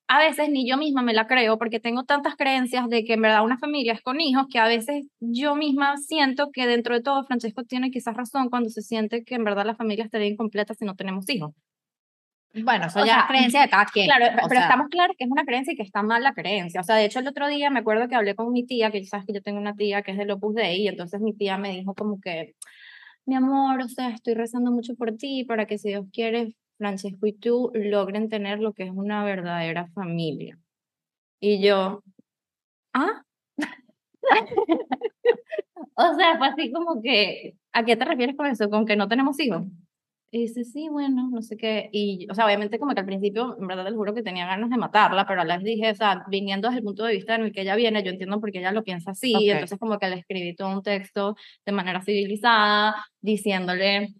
a 0.08 0.18
veces 0.18 0.50
ni 0.50 0.68
yo 0.68 0.76
misma 0.76 1.00
me 1.00 1.14
la 1.14 1.26
creo 1.26 1.56
porque 1.56 1.80
tengo 1.80 2.04
tantas 2.04 2.36
creencias 2.36 2.88
de 2.88 3.04
que 3.04 3.14
en 3.14 3.22
verdad 3.22 3.44
una 3.44 3.56
familia 3.56 3.94
es 3.94 4.02
con 4.02 4.20
hijos 4.20 4.46
que 4.50 4.58
a 4.58 4.66
veces 4.66 5.06
yo 5.20 5.54
misma 5.54 5.96
siento 5.96 6.50
que 6.52 6.66
dentro 6.66 6.94
de 6.94 7.02
todo 7.02 7.24
Francesco 7.24 7.64
tiene 7.64 7.90
quizás 7.90 8.14
razón 8.14 8.50
cuando 8.50 8.68
se 8.68 8.82
siente 8.82 9.24
que 9.24 9.36
en 9.36 9.44
verdad 9.44 9.64
la 9.64 9.74
familia 9.74 10.04
estaría 10.04 10.28
incompleta 10.28 10.74
si 10.74 10.84
no 10.84 10.96
tenemos 10.96 11.28
hijos. 11.30 11.52
Bueno, 12.54 12.86
eso 12.86 13.04
ya 13.06 13.20
es 13.20 13.26
creencia 13.26 13.62
de 13.62 13.68
cada 13.70 13.86
quien. 13.86 14.06
Claro, 14.06 14.26
pero 14.46 14.60
estamos 14.60 14.88
claros 14.88 15.16
que 15.16 15.24
es 15.24 15.30
una 15.30 15.44
creencia 15.44 15.72
y 15.72 15.76
que 15.76 15.82
está 15.82 16.02
mal 16.02 16.22
la 16.22 16.34
creencia. 16.34 16.82
O 16.82 16.84
sea, 16.84 16.96
de 16.96 17.06
hecho 17.06 17.20
el 17.20 17.28
otro 17.28 17.48
día 17.48 17.70
me 17.70 17.80
acuerdo 17.80 18.08
que 18.08 18.14
hablé 18.14 18.34
con 18.34 18.52
mi 18.52 18.66
tía, 18.66 18.90
que 18.90 19.02
sabes 19.06 19.24
que 19.24 19.32
yo 19.32 19.40
tengo 19.40 19.58
una 19.58 19.74
tía 19.74 20.02
que 20.02 20.10
es 20.10 20.18
del 20.18 20.30
Opus 20.32 20.54
Dei, 20.54 20.82
y 20.82 20.88
entonces 20.88 21.20
mi 21.20 21.32
tía 21.32 21.56
me 21.56 21.70
dijo 21.70 21.94
como 21.94 22.20
que, 22.20 22.54
mi 23.26 23.34
amor, 23.36 23.80
o 23.82 23.88
sea, 23.88 24.10
estoy 24.10 24.34
rezando 24.34 24.70
mucho 24.70 24.94
por 24.96 25.16
ti 25.16 25.44
para 25.44 25.66
que 25.66 25.78
si 25.78 25.88
Dios 25.90 26.06
quiere, 26.12 26.54
Francesco 26.78 27.26
y 27.26 27.32
tú 27.32 27.70
logren 27.74 28.28
tener 28.28 28.58
lo 28.60 28.72
que 28.72 28.84
es 28.84 28.90
una 28.90 29.24
verdadera 29.24 29.88
familia. 29.88 30.58
Y 31.40 31.62
yo, 31.62 32.02
¿ah? 32.94 33.22
O 35.94 36.14
sea, 36.14 36.38
fue 36.38 36.48
así 36.48 36.72
como 36.72 37.02
que, 37.02 37.54
¿a 37.72 37.84
qué 37.84 37.96
te 37.96 38.04
refieres 38.04 38.36
con 38.36 38.46
eso? 38.46 38.70
¿Con 38.70 38.86
que 38.86 38.96
no 38.96 39.08
tenemos 39.08 39.38
hijos? 39.40 39.64
Y 40.34 40.40
dice, 40.40 40.64
sí, 40.64 40.88
bueno, 40.88 41.28
no 41.30 41.42
sé 41.42 41.58
qué. 41.58 41.90
Y, 41.92 42.26
o 42.30 42.34
sea, 42.34 42.46
obviamente 42.46 42.78
como 42.78 42.94
que 42.94 43.00
al 43.00 43.06
principio, 43.06 43.54
en 43.60 43.66
verdad, 43.66 43.84
te 43.84 43.92
juro 43.92 44.14
que 44.14 44.22
tenía 44.22 44.46
ganas 44.46 44.70
de 44.70 44.78
matarla, 44.78 45.26
pero 45.26 45.42
a 45.42 45.44
la 45.44 45.58
vez 45.58 45.64
dije, 45.64 45.90
o 45.90 45.94
sea, 45.94 46.24
viniendo 46.26 46.68
desde 46.68 46.78
el 46.78 46.84
punto 46.84 47.04
de 47.04 47.12
vista 47.12 47.34
en 47.34 47.42
el 47.42 47.52
que 47.52 47.60
ella 47.60 47.76
viene, 47.76 48.02
yo 48.02 48.10
entiendo 48.10 48.40
por 48.40 48.50
qué 48.50 48.60
ella 48.60 48.72
lo 48.72 48.82
piensa 48.82 49.10
así. 49.10 49.34
Ok. 49.34 49.42
Entonces 49.42 49.78
como 49.78 49.98
que 49.98 50.08
le 50.08 50.16
escribí 50.16 50.54
todo 50.56 50.70
un 50.70 50.82
texto 50.82 51.36
de 51.66 51.72
manera 51.72 52.00
civilizada, 52.00 52.94
diciéndole 53.20 54.14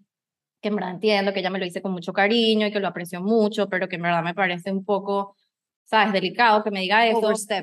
que 0.61 0.69
en 0.69 0.77
verdad 0.77 0.91
entiendo 0.93 1.33
que 1.33 1.41
ella 1.41 1.51
me 1.51 1.59
lo 1.59 1.65
dice 1.65 1.81
con 1.81 1.93
mucho 1.93 2.13
cariño 2.13 2.67
y 2.67 2.73
que 2.73 2.81
lo 2.81 2.89
aprecio 2.89 3.23
mucho, 3.23 3.71
pero 3.71 3.89
que 3.89 3.97
en 3.97 4.03
verdad 4.03 4.23
me 4.23 4.35
parece 4.35 4.71
un 4.71 4.85
poco, 4.85 5.35
¿sabes? 5.85 6.13
Delicado 6.13 6.63
que 6.65 6.71
me 6.71 6.81
diga 6.81 7.07
eso. 7.07 7.21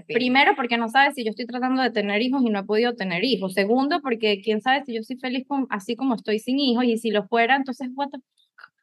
Primero, 0.08 0.56
porque 0.56 0.78
no 0.78 0.88
sabe 0.90 1.12
si 1.14 1.24
yo 1.24 1.32
estoy 1.32 1.46
tratando 1.48 1.82
de 1.82 1.92
tener 1.92 2.22
hijos 2.22 2.42
y 2.46 2.50
no 2.50 2.60
he 2.60 2.64
podido 2.64 2.96
tener 2.96 3.24
hijos. 3.24 3.54
Segundo, 3.54 4.02
porque 4.02 4.42
quién 4.42 4.62
sabe 4.62 4.84
si 4.86 4.94
yo 4.96 5.02
soy 5.04 5.18
feliz 5.18 5.46
con, 5.48 5.66
así 5.70 5.96
como 5.96 6.16
estoy 6.16 6.40
sin 6.40 6.60
hijos 6.60 6.84
y 6.86 6.98
si 6.98 7.10
lo 7.12 7.28
fuera, 7.28 7.56
entonces, 7.56 7.90
what 7.96 8.10
the 8.10 8.20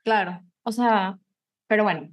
Claro. 0.04 0.40
o 0.62 0.72
sea, 0.72 1.18
pero 1.68 1.82
bueno, 1.84 2.08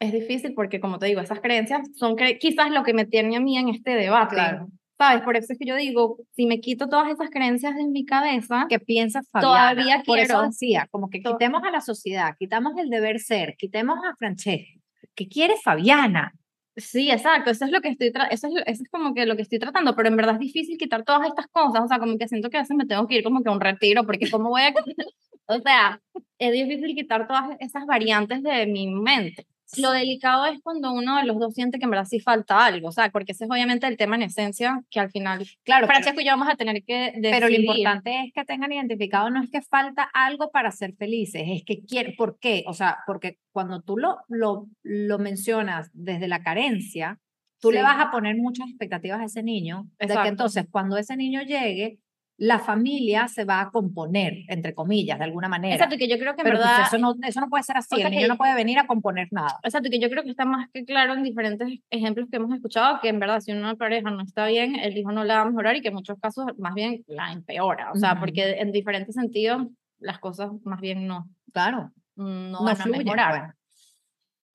es 0.00 0.12
difícil 0.12 0.54
porque, 0.54 0.80
como 0.80 0.98
te 0.98 1.06
digo, 1.06 1.20
esas 1.20 1.40
creencias 1.40 1.86
son 1.96 2.16
cre- 2.16 2.38
quizás 2.38 2.70
lo 2.70 2.82
que 2.84 2.94
me 2.94 3.04
tiene 3.04 3.36
a 3.36 3.40
mí 3.40 3.58
en 3.58 3.68
este 3.68 3.90
debate. 3.92 4.34
Claro. 4.34 4.68
¿Sabes? 4.96 5.22
Por 5.22 5.36
eso 5.36 5.52
es 5.52 5.58
que 5.58 5.64
yo 5.66 5.76
digo, 5.76 6.18
si 6.32 6.44
me 6.46 6.60
quito 6.60 6.86
todas 6.88 7.08
esas 7.10 7.30
creencias 7.30 7.74
de 7.74 7.86
mi 7.86 8.04
cabeza, 8.04 8.66
¿Qué 8.68 8.78
piensa 8.78 9.22
Fabiana? 9.30 9.74
Todavía 9.74 10.02
Por 10.04 10.18
eso 10.18 10.34
quiero. 10.34 10.46
decía, 10.48 10.88
como 10.90 11.08
que 11.08 11.20
To- 11.20 11.32
quitemos 11.32 11.62
a 11.64 11.70
la 11.70 11.80
sociedad, 11.80 12.34
quitamos 12.38 12.74
el 12.78 12.90
deber 12.90 13.18
ser, 13.18 13.54
quitemos 13.58 13.98
a 14.04 14.14
Francesca. 14.16 14.79
¿Qué 15.20 15.28
quiere 15.28 15.56
Fabiana? 15.62 16.32
sí, 16.76 17.10
exacto, 17.10 17.50
eso 17.50 17.66
es 17.66 17.70
lo 17.70 17.82
que 17.82 17.90
estoy, 17.90 18.10
eso 18.30 18.46
es, 18.46 18.54
eso 18.64 18.82
es 18.84 18.88
como 18.88 19.12
que 19.12 19.26
lo 19.26 19.36
que 19.36 19.42
estoy 19.42 19.58
tratando, 19.58 19.94
pero 19.94 20.08
en 20.08 20.16
verdad 20.16 20.36
es 20.36 20.40
difícil 20.40 20.78
quitar 20.78 21.04
todas 21.04 21.28
estas 21.28 21.46
cosas, 21.48 21.82
o 21.84 21.88
sea, 21.88 21.98
como 21.98 22.16
que 22.16 22.26
siento 22.26 22.48
que 22.48 22.56
a 22.56 22.60
veces 22.60 22.74
me 22.74 22.86
tengo 22.86 23.06
que 23.06 23.16
ir 23.16 23.22
como 23.22 23.42
que 23.42 23.50
a 23.50 23.52
un 23.52 23.60
retiro, 23.60 24.06
porque 24.06 24.30
cómo 24.30 24.48
voy 24.48 24.62
a, 24.62 24.72
o 25.46 25.60
sea, 25.60 26.00
es 26.38 26.52
difícil 26.52 26.94
quitar 26.94 27.26
todas 27.26 27.54
esas 27.60 27.84
variantes 27.84 28.42
de 28.42 28.64
mi 28.64 28.86
mente. 28.86 29.46
Lo 29.76 29.92
delicado 29.92 30.46
es 30.46 30.60
cuando 30.62 30.92
uno 30.92 31.16
de 31.16 31.24
los 31.24 31.38
dos 31.38 31.54
siente 31.54 31.78
que 31.78 31.84
en 31.84 31.90
verdad 31.90 32.06
sí 32.06 32.20
falta 32.20 32.64
algo, 32.64 32.88
o 32.88 32.92
sea, 32.92 33.10
porque 33.10 33.32
ese 33.32 33.44
es 33.44 33.50
obviamente 33.50 33.86
el 33.86 33.96
tema 33.96 34.16
en 34.16 34.22
esencia 34.22 34.82
que 34.90 35.00
al 35.00 35.10
final 35.10 35.46
Claro, 35.64 35.86
Francesco 35.86 36.20
y 36.20 36.24
yo 36.24 36.32
vamos 36.32 36.48
a 36.48 36.56
tener 36.56 36.82
que 36.84 37.12
decidir. 37.14 37.30
pero 37.30 37.48
lo 37.48 37.54
importante 37.54 38.20
es 38.24 38.32
que 38.32 38.44
tengan 38.44 38.72
identificado, 38.72 39.30
no 39.30 39.42
es 39.42 39.50
que 39.50 39.62
falta 39.62 40.02
algo 40.12 40.50
para 40.50 40.70
ser 40.72 40.94
felices, 40.94 41.42
es 41.46 41.62
que 41.64 41.82
quieren, 41.84 42.14
¿por 42.16 42.38
qué? 42.38 42.64
O 42.66 42.74
sea, 42.74 42.98
porque 43.06 43.38
cuando 43.52 43.80
tú 43.82 43.96
lo, 43.96 44.18
lo, 44.28 44.66
lo 44.82 45.18
mencionas 45.18 45.90
desde 45.92 46.28
la 46.28 46.42
carencia, 46.42 47.18
tú 47.60 47.70
le 47.70 47.82
vas 47.82 48.00
a 48.00 48.10
poner 48.10 48.36
muchas 48.36 48.68
expectativas 48.68 49.20
a 49.20 49.24
ese 49.24 49.42
niño, 49.42 49.84
de 49.98 50.06
que 50.06 50.12
Exacto. 50.12 50.28
entonces 50.30 50.66
cuando 50.70 50.96
ese 50.96 51.16
niño 51.16 51.42
llegue, 51.42 51.98
la 52.42 52.58
familia 52.58 53.28
se 53.28 53.44
va 53.44 53.60
a 53.60 53.70
componer, 53.70 54.44
entre 54.48 54.74
comillas, 54.74 55.18
de 55.18 55.24
alguna 55.26 55.46
manera. 55.46 55.74
Exacto, 55.74 55.98
que 55.98 56.08
yo 56.08 56.18
creo 56.18 56.34
que 56.34 56.40
en 56.40 56.44
Pero 56.44 56.56
pues, 56.56 56.68
verdad 56.70 56.86
eso, 56.86 56.96
no, 56.98 57.14
eso 57.22 57.38
no 57.40 57.48
puede 57.50 57.62
ser 57.64 57.76
así, 57.76 57.94
o 57.94 57.98
sea 57.98 58.06
el 58.06 58.12
niño 58.12 58.22
que- 58.22 58.28
no 58.28 58.38
puede 58.38 58.54
venir 58.54 58.78
a 58.78 58.86
componer 58.86 59.28
nada. 59.30 59.58
Exacto, 59.62 59.90
que 59.90 59.98
yo 60.00 60.08
creo 60.08 60.22
que 60.24 60.30
está 60.30 60.46
más 60.46 60.68
que 60.72 60.86
claro 60.86 61.12
en 61.12 61.22
diferentes 61.22 61.68
ejemplos 61.90 62.28
que 62.30 62.38
hemos 62.38 62.54
escuchado, 62.54 62.98
que 63.02 63.08
en 63.10 63.20
verdad 63.20 63.40
si 63.40 63.52
una 63.52 63.74
pareja 63.76 64.10
no 64.10 64.22
está 64.22 64.46
bien, 64.46 64.76
el 64.76 64.96
hijo 64.96 65.12
no 65.12 65.22
la 65.24 65.34
va 65.36 65.42
a 65.42 65.44
mejorar 65.44 65.76
y 65.76 65.82
que 65.82 65.88
en 65.88 65.94
muchos 65.94 66.18
casos 66.18 66.46
más 66.56 66.72
bien 66.72 67.04
la 67.08 67.30
empeora, 67.30 67.92
o 67.92 67.96
sea, 67.96 68.12
Ujú. 68.12 68.20
porque 68.20 68.52
en 68.58 68.72
diferentes 68.72 69.14
sentidos 69.14 69.66
las 69.98 70.18
cosas 70.18 70.50
más 70.64 70.80
bien 70.80 71.06
no, 71.06 71.28
Claro, 71.52 71.90
no, 72.16 72.24
no, 72.52 72.64
van 72.64 72.80
a 72.80 72.84
fluye. 72.84 73.04
mejorar. 73.04 73.40
pues. 73.48 73.59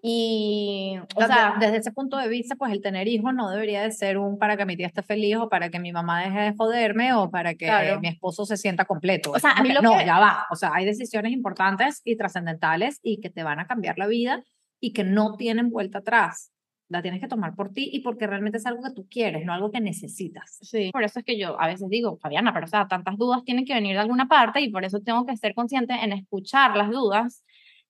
Y, 0.08 0.98
o 1.16 1.26
sea, 1.26 1.56
desde 1.60 1.78
ese 1.78 1.92
punto 1.92 2.18
de 2.18 2.28
vista, 2.28 2.56
pues 2.56 2.72
el 2.72 2.80
tener 2.82 3.08
hijos 3.08 3.34
no 3.34 3.50
debería 3.50 3.82
de 3.82 3.92
ser 3.92 4.20
un 4.20 4.38
para 4.38 4.56
que 4.56 4.64
mi 4.66 4.78
tía 4.78 4.86
esté 4.86 5.02
feliz 5.02 5.38
o 5.38 5.50
para 5.50 5.70
que 5.72 5.80
mi 5.80 5.92
mamá 5.92 6.22
deje 6.24 6.40
de 6.42 6.54
joderme 6.56 7.14
o 7.14 7.32
para 7.32 7.56
que 7.56 7.66
Claro. 7.66 8.00
mi 8.02 8.10
esposo 8.10 8.46
se 8.46 8.56
sienta 8.56 8.86
completo. 8.86 9.32
O 9.32 9.40
sea, 9.40 9.52
a 9.54 9.64
mí 9.64 9.72
lo 9.72 9.82
no, 9.82 9.98
que- 9.98 10.06
ya 10.06 10.20
va. 10.20 10.46
O 10.52 10.56
sea, 10.56 10.72
hay 10.76 10.86
decisiones 10.86 11.32
importantes 11.32 12.02
y 12.06 12.16
trascendentales 12.18 13.00
y 13.02 13.20
que 13.20 13.30
te 13.32 13.42
van 13.44 13.60
a 13.60 13.66
cambiar 13.66 13.98
la 13.98 14.06
vida 14.08 14.44
y 14.80 14.94
que 14.94 15.04
no 15.04 15.38
tienen 15.38 15.70
vuelta 15.72 16.00
atrás. 16.00 16.52
La 16.88 17.02
tienes 17.02 17.20
que 17.20 17.28
tomar 17.28 17.56
por 17.56 17.72
ti 17.72 17.90
y 17.92 18.02
porque 18.02 18.28
realmente 18.28 18.60
es 18.60 18.66
algo 18.68 18.84
que 18.84 18.92
tú 18.94 19.08
quieres, 19.10 19.44
no 19.44 19.54
algo 19.54 19.72
que 19.72 19.82
necesitas. 19.82 20.60
Sí, 20.62 20.92
por 20.94 21.04
eso 21.04 21.18
es 21.18 21.26
que 21.26 21.40
yo 21.40 21.60
a 21.60 21.66
veces 21.66 21.90
digo, 21.90 22.18
Fabiana, 22.18 22.54
pero 22.54 22.66
o 22.66 22.70
sea, 22.70 22.88
tantas 22.88 23.18
dudas 23.18 23.44
tienen 23.44 23.66
que 23.66 23.74
venir 23.74 23.94
de 23.94 24.02
alguna 24.02 24.28
parte 24.28 24.62
y 24.62 24.70
por 24.70 24.86
eso 24.86 25.00
tengo 25.00 25.26
que 25.26 25.36
ser 25.36 25.56
consciente 25.56 25.94
en 25.96 26.14
escuchar 26.14 26.78
las 26.78 26.92
dudas 26.92 27.44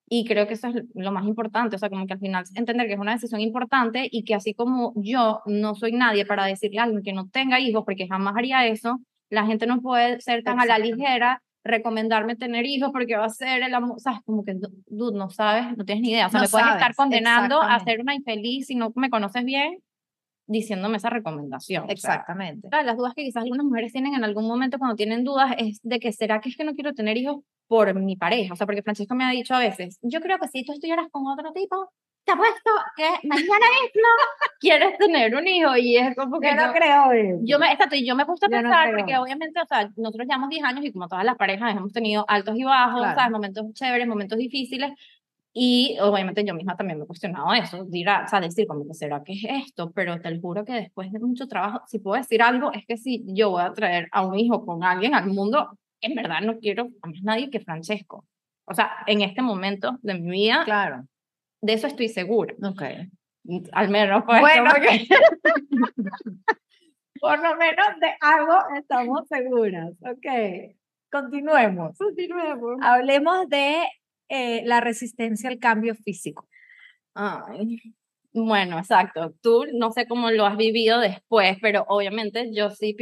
y 0.08 0.26
creo 0.26 0.48
que 0.48 0.54
eso 0.54 0.68
es 0.68 0.84
lo 0.94 1.12
más 1.12 1.26
importante, 1.26 1.76
o 1.76 1.80
sea, 1.80 1.89
como 1.89 2.06
que 2.06 2.13
al 2.13 2.20
final 2.20 2.44
entender 2.54 2.88
que 2.88 2.94
es 2.94 3.00
una 3.00 3.13
decisión 3.13 3.41
importante 3.41 4.08
y 4.12 4.24
que 4.24 4.36
así 4.36 4.54
como 4.54 4.94
yo 4.96 5.41
no 5.46 5.76
soy 5.76 5.94
nadie 5.94 6.26
para 6.26 6.46
decirle 6.46 6.80
a 6.80 6.84
alguien 6.84 7.04
que 7.04 7.13
no 7.13 7.28
tenga 7.30 7.60
hijos, 7.60 7.84
porque 7.86 8.08
jamás 8.08 8.36
haría 8.38 8.68
eso, 8.68 9.00
la 9.30 9.46
gente 9.46 9.65
no 9.65 9.82
puede 9.82 10.22
ser 10.22 10.44
tan 10.44 10.60
a 10.60 10.65
la 10.65 10.78
ligera 10.78 11.41
recomendarme 11.63 12.36
tener 12.36 12.65
hijos 12.65 12.91
porque 12.91 13.18
va 13.18 13.26
a 13.26 13.30
ser 13.30 13.63
el 13.63 13.74
amor, 13.74 14.00
sabes, 14.00 14.20
como 14.24 14.46
que 14.46 14.56
dude, 14.86 15.18
no 15.18 15.32
sabes, 15.32 15.76
no 15.76 15.84
tienes 15.84 16.04
ni 16.04 16.12
idea, 16.12 16.28
o 16.28 16.30
sea, 16.30 16.41
No 16.41 16.46
me 16.46 16.50
puedes 16.50 16.68
estar 16.68 16.96
condenando 16.96 17.60
a 17.60 17.80
ser 17.80 18.00
una 18.02 18.13
infeliz 18.13 18.68
si 18.68 18.76
no 18.76 18.94
me 18.96 19.10
conoces 19.10 19.44
bien 19.44 19.80
diciéndome 20.47 20.97
esa 20.97 21.10
recomendación. 21.10 21.84
o 21.84 21.88
sea, 21.88 21.93
Exactamente. 21.93 22.67
Las 22.71 22.97
dudas 22.97 23.13
que 23.15 23.23
quizás 23.23 23.43
algunas 23.43 23.65
mujeres 23.65 23.91
tienen 23.91 24.13
en 24.15 24.23
algún 24.23 24.47
momento 24.47 24.77
cuando 24.77 24.95
tienen 24.95 25.23
dudas 25.23 25.53
es 25.58 25.79
de 25.84 25.99
que 25.99 26.12
será 26.12 26.39
que 26.41 26.49
es 26.49 26.58
que 26.58 26.63
no 26.63 26.73
quiero 26.73 26.93
tener 26.93 27.17
hijos 27.17 27.38
por 27.67 27.93
mi 27.95 28.15
pareja. 28.15 28.53
O 28.53 28.55
sea, 28.55 28.67
porque 28.67 28.84
Francisco 28.84 29.15
me 29.15 29.23
ha 29.25 29.31
dicho 29.31 29.55
a 29.55 29.60
veces, 29.60 29.97
yo 30.03 30.19
creo 30.21 30.38
que 30.39 30.47
si 30.47 30.63
tú 30.63 30.73
estuvieras 30.73 31.08
con 31.12 31.25
otro 31.27 31.51
tipo, 31.51 31.89
te 32.25 32.31
apuesto 32.31 32.71
que 32.95 33.27
mañana 33.27 33.45
mismo 33.84 34.08
quieres 34.60 34.97
tener 34.97 35.36
un 35.36 35.47
hijo 35.47 35.75
y 35.77 35.97
es 35.97 36.15
como 36.15 36.39
que 36.39 36.49
Yo 36.49 36.55
no 36.55 36.73
creo 36.73 37.12
eso. 37.12 37.39
yo 37.43 37.60
me, 37.60 37.71
exacto, 37.71 37.95
y 37.95 38.05
yo 38.08 38.15
me 38.15 38.25
puse 38.25 38.45
a 38.45 38.49
Yo 38.49 38.58
no 38.58 38.62
pensar, 38.63 38.86
creo. 38.88 38.97
porque 38.97 39.17
obviamente, 39.17 39.60
o 39.62 39.65
sea, 39.67 39.89
nosotros 39.95 40.27
llevamos 40.27 40.49
10 40.49 40.63
años 40.63 40.86
y 40.86 40.91
como 40.91 41.08
todas 41.08 41.23
las 41.25 41.36
parejas 41.38 41.75
hemos 41.75 41.91
tenido 41.91 42.25
altos 42.27 42.55
y 42.58 42.63
bajos, 42.63 42.99
Claro. 43.01 43.15
¿sabes? 43.15 43.31
Momentos 43.31 43.65
chéveres, 43.73 44.08
momentos 44.08 44.38
difíciles, 44.39 44.91
y 45.58 45.98
obviamente 46.02 46.44
yo 46.44 46.54
misma 46.54 46.76
también 46.76 47.00
me 47.00 47.06
he 47.06 47.08
cuestionado 47.08 47.54
eso, 47.54 47.86
dirá, 47.86 48.24
o 48.26 48.28
sea, 48.28 48.41
decir, 48.41 48.68
como 48.68 48.86
que 48.86 48.94
será 48.94 49.24
que 49.24 49.32
es 49.34 49.46
esto, 49.68 49.89
pero 49.94 50.20
te 50.20 50.30
lo 50.30 50.41
juro 50.41 50.65
que 50.65 50.74
después 50.74 51.10
de 51.13 51.20
mucho 51.20 51.48
trabajo, 51.48 51.82
si 51.88 52.00
puedo 52.00 52.18
decir 52.22 52.41
algo, 52.41 52.74
es 52.74 52.86
que 52.86 52.98
si 52.98 53.24
yo 53.28 53.52
voy 53.52 53.63
a 53.63 53.72
traer 53.72 54.10
a 54.12 54.26
un 54.28 54.38
hijo 54.38 54.65
con 54.65 54.84
alguien 54.84 55.15
al 55.15 55.28
mundo, 55.28 55.80
en 56.02 56.13
verdad 56.13 56.41
no 56.41 56.60
quiero 56.60 56.89
a 57.02 57.08
más 57.08 57.22
nadie 57.24 57.50
que 57.50 57.62
Francesco. 57.62 58.26
O 58.65 58.74
sea, 58.74 58.91
en 59.08 59.22
este 59.22 59.41
momento 59.41 59.98
de 60.02 60.15
mi 60.15 60.30
vida, 60.30 60.63
Claro. 60.65 61.06
de 61.62 61.72
eso 61.74 61.88
estoy 61.88 62.10
segura. 62.10 62.54
Ok. 62.62 62.82
Al 63.72 63.89
menos, 63.89 64.24
pues, 64.26 64.41
Bueno. 64.41 64.72
como 64.74 64.86
que- 64.86 65.08
Por 67.22 67.39
lo 67.39 67.56
menos 67.56 67.88
de 68.02 68.10
algo 68.20 68.56
estamos 68.78 69.22
seguras. 69.30 69.91
Ok. 70.02 70.76
Continuemos. 71.12 71.98
Continuemos. 71.98 72.78
Hablemos 72.82 73.48
de 73.48 73.84
eh, 74.30 74.64
la 74.66 74.82
resistencia 74.82 75.50
al 75.50 75.60
cambio 75.60 75.96
físico. 75.96 76.48
Ay, 77.16 77.80
bueno, 78.34 78.78
exacto. 78.80 79.34
Tú 79.42 79.66
no 79.74 79.92
sé 79.92 80.08
cómo 80.08 80.30
lo 80.32 80.46
has 80.46 80.58
vivido 80.58 81.00
después, 81.00 81.58
pero 81.62 81.86
obviamente 81.88 82.52
yo 82.54 82.70
sí. 82.72 82.96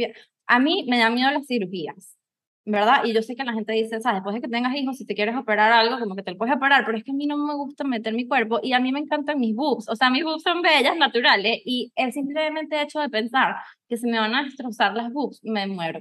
A 0.46 0.60
mí 0.60 0.86
me 0.88 0.98
da 0.98 1.10
miedo 1.10 1.30
las 1.32 1.46
cirugías, 1.48 2.16
¿verdad? 2.64 3.04
Y 3.04 3.12
yo 3.14 3.22
sé 3.22 3.34
que 3.36 3.44
la 3.44 3.52
gente 3.52 3.72
dice, 3.72 4.00
¿sabes? 4.00 4.18
Después 4.18 4.34
de 4.34 4.42
que 4.42 4.48
tengas 4.48 4.74
hijos, 4.76 4.96
si 4.96 5.04
te 5.06 5.14
quieres 5.14 5.36
operar 5.36 5.72
algo, 5.72 5.98
como 5.98 6.14
que 6.16 6.22
te 6.22 6.30
lo 6.32 6.38
puedes 6.38 6.54
operar, 6.54 6.84
pero 6.86 6.96
es 6.98 7.04
que 7.04 7.10
a 7.12 7.14
mí 7.14 7.26
no 7.26 7.36
me 7.36 7.54
gusta 7.54 7.84
meter 7.84 8.14
mi 8.14 8.28
cuerpo 8.28 8.60
y 8.62 8.72
a 8.74 8.80
mí 8.80 8.92
me 8.92 9.00
encantan 9.00 9.40
mis 9.40 9.54
boobs. 9.56 9.88
O 9.88 9.96
sea, 9.96 10.10
mis 10.10 10.24
boobs 10.24 10.42
son 10.44 10.62
bellas, 10.62 10.96
naturales, 10.96 11.60
y 11.64 11.92
el 11.96 12.12
simplemente 12.12 12.80
hecho 12.80 13.00
de 13.00 13.08
pensar 13.10 13.56
que 13.88 13.96
se 13.96 14.06
me 14.08 14.18
van 14.18 14.34
a 14.34 14.44
destrozar 14.44 14.94
las 14.94 15.12
boobs, 15.12 15.40
me 15.42 15.66
muero. 15.66 16.00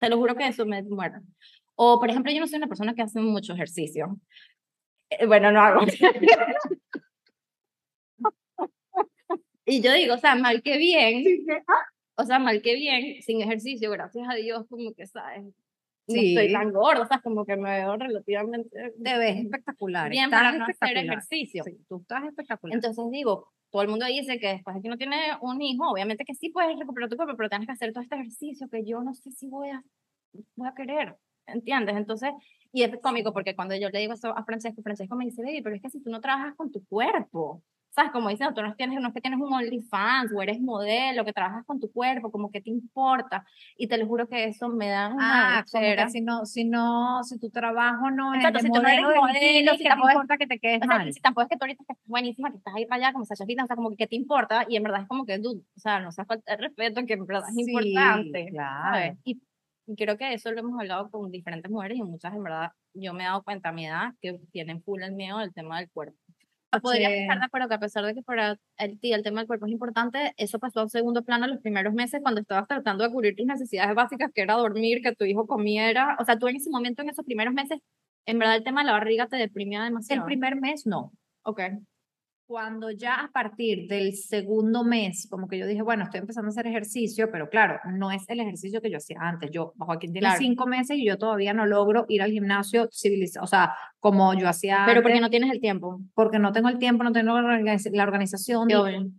Te 0.00 0.08
lo 0.10 0.18
juro 0.18 0.34
que 0.36 0.46
eso 0.48 0.66
me 0.66 0.82
muero. 0.82 1.20
O, 1.82 1.98
por 1.98 2.10
ejemplo, 2.10 2.30
yo 2.30 2.40
no 2.40 2.46
soy 2.46 2.58
una 2.58 2.66
persona 2.66 2.92
que 2.94 3.00
hace 3.00 3.20
mucho 3.20 3.54
ejercicio. 3.54 4.18
Eh, 5.08 5.24
Bueno, 5.26 5.50
no 5.50 5.62
hago. 5.62 5.80
Y 9.66 9.80
yo 9.82 9.92
digo, 9.92 10.14
o 10.14 10.18
sea, 10.18 10.34
mal 10.34 10.62
que 10.62 10.78
bien, 10.78 11.24
o 12.16 12.24
sea, 12.24 12.38
mal 12.40 12.60
que 12.60 12.74
bien, 12.74 13.22
sin 13.22 13.40
ejercicio, 13.40 13.90
gracias 13.90 14.26
a 14.28 14.34
Dios, 14.34 14.66
como 14.68 14.92
que, 14.94 15.06
¿sabes? 15.06 15.44
No 15.44 15.52
Sí. 16.08 16.34
estoy 16.36 16.52
tan 16.52 16.72
gorda, 16.72 17.02
o 17.02 17.06
sea, 17.06 17.20
como 17.20 17.46
que 17.46 17.56
me 17.56 17.70
veo 17.78 17.96
relativamente 17.96 18.68
Te 19.02 19.18
ves 19.18 19.36
espectacular. 19.44 20.10
bien 20.10 20.24
estás 20.24 20.40
para 20.42 20.58
no 20.58 20.64
hacer 20.66 20.96
ejercicio. 20.96 21.62
Sí, 21.64 21.78
tú 21.88 21.98
estás 22.00 22.24
espectacular. 22.24 22.74
Entonces 22.74 23.04
digo, 23.12 23.52
todo 23.70 23.82
el 23.82 23.88
mundo 23.88 24.06
dice 24.06 24.40
que 24.40 24.48
después 24.48 24.74
de 24.74 24.82
que 24.82 24.88
uno 24.88 24.96
tiene 24.98 25.16
un 25.40 25.62
hijo, 25.62 25.88
obviamente 25.88 26.24
que 26.24 26.34
sí 26.34 26.50
puedes 26.50 26.76
recuperar 26.76 27.08
tu 27.08 27.16
cuerpo, 27.16 27.36
pero 27.36 27.48
tienes 27.48 27.66
que 27.68 27.72
hacer 27.72 27.92
todo 27.92 28.02
este 28.02 28.16
ejercicio 28.16 28.68
que 28.68 28.84
yo 28.84 29.00
no 29.02 29.14
sé 29.14 29.30
si 29.30 29.46
voy 29.46 29.68
a, 29.70 29.84
voy 30.56 30.68
a 30.68 30.74
querer, 30.74 31.14
¿entiendes? 31.52 31.96
Entonces, 31.96 32.30
y 32.72 32.82
es 32.82 32.96
cómico 33.02 33.32
porque 33.32 33.54
cuando 33.56 33.74
yo 33.76 33.88
le 33.90 33.98
digo 33.98 34.12
eso 34.12 34.36
a 34.36 34.44
Francesco, 34.44 34.82
Francesco 34.82 35.16
me 35.16 35.24
dice, 35.24 35.42
baby, 35.42 35.62
pero 35.62 35.74
es 35.76 35.82
que 35.82 35.90
si 35.90 36.00
tú 36.02 36.10
no 36.10 36.20
trabajas 36.20 36.54
con 36.56 36.70
tu 36.70 36.84
cuerpo, 36.86 37.62
¿sabes? 37.90 38.12
Como 38.12 38.28
dicen, 38.28 38.54
tú 38.54 38.62
no, 38.62 38.72
tienes, 38.76 39.00
no 39.00 39.08
es 39.08 39.14
que 39.14 39.20
tienes 39.20 39.40
un 39.40 39.52
OnlyFans 39.52 40.30
o 40.32 40.40
eres 40.40 40.60
modelo, 40.60 41.24
que 41.24 41.32
trabajas 41.32 41.64
con 41.66 41.80
tu 41.80 41.90
cuerpo, 41.90 42.30
como 42.30 42.50
que 42.52 42.60
te 42.60 42.70
importa. 42.70 43.44
Y 43.76 43.88
te 43.88 43.98
lo 43.98 44.06
juro 44.06 44.28
que 44.28 44.44
eso 44.44 44.68
me 44.68 44.88
da 44.88 45.08
una 45.08 45.58
Ah, 45.58 45.64
como 45.70 45.82
que 45.82 46.08
si 46.08 46.20
no, 46.20 46.46
si 46.46 46.64
no, 46.64 47.24
si 47.24 47.38
tu 47.40 47.50
trabajo 47.50 48.10
no 48.12 48.32
Exacto, 48.34 48.58
es 48.58 48.62
de 48.64 48.68
si 48.68 48.72
tú 48.74 48.80
no 48.82 48.88
eres 48.88 49.02
modelo, 49.02 49.20
modelo, 49.22 49.74
si 49.74 49.84
tampoco 49.84 50.10
importa 50.12 50.38
que 50.38 50.46
te 50.46 50.58
quedes 50.60 50.82
O 50.82 50.86
sea, 50.86 50.98
mal. 50.98 51.12
si 51.12 51.20
tampoco 51.20 51.42
es 51.42 51.48
que 51.48 51.56
tú 51.56 51.64
ahorita 51.64 51.82
estás 51.82 51.96
buenísima, 52.04 52.50
que 52.52 52.58
estás 52.58 52.74
ahí 52.76 52.86
para 52.86 53.02
allá 53.06 53.12
como 53.12 53.24
Sasha 53.24 53.44
Fitness, 53.44 53.64
o 53.64 53.66
sea, 53.66 53.76
como 53.76 53.90
que 53.90 53.96
¿qué 53.96 54.06
te 54.06 54.14
importa? 54.16 54.64
Y 54.68 54.76
en 54.76 54.84
verdad 54.84 55.02
es 55.02 55.08
como 55.08 55.26
que, 55.26 55.38
dude, 55.38 55.62
o 55.76 55.80
sea, 55.80 55.98
no 55.98 56.12
se 56.12 56.24
falta 56.24 56.52
el 56.54 56.60
respeto, 56.60 57.04
que 57.04 57.14
en 57.14 57.26
verdad 57.26 57.48
es 57.48 57.54
Sí, 57.56 57.72
importante, 57.72 58.50
claro. 58.50 58.94
¿sabes? 58.94 59.18
Y, 59.24 59.40
y 59.90 59.96
creo 59.96 60.16
que 60.16 60.32
eso 60.34 60.52
lo 60.52 60.60
hemos 60.60 60.78
hablado 60.80 61.10
con 61.10 61.30
diferentes 61.30 61.70
mujeres 61.70 61.98
y 61.98 62.02
muchas, 62.02 62.32
en 62.34 62.42
verdad, 62.44 62.70
yo 62.94 63.12
me 63.12 63.24
he 63.24 63.26
dado 63.26 63.42
cuenta 63.42 63.70
a 63.70 63.72
mi 63.72 63.86
edad 63.86 64.12
que 64.20 64.38
tienen 64.52 64.82
full 64.82 65.02
el 65.02 65.12
miedo 65.12 65.38
del 65.38 65.52
tema 65.52 65.78
del 65.80 65.90
cuerpo. 65.90 66.16
Podría 66.82 67.08
Sí. 67.08 67.14
estar 67.22 67.38
de 67.40 67.44
acuerdo 67.46 67.68
que 67.68 67.74
a 67.74 67.80
pesar 67.80 68.04
de 68.04 68.14
que 68.14 68.22
para 68.22 68.56
el, 68.78 68.98
el 69.02 69.22
tema 69.24 69.40
del 69.40 69.48
cuerpo 69.48 69.66
es 69.66 69.72
importante, 69.72 70.32
eso 70.36 70.60
pasó 70.60 70.78
a 70.80 70.82
un 70.84 70.88
segundo 70.90 71.24
plano 71.24 71.48
los 71.48 71.58
primeros 71.58 71.92
meses 71.94 72.20
cuando 72.22 72.40
estabas 72.42 72.68
tratando 72.68 73.02
de 73.02 73.10
cubrir 73.10 73.34
tus 73.34 73.44
necesidades 73.46 73.92
básicas, 73.96 74.30
que 74.32 74.42
era 74.42 74.54
dormir, 74.54 75.02
que 75.02 75.12
tu 75.16 75.24
hijo 75.24 75.48
comiera. 75.48 76.16
O 76.20 76.24
sea, 76.24 76.38
tú 76.38 76.46
en 76.46 76.56
ese 76.56 76.70
momento, 76.70 77.02
en 77.02 77.08
esos 77.10 77.24
primeros 77.24 77.54
meses, 77.54 77.80
en 78.24 78.38
verdad 78.38 78.54
el 78.56 78.62
tema 78.62 78.82
de 78.82 78.86
la 78.86 78.92
barriga 78.92 79.26
te 79.26 79.36
deprimía 79.36 79.82
demasiado. 79.82 80.22
El 80.22 80.26
primer 80.26 80.54
mes 80.60 80.86
no. 80.86 81.10
Ok. 81.42 81.60
Cuando 82.50 82.90
ya 82.90 83.14
a 83.14 83.30
partir 83.30 83.86
del 83.86 84.12
segundo 84.16 84.82
mes, 84.82 85.28
como 85.30 85.46
que 85.46 85.56
yo 85.56 85.68
dije, 85.68 85.82
bueno, 85.82 86.02
estoy 86.02 86.18
empezando 86.18 86.48
a 86.48 86.50
hacer 86.50 86.66
ejercicio, 86.66 87.28
pero 87.30 87.48
claro, 87.48 87.78
no 87.92 88.10
es 88.10 88.28
el 88.28 88.40
ejercicio 88.40 88.82
que 88.82 88.90
yo 88.90 88.96
hacía 88.96 89.18
antes. 89.20 89.52
Yo, 89.52 89.72
Joaquín 89.78 90.10
tiene 90.12 90.26
Claro. 90.26 90.40
cinco 90.40 90.66
meses 90.66 90.98
y 90.98 91.06
yo 91.06 91.16
todavía 91.16 91.54
no 91.54 91.64
logro 91.64 92.06
ir 92.08 92.22
al 92.22 92.32
gimnasio 92.32 92.88
civilizado, 92.90 93.44
o 93.44 93.46
sea, 93.46 93.72
como 94.00 94.34
yo 94.34 94.48
hacía 94.48 94.82
Pero 94.84 95.02
porque 95.02 95.20
no 95.20 95.30
tienes 95.30 95.52
el 95.52 95.60
tiempo. 95.60 96.00
porque 96.12 96.40
no 96.40 96.50
tengo 96.50 96.68
el 96.70 96.78
tiempo, 96.78 97.04
no 97.04 97.12
tengo 97.12 97.40
la 97.40 97.56
organiz- 97.56 97.90
la 97.92 98.02
organización. 98.02 98.66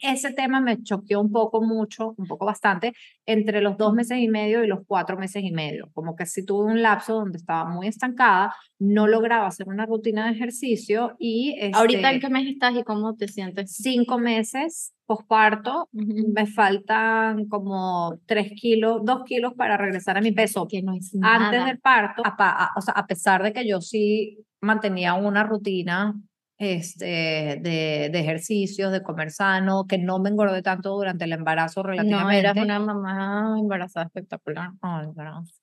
Ese 0.02 0.34
tema 0.34 0.60
me 0.60 0.82
choqueó 0.84 1.22
un 1.22 1.32
poco 1.32 1.62
mucho, 1.62 2.14
un 2.18 2.26
poco 2.28 2.46
bastante, 2.46 2.92
entre 3.26 3.62
los 3.62 3.78
dos 3.78 3.94
meses 3.94 4.18
y 4.20 4.28
medio 4.28 4.62
y 4.62 4.68
los 4.68 4.80
cuatro 4.86 5.18
meses 5.18 5.42
y 5.46 5.52
medio. 5.52 5.90
Como 5.94 6.18
que 6.18 6.26
sí 6.26 6.46
tuve 6.46 6.66
un 6.66 6.82
lapso 6.82 7.14
donde 7.14 7.38
estaba 7.38 7.70
muy 7.70 7.88
estancada, 7.88 8.54
no 8.78 9.08
lograba 9.08 9.48
hacer 9.48 9.70
una 9.70 9.86
rutina 9.86 10.26
de 10.26 10.32
ejercicio 10.34 11.16
y 11.18 11.56
Ahorita 11.74 12.00
este, 12.12 12.16
en 12.16 12.20
qué 12.20 12.30
mes 12.30 12.48
estás 12.48 12.76
y 12.76 12.84
cómo 12.84 13.16
te 13.26 13.32
sientes. 13.32 13.76
cinco 13.76 14.18
meses 14.18 14.94
posparto, 15.06 15.90
me 15.92 16.46
faltan 16.48 17.46
como 17.48 18.18
tres 18.26 18.52
kilos, 18.56 19.02
dos 19.04 19.24
kilos 19.26 19.54
para 19.56 19.78
regresar 19.78 20.18
a 20.18 20.22
mi 20.22 20.32
peso. 20.32 20.68
Que 20.68 20.82
no 20.82 20.94
es 20.94 21.14
Antes 21.22 21.52
nada. 21.60 21.66
del 21.66 21.80
parto, 21.80 22.24
a, 22.26 22.34
a- 22.38 22.72
o 22.78 22.82
sea, 22.82 22.94
a 22.96 23.06
pesar 23.06 23.44
de 23.44 23.52
que 23.54 23.68
yo 23.68 23.82
sí 23.82 24.40
mantenía 24.62 25.14
una 25.16 25.44
rutina 25.44 26.14
este, 26.58 27.06
de, 27.62 28.10
de 28.12 28.20
ejercicios, 28.20 28.92
de 28.92 29.02
comer 29.04 29.32
sano, 29.32 29.86
que 29.88 29.98
no 29.98 30.20
me 30.20 30.30
engordé 30.30 30.62
tanto 30.62 30.92
durante 30.96 31.26
el 31.26 31.34
embarazo 31.34 31.82
No, 31.84 31.90
relativamente. 31.90 32.40
eras 32.40 32.58
una 32.58 32.80
mamá 32.80 33.56
embarazada 33.60 34.06
espectacular. 34.06 34.70
Ay, 34.82 35.08
gracias. 35.14 35.62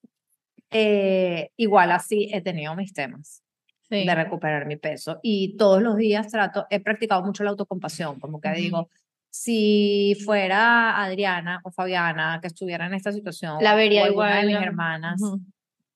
Eh, 0.71 1.51
igual 1.57 1.90
así 1.92 2.29
he 2.33 2.40
tenido 2.42 2.75
mis 2.77 2.92
temas 2.92 3.42
Sí. 3.90 4.05
de 4.07 4.14
recuperar 4.14 4.66
mi 4.66 4.77
peso 4.77 5.18
y 5.22 5.57
todos 5.57 5.81
los 5.83 5.96
días 5.96 6.29
trato, 6.29 6.66
he 6.70 6.81
practicado 6.81 7.22
mucho 7.24 7.42
la 7.44 7.51
autocompasión, 7.51 8.20
como 8.20 8.40
que 8.40 8.48
Ujú. 8.48 8.57
digo, 8.59 8.90
si 9.31 10.16
fuera 10.24 11.03
Adriana 11.03 11.61
o 11.64 11.70
Fabiana 11.70 12.38
que 12.40 12.48
estuviera 12.48 12.87
en 12.87 12.94
esta 12.94 13.12
situación, 13.12 13.57
La 13.62 13.74
o 13.74 13.77
vería 13.77 14.05
de 14.05 14.11
igual. 14.11 14.46
mis 14.46 14.57
¿no? 14.57 14.62
hermanas, 14.62 15.20
Ujú. 15.22 15.40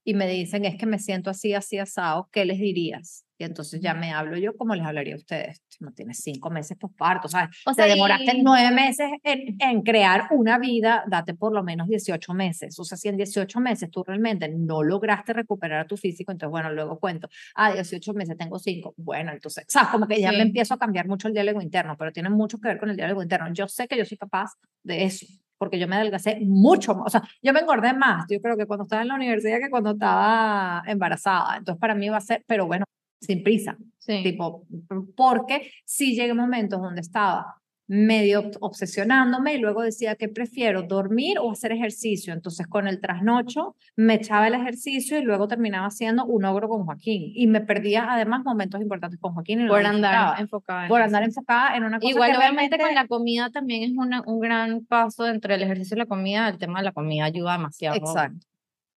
Y 0.05 0.15
me 0.15 0.27
dicen, 0.29 0.65
es 0.65 0.77
que 0.77 0.87
me 0.87 0.99
siento 0.99 1.31
así, 1.31 1.55
así, 1.55 1.79
asado, 1.79 2.29
¿qué 2.33 2.45
les 2.45 2.59
dirías? 2.59 3.25
Y 3.39 3.45
entonces 3.45 3.81
ya 3.81 3.93
me 3.95 4.13
hablo 4.13 4.37
yo 4.37 4.57
como 4.57 4.75
les 4.77 4.87
hablaría 4.87 5.15
a 5.15 5.17
ustedes. 5.17 5.63
No 5.81 5.93
tienes 5.93 6.19
cinco 6.19 6.49
meses 6.49 6.77
posparto, 6.79 7.27
¿sabes? 7.27 7.57
O 7.67 7.71
Te 7.73 7.77
sea, 7.83 7.87
demoraste 7.87 8.37
y- 8.37 8.43
nueve 8.43 8.71
meses 8.73 9.11
en, 9.25 9.57
en 9.59 9.83
crear 9.83 10.29
una 10.31 10.59
vida, 10.61 11.03
date 11.09 11.35
por 11.35 11.53
lo 11.53 11.65
menos 11.65 11.89
18 11.89 12.35
meses. 12.35 12.79
O 12.79 12.85
sea, 12.85 12.97
si 12.97 13.09
en 13.09 13.17
18 13.17 13.59
meses 13.59 13.91
tú 13.91 14.05
realmente 14.05 14.49
no 14.49 14.85
lograste 14.85 15.33
recuperar 15.33 15.89
tu 15.89 15.97
físico, 15.97 16.31
entonces, 16.31 16.53
bueno, 16.53 16.71
luego 16.73 17.01
cuento, 17.01 17.29
ah, 17.57 17.73
18 17.73 18.13
meses 18.15 18.37
tengo 18.37 18.61
cinco. 18.61 18.95
Bueno, 18.97 19.33
entonces, 19.33 19.65
¿sabes? 19.67 19.89
Como 19.91 20.07
que 20.07 20.21
ya 20.21 20.31
Sí. 20.31 20.37
me 20.37 20.43
empiezo 20.43 20.75
a 20.75 20.79
cambiar 20.79 21.09
mucho 21.09 21.27
el 21.27 21.35
diálogo 21.35 21.61
interno, 21.61 21.97
pero 21.99 22.13
tiene 22.13 22.31
mucho 22.31 22.59
que 22.61 22.69
ver 22.69 22.79
con 22.79 22.91
el 22.91 22.97
diálogo 22.97 23.23
interno. 23.23 23.53
Yo 23.53 23.67
sé 23.67 23.89
que 23.89 23.97
yo 23.97 24.05
soy 24.05 24.19
capaz 24.19 24.51
de 24.85 25.03
eso, 25.05 25.27
porque 25.63 25.79
yo 25.79 25.87
me 25.87 25.95
adelgacé 25.95 26.41
mucho 26.41 26.93
más. 26.97 27.07
O 27.07 27.11
sea, 27.11 27.23
yo 27.41 27.53
me 27.53 27.61
engordé 27.61 27.95
más, 27.95 28.27
yo 28.29 28.41
creo 28.41 28.57
que 28.57 28.67
cuando 28.67 28.83
estaba 28.83 29.03
en 29.03 29.07
la 29.07 29.15
universidad 29.15 29.61
que 29.61 29.71
cuando 29.71 29.93
estaba 29.93 30.83
embarazada. 30.89 31.57
Entonces, 31.57 31.81
para 31.81 31.95
mí 31.95 32.09
va 32.09 32.17
a 32.17 32.21
ser, 32.21 32.43
pero 32.49 32.67
bueno, 32.67 32.85
sin 33.21 33.45
prisa. 33.45 33.77
Sí. 33.97 34.25
Tipo, 34.25 34.67
porque 35.15 35.71
sí 35.85 36.17
llegué 36.17 36.33
a 36.33 36.35
momentos 36.35 36.83
donde 36.83 37.01
estaba 37.01 37.62
medio 37.89 38.43
obs- 38.45 38.59
obsesionándome 38.61 39.55
y 39.55 39.59
luego 39.59 39.83
decía 39.83 40.15
que 40.17 40.29
prefiero 40.29 40.83
dormir 40.83 41.39
o 41.39 41.51
hacer 41.51 41.73
ejercicio. 41.73 42.33
Entonces 42.33 42.67
con 42.67 42.87
el 42.89 43.01
trasnocho 43.01 43.77
me 43.97 44.15
echaba 44.15 44.47
el 44.49 44.55
ejercicio 44.55 45.19
y 45.19 45.23
luego 45.23 45.49
terminaba 45.49 45.87
haciendo 45.89 46.25
un 46.25 46.45
ogro 46.45 46.69
con 46.69 46.85
Joaquín. 46.85 47.33
Y 47.35 47.47
me 47.49 47.61
perdía 47.61 48.07
además 48.11 48.43
momentos 48.45 48.81
importantes 48.81 49.19
con 49.21 49.35
Joaquín 49.35 49.61
y 49.63 49.69
por 49.69 49.85
andar 49.85 50.41
enfocada. 50.41 50.83
en 50.85 50.89
por 50.89 51.01
eso. 51.01 51.07
andar 51.07 51.23
enfocada 51.25 51.77
en 51.77 51.85
una 51.85 51.99
cosa 51.99 52.11
Igual, 52.11 52.31
que 52.31 52.37
obviamente, 52.39 52.77
realmente- 52.77 52.79
con 52.87 52.95
la 52.95 53.09
comida 53.09 53.51
también 53.51 53.83
es 53.83 53.93
una, 53.97 54.23
un 54.27 54.41
gran 54.41 54.85
paso 54.87 55.27
entre 55.27 55.57
el 55.57 55.63
ejercicio 55.63 55.97
y 55.97 55.99
la 55.99 56.07
comida. 56.07 56.49
El 56.49 56.59
tema 56.59 56.79
de 56.79 56.85
la 56.87 56.93
comida 56.93 57.25
ayuda 57.25 57.53
demasiado. 57.53 57.97
Exacto. 57.97 58.47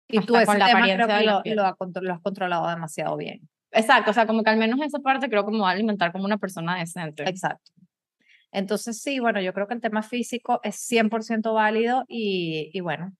Y 0.08 0.18
hasta 0.20 0.28
tú 0.28 0.36
ese 0.36 0.46
con 0.46 0.60
la 0.60 0.68
tema 0.68 0.80
apariencia 0.80 1.06
creo 1.06 1.42
que 1.44 1.56
lo, 1.56 1.62
lo 2.02 2.14
has 2.14 2.22
controlado 2.22 2.70
demasiado 2.70 3.18
bien. 3.18 3.42
Exacto, 3.72 4.12
o 4.12 4.14
sea, 4.14 4.26
como 4.28 4.44
que 4.44 4.52
al 4.52 4.58
menos 4.58 4.80
esa 4.82 5.00
parte 5.00 5.28
creo 5.30 5.44
que 5.46 5.52
me 5.52 5.60
va 5.60 5.70
a 5.70 5.72
alimentar 5.74 6.12
como 6.14 6.24
una 6.26 6.38
persona 6.38 6.78
decente. 6.78 7.24
Exacto. 7.28 7.72
Entonces, 8.56 9.02
sí, 9.02 9.20
bueno, 9.20 9.42
yo 9.42 9.54
creo 9.54 9.68
que 9.68 9.74
el 9.76 9.82
tema 9.82 10.02
físico 10.04 10.60
es 10.64 10.76
100% 10.78 11.54
válido 11.54 12.06
y, 12.08 12.70
y 12.74 12.80
bueno, 12.82 13.14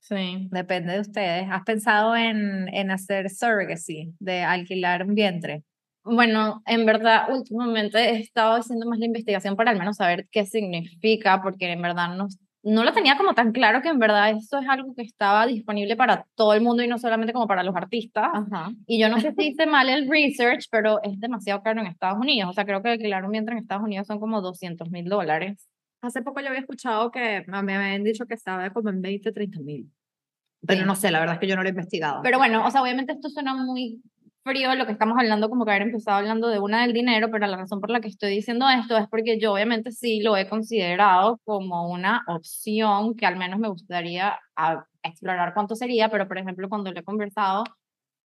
Sí. 0.00 0.48
depende 0.50 0.92
de 0.94 1.00
ustedes. 1.00 1.46
¿Has 1.50 1.62
pensado 1.64 2.14
en, 2.16 2.68
en 2.74 2.90
hacer 2.90 3.30
surrogacy, 3.30 4.14
de 4.20 4.42
alquilar 4.42 5.04
un 5.04 5.14
vientre? 5.14 5.64
Bueno, 6.04 6.62
en 6.66 6.84
verdad, 6.84 7.32
últimamente 7.32 7.98
he 7.98 8.20
estado 8.20 8.56
haciendo 8.56 8.86
más 8.86 8.98
la 8.98 9.06
investigación 9.06 9.56
para 9.56 9.70
al 9.70 9.78
menos 9.78 9.96
saber 9.96 10.28
qué 10.30 10.44
significa, 10.44 11.40
porque 11.42 11.72
en 11.72 11.80
verdad 11.80 12.14
no, 12.14 12.28
no 12.64 12.82
lo 12.84 12.92
tenía 12.92 13.16
como 13.16 13.34
tan 13.34 13.52
claro 13.52 13.82
que 13.82 13.88
en 13.88 13.98
verdad 13.98 14.30
esto 14.30 14.58
es 14.58 14.68
algo 14.68 14.94
que 14.94 15.02
estaba 15.02 15.46
disponible 15.46 15.96
para 15.96 16.26
todo 16.34 16.54
el 16.54 16.62
mundo 16.62 16.82
y 16.82 16.88
no 16.88 16.98
solamente 16.98 17.32
como 17.32 17.46
para 17.46 17.62
los 17.62 17.76
artistas. 17.76 18.28
Ajá. 18.32 18.70
Y 18.86 18.98
yo 19.00 19.08
no 19.08 19.20
sé 19.20 19.32
si 19.36 19.48
hice 19.48 19.66
mal 19.66 19.88
el 19.88 20.08
research, 20.10 20.66
pero 20.70 21.02
es 21.02 21.20
demasiado 21.20 21.62
caro 21.62 21.80
en 21.80 21.86
Estados 21.86 22.18
Unidos. 22.18 22.50
O 22.50 22.52
sea, 22.52 22.64
creo 22.64 22.82
que 22.82 22.88
alquilar 22.90 23.24
un 23.24 23.32
vientre 23.32 23.52
en 23.54 23.58
Estados 23.62 23.84
Unidos 23.84 24.06
son 24.06 24.18
como 24.18 24.40
200 24.40 24.90
mil 24.90 25.04
dólares. 25.06 25.68
Hace 26.02 26.22
poco 26.22 26.40
yo 26.40 26.48
había 26.48 26.60
escuchado 26.60 27.10
que 27.10 27.44
me 27.46 27.74
habían 27.74 28.04
dicho 28.04 28.26
que 28.26 28.34
estaba 28.34 28.68
como 28.70 28.90
en 28.90 29.00
20, 29.02 29.32
30 29.32 29.60
mil. 29.60 29.90
Pero 30.66 30.80
Sí. 30.80 30.86
no 30.86 30.94
sé, 30.94 31.10
la 31.10 31.20
verdad 31.20 31.34
es 31.34 31.40
que 31.40 31.46
yo 31.46 31.56
no 31.56 31.62
lo 31.62 31.68
he 31.68 31.72
investigado. 31.72 32.20
Pero 32.22 32.38
bueno, 32.38 32.64
o 32.66 32.70
sea, 32.70 32.82
obviamente 32.82 33.12
esto 33.12 33.28
suena 33.28 33.54
muy 33.54 34.00
frío 34.44 34.74
lo 34.74 34.86
que 34.86 34.92
estamos 34.92 35.18
hablando, 35.18 35.48
como 35.48 35.64
que 35.64 35.70
haber 35.72 35.82
empezado 35.82 36.18
hablando 36.18 36.48
de 36.48 36.58
una 36.60 36.82
del 36.82 36.92
dinero, 36.92 37.30
pero 37.30 37.46
la 37.46 37.56
razón 37.56 37.80
por 37.80 37.90
la 37.90 38.00
que 38.00 38.08
estoy 38.08 38.30
diciendo 38.30 38.68
esto 38.68 38.96
es 38.96 39.08
porque 39.08 39.40
yo 39.40 39.54
obviamente 39.54 39.90
sí 39.90 40.20
lo 40.20 40.36
he 40.36 40.48
considerado 40.48 41.40
como 41.44 41.90
una 41.90 42.22
opción 42.28 43.16
que 43.16 43.26
al 43.26 43.36
menos 43.36 43.58
me 43.58 43.68
gustaría 43.68 44.38
explorar 45.02 45.54
cuánto 45.54 45.74
sería, 45.74 46.10
pero 46.10 46.28
por 46.28 46.38
ejemplo 46.38 46.68
cuando 46.68 46.92
lo 46.92 47.00
he 47.00 47.04
conversado, 47.04 47.64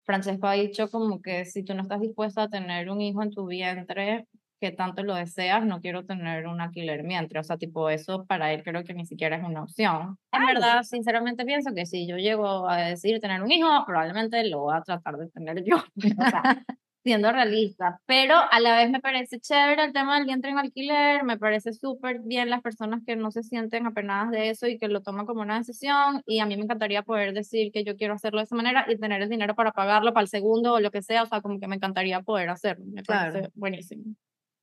Francesco 0.04 0.46
ha 0.46 0.52
dicho 0.52 0.90
como 0.90 1.22
que 1.22 1.46
si 1.46 1.64
tú 1.64 1.74
no 1.74 1.82
estás 1.82 2.00
dispuesta 2.00 2.42
a 2.42 2.48
tener 2.48 2.90
un 2.90 3.00
hijo 3.00 3.22
en 3.22 3.30
tu 3.30 3.46
vientre, 3.46 4.26
que 4.64 4.72
tanto 4.72 5.02
lo 5.02 5.14
deseas, 5.14 5.66
no 5.66 5.80
quiero 5.80 6.06
tener 6.06 6.46
un 6.46 6.60
alquiler 6.62 7.02
vientre, 7.02 7.38
o 7.40 7.44
sea, 7.44 7.58
tipo 7.58 7.90
eso 7.90 8.24
para 8.24 8.50
él 8.52 8.62
creo 8.62 8.82
que 8.82 8.94
ni 8.94 9.04
siquiera 9.04 9.36
es 9.36 9.44
una 9.44 9.62
opción. 9.62 10.16
En 10.32 10.46
verdad, 10.46 10.82
sinceramente 10.84 11.44
pienso 11.44 11.74
que 11.74 11.84
si 11.84 12.06
yo 12.06 12.16
llego 12.16 12.66
a 12.68 12.76
decidir 12.78 13.20
tener 13.20 13.42
un 13.42 13.52
hijo, 13.52 13.68
probablemente 13.86 14.42
lo 14.48 14.60
voy 14.60 14.74
a 14.76 14.80
tratar 14.82 15.16
de 15.18 15.28
tener 15.28 15.62
yo, 15.64 15.76
o 16.18 16.30
sea, 16.30 16.42
siendo 17.04 17.30
realista, 17.30 18.00
pero 18.06 18.34
a 18.50 18.60
la 18.60 18.76
vez 18.78 18.90
me 18.90 19.00
parece 19.00 19.38
chévere 19.38 19.84
el 19.84 19.92
tema 19.92 20.16
del 20.16 20.24
vientre 20.24 20.50
en 20.50 20.58
alquiler, 20.58 21.22
me 21.24 21.36
parece 21.36 21.74
súper 21.74 22.20
bien 22.24 22.48
las 22.48 22.62
personas 22.62 23.02
que 23.06 23.14
no 23.16 23.30
se 23.30 23.42
sienten 23.42 23.86
apenadas 23.86 24.30
de 24.30 24.48
eso 24.48 24.66
y 24.66 24.78
que 24.78 24.88
lo 24.88 25.02
toman 25.02 25.26
como 25.26 25.42
una 25.42 25.58
decisión 25.58 26.22
y 26.26 26.38
a 26.40 26.46
mí 26.46 26.56
me 26.56 26.62
encantaría 26.62 27.02
poder 27.02 27.34
decir 27.34 27.72
que 27.72 27.84
yo 27.84 27.96
quiero 27.96 28.14
hacerlo 28.14 28.38
de 28.38 28.44
esa 28.44 28.56
manera 28.56 28.86
y 28.88 28.96
tener 28.96 29.20
el 29.20 29.28
dinero 29.28 29.54
para 29.54 29.72
pagarlo 29.72 30.14
para 30.14 30.22
el 30.22 30.28
segundo 30.28 30.72
o 30.72 30.80
lo 30.80 30.90
que 30.90 31.02
sea, 31.02 31.24
o 31.24 31.26
sea, 31.26 31.42
como 31.42 31.60
que 31.60 31.68
me 31.68 31.76
encantaría 31.76 32.22
poder 32.22 32.48
hacerlo, 32.48 32.86
me 32.86 33.02
Claro. 33.02 33.32
parece 33.32 33.50
buenísimo. 33.54 34.14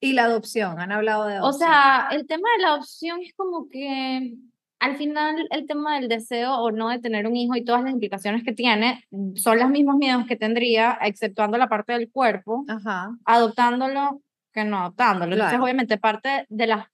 Y 0.04 0.14
la 0.14 0.24
adopción, 0.26 0.80
han 0.80 0.92
hablado 0.92 1.26
de 1.28 1.36
O 1.40 1.44
adopción. 1.46 1.70
sea, 1.70 2.08
el 2.12 2.26
tema 2.28 2.50
de 2.58 2.64
la 2.64 2.70
adopción 2.70 3.22
es 3.22 3.34
como 3.36 3.70
que 3.70 4.34
al 4.80 4.98
final 4.98 5.48
el 5.52 5.68
tema 5.68 6.00
del 6.00 6.10
deseo 6.10 6.56
o 6.56 6.72
no 6.72 6.90
de 6.90 6.98
tener 7.00 7.28
un 7.28 7.36
hijo 7.36 7.56
y 7.56 7.64
todas 7.64 7.84
las 7.84 7.92
implicaciones 7.94 8.44
que 8.44 8.52
tiene 8.52 9.06
mm, 9.12 9.36
son 9.36 9.60
los 9.60 9.70
mismos 9.70 9.96
miedos 9.98 10.26
que 10.26 10.36
tendría, 10.36 10.98
exceptuando 11.04 11.58
la 11.60 11.70
parte 11.70 11.94
del 11.94 12.10
cuerpo, 12.12 12.66
Ajá. 12.68 13.12
adoptándolo 13.26 14.22
que 14.52 14.64
no 14.66 14.80
adoptándolo. 14.80 15.34
Entonces, 15.34 15.52
Claro. 15.52 15.64
obviamente, 15.64 15.98
parte 15.98 16.46
de 16.50 16.68
las 16.68 16.88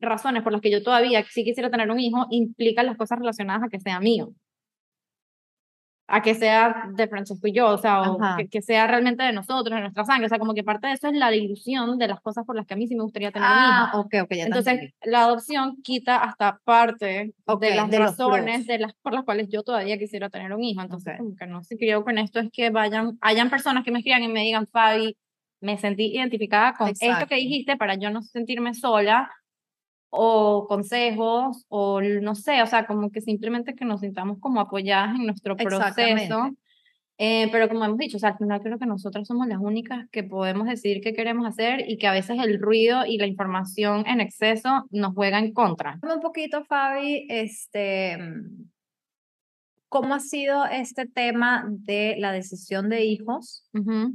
razones 0.00 0.42
por 0.42 0.52
las 0.52 0.60
que 0.60 0.70
yo 0.70 0.82
todavía 0.82 1.24
sí 1.30 1.44
quisiera 1.44 1.70
tener 1.70 1.90
un 1.90 1.98
hijo 2.00 2.26
implican 2.30 2.86
las 2.86 2.96
cosas 2.96 3.18
relacionadas 3.20 3.62
a 3.64 3.68
que 3.68 3.80
sea 3.80 4.00
mío. 4.00 4.32
A 6.10 6.22
que 6.22 6.34
sea 6.34 6.84
de 6.94 7.06
Francesco 7.06 7.46
y 7.46 7.52
yo, 7.52 7.68
o 7.68 7.78
sea, 7.78 8.00
o 8.10 8.18
que, 8.38 8.48
que 8.48 8.62
sea 8.62 8.86
realmente 8.86 9.22
de 9.22 9.32
nosotros, 9.32 9.74
de 9.76 9.82
nuestra 9.82 10.04
sangre, 10.06 10.24
o 10.26 10.28
sea, 10.30 10.38
como 10.38 10.54
que 10.54 10.64
parte 10.64 10.86
de 10.86 10.94
eso 10.94 11.08
es 11.08 11.14
la 11.14 11.34
ilusión 11.34 11.98
de 11.98 12.08
las 12.08 12.20
cosas 12.22 12.46
por 12.46 12.56
las 12.56 12.66
que 12.66 12.74
a 12.74 12.76
mí 12.78 12.86
sí 12.86 12.96
me 12.96 13.02
gustaría 13.02 13.30
tener 13.30 13.46
un 13.46 13.54
Ah, 13.56 13.88
hijo. 13.90 14.00
ok, 14.00 14.06
ok, 14.06 14.14
ya 14.14 14.26
te 14.28 14.42
Entonces, 14.46 14.72
entendí. 14.72 14.94
la 15.04 15.20
adopción 15.24 15.76
quita 15.82 16.16
hasta 16.16 16.58
parte 16.64 17.34
Ok, 17.44 17.60
de 17.60 17.74
las 17.74 17.90
de 17.90 17.98
razones 17.98 18.66
de 18.66 18.78
las, 18.78 18.94
por 19.02 19.12
las 19.12 19.24
cuales 19.24 19.48
yo 19.50 19.62
todavía 19.62 19.98
quisiera 19.98 20.30
tener 20.30 20.52
un 20.54 20.64
hijo. 20.64 20.80
Entonces, 20.80 21.18
como 21.18 21.36
que 21.36 21.46
no 21.46 21.62
sé, 21.62 21.76
creo 21.76 22.02
con 22.04 22.16
esto 22.18 22.40
es 22.40 22.48
que 22.50 22.70
vayan, 22.70 23.18
hayan 23.20 23.50
personas 23.50 23.84
que 23.84 23.90
me 23.90 23.98
escriban 23.98 24.22
y 24.22 24.28
me 24.28 24.40
digan, 24.40 24.66
Fabi, 24.66 25.16
me 25.60 25.76
sentí 25.76 26.14
identificada 26.16 26.72
con 26.74 26.88
esto 26.88 27.04
Exacto. 27.04 27.26
que 27.28 27.34
dijiste 27.34 27.76
para 27.76 27.96
yo 27.96 28.10
no 28.10 28.22
sentirme 28.22 28.72
sola, 28.74 29.30
o 30.10 30.66
consejos, 30.68 31.64
o 31.68 32.00
no 32.00 32.34
sé, 32.34 32.62
o 32.62 32.66
sea, 32.66 32.86
como 32.86 33.10
que 33.10 33.20
simplemente 33.20 33.74
que 33.74 33.84
nos 33.84 34.00
sintamos 34.00 34.38
como 34.40 34.60
apoyadas 34.60 35.16
en 35.16 35.26
nuestro 35.26 35.56
proceso. 35.56 36.50
Eh, 37.20 37.48
pero 37.50 37.68
como 37.68 37.84
hemos 37.84 37.98
dicho, 37.98 38.16
o 38.16 38.20
sea, 38.20 38.30
al 38.30 38.38
final 38.38 38.62
creo 38.62 38.78
que 38.78 38.86
nosotras 38.86 39.26
somos 39.26 39.48
las 39.48 39.58
únicas 39.58 40.08
que 40.10 40.22
podemos 40.22 40.68
decir 40.68 41.00
qué 41.02 41.12
queremos 41.12 41.48
hacer 41.48 41.84
y 41.90 41.98
que 41.98 42.06
a 42.06 42.12
veces 42.12 42.38
el 42.40 42.60
ruido 42.60 43.04
y 43.04 43.18
la 43.18 43.26
información 43.26 44.06
en 44.06 44.20
exceso 44.20 44.86
nos 44.90 45.14
juega 45.14 45.40
en 45.40 45.52
contra. 45.52 45.98
Un 46.00 46.20
poquito, 46.20 46.64
Fabi, 46.64 47.26
este, 47.28 48.18
¿cómo 49.88 50.14
ha 50.14 50.20
sido 50.20 50.64
este 50.66 51.06
tema 51.06 51.64
de 51.68 52.14
la 52.18 52.30
decisión 52.30 52.88
de 52.88 53.04
hijos 53.04 53.68
Ujú. 53.74 54.14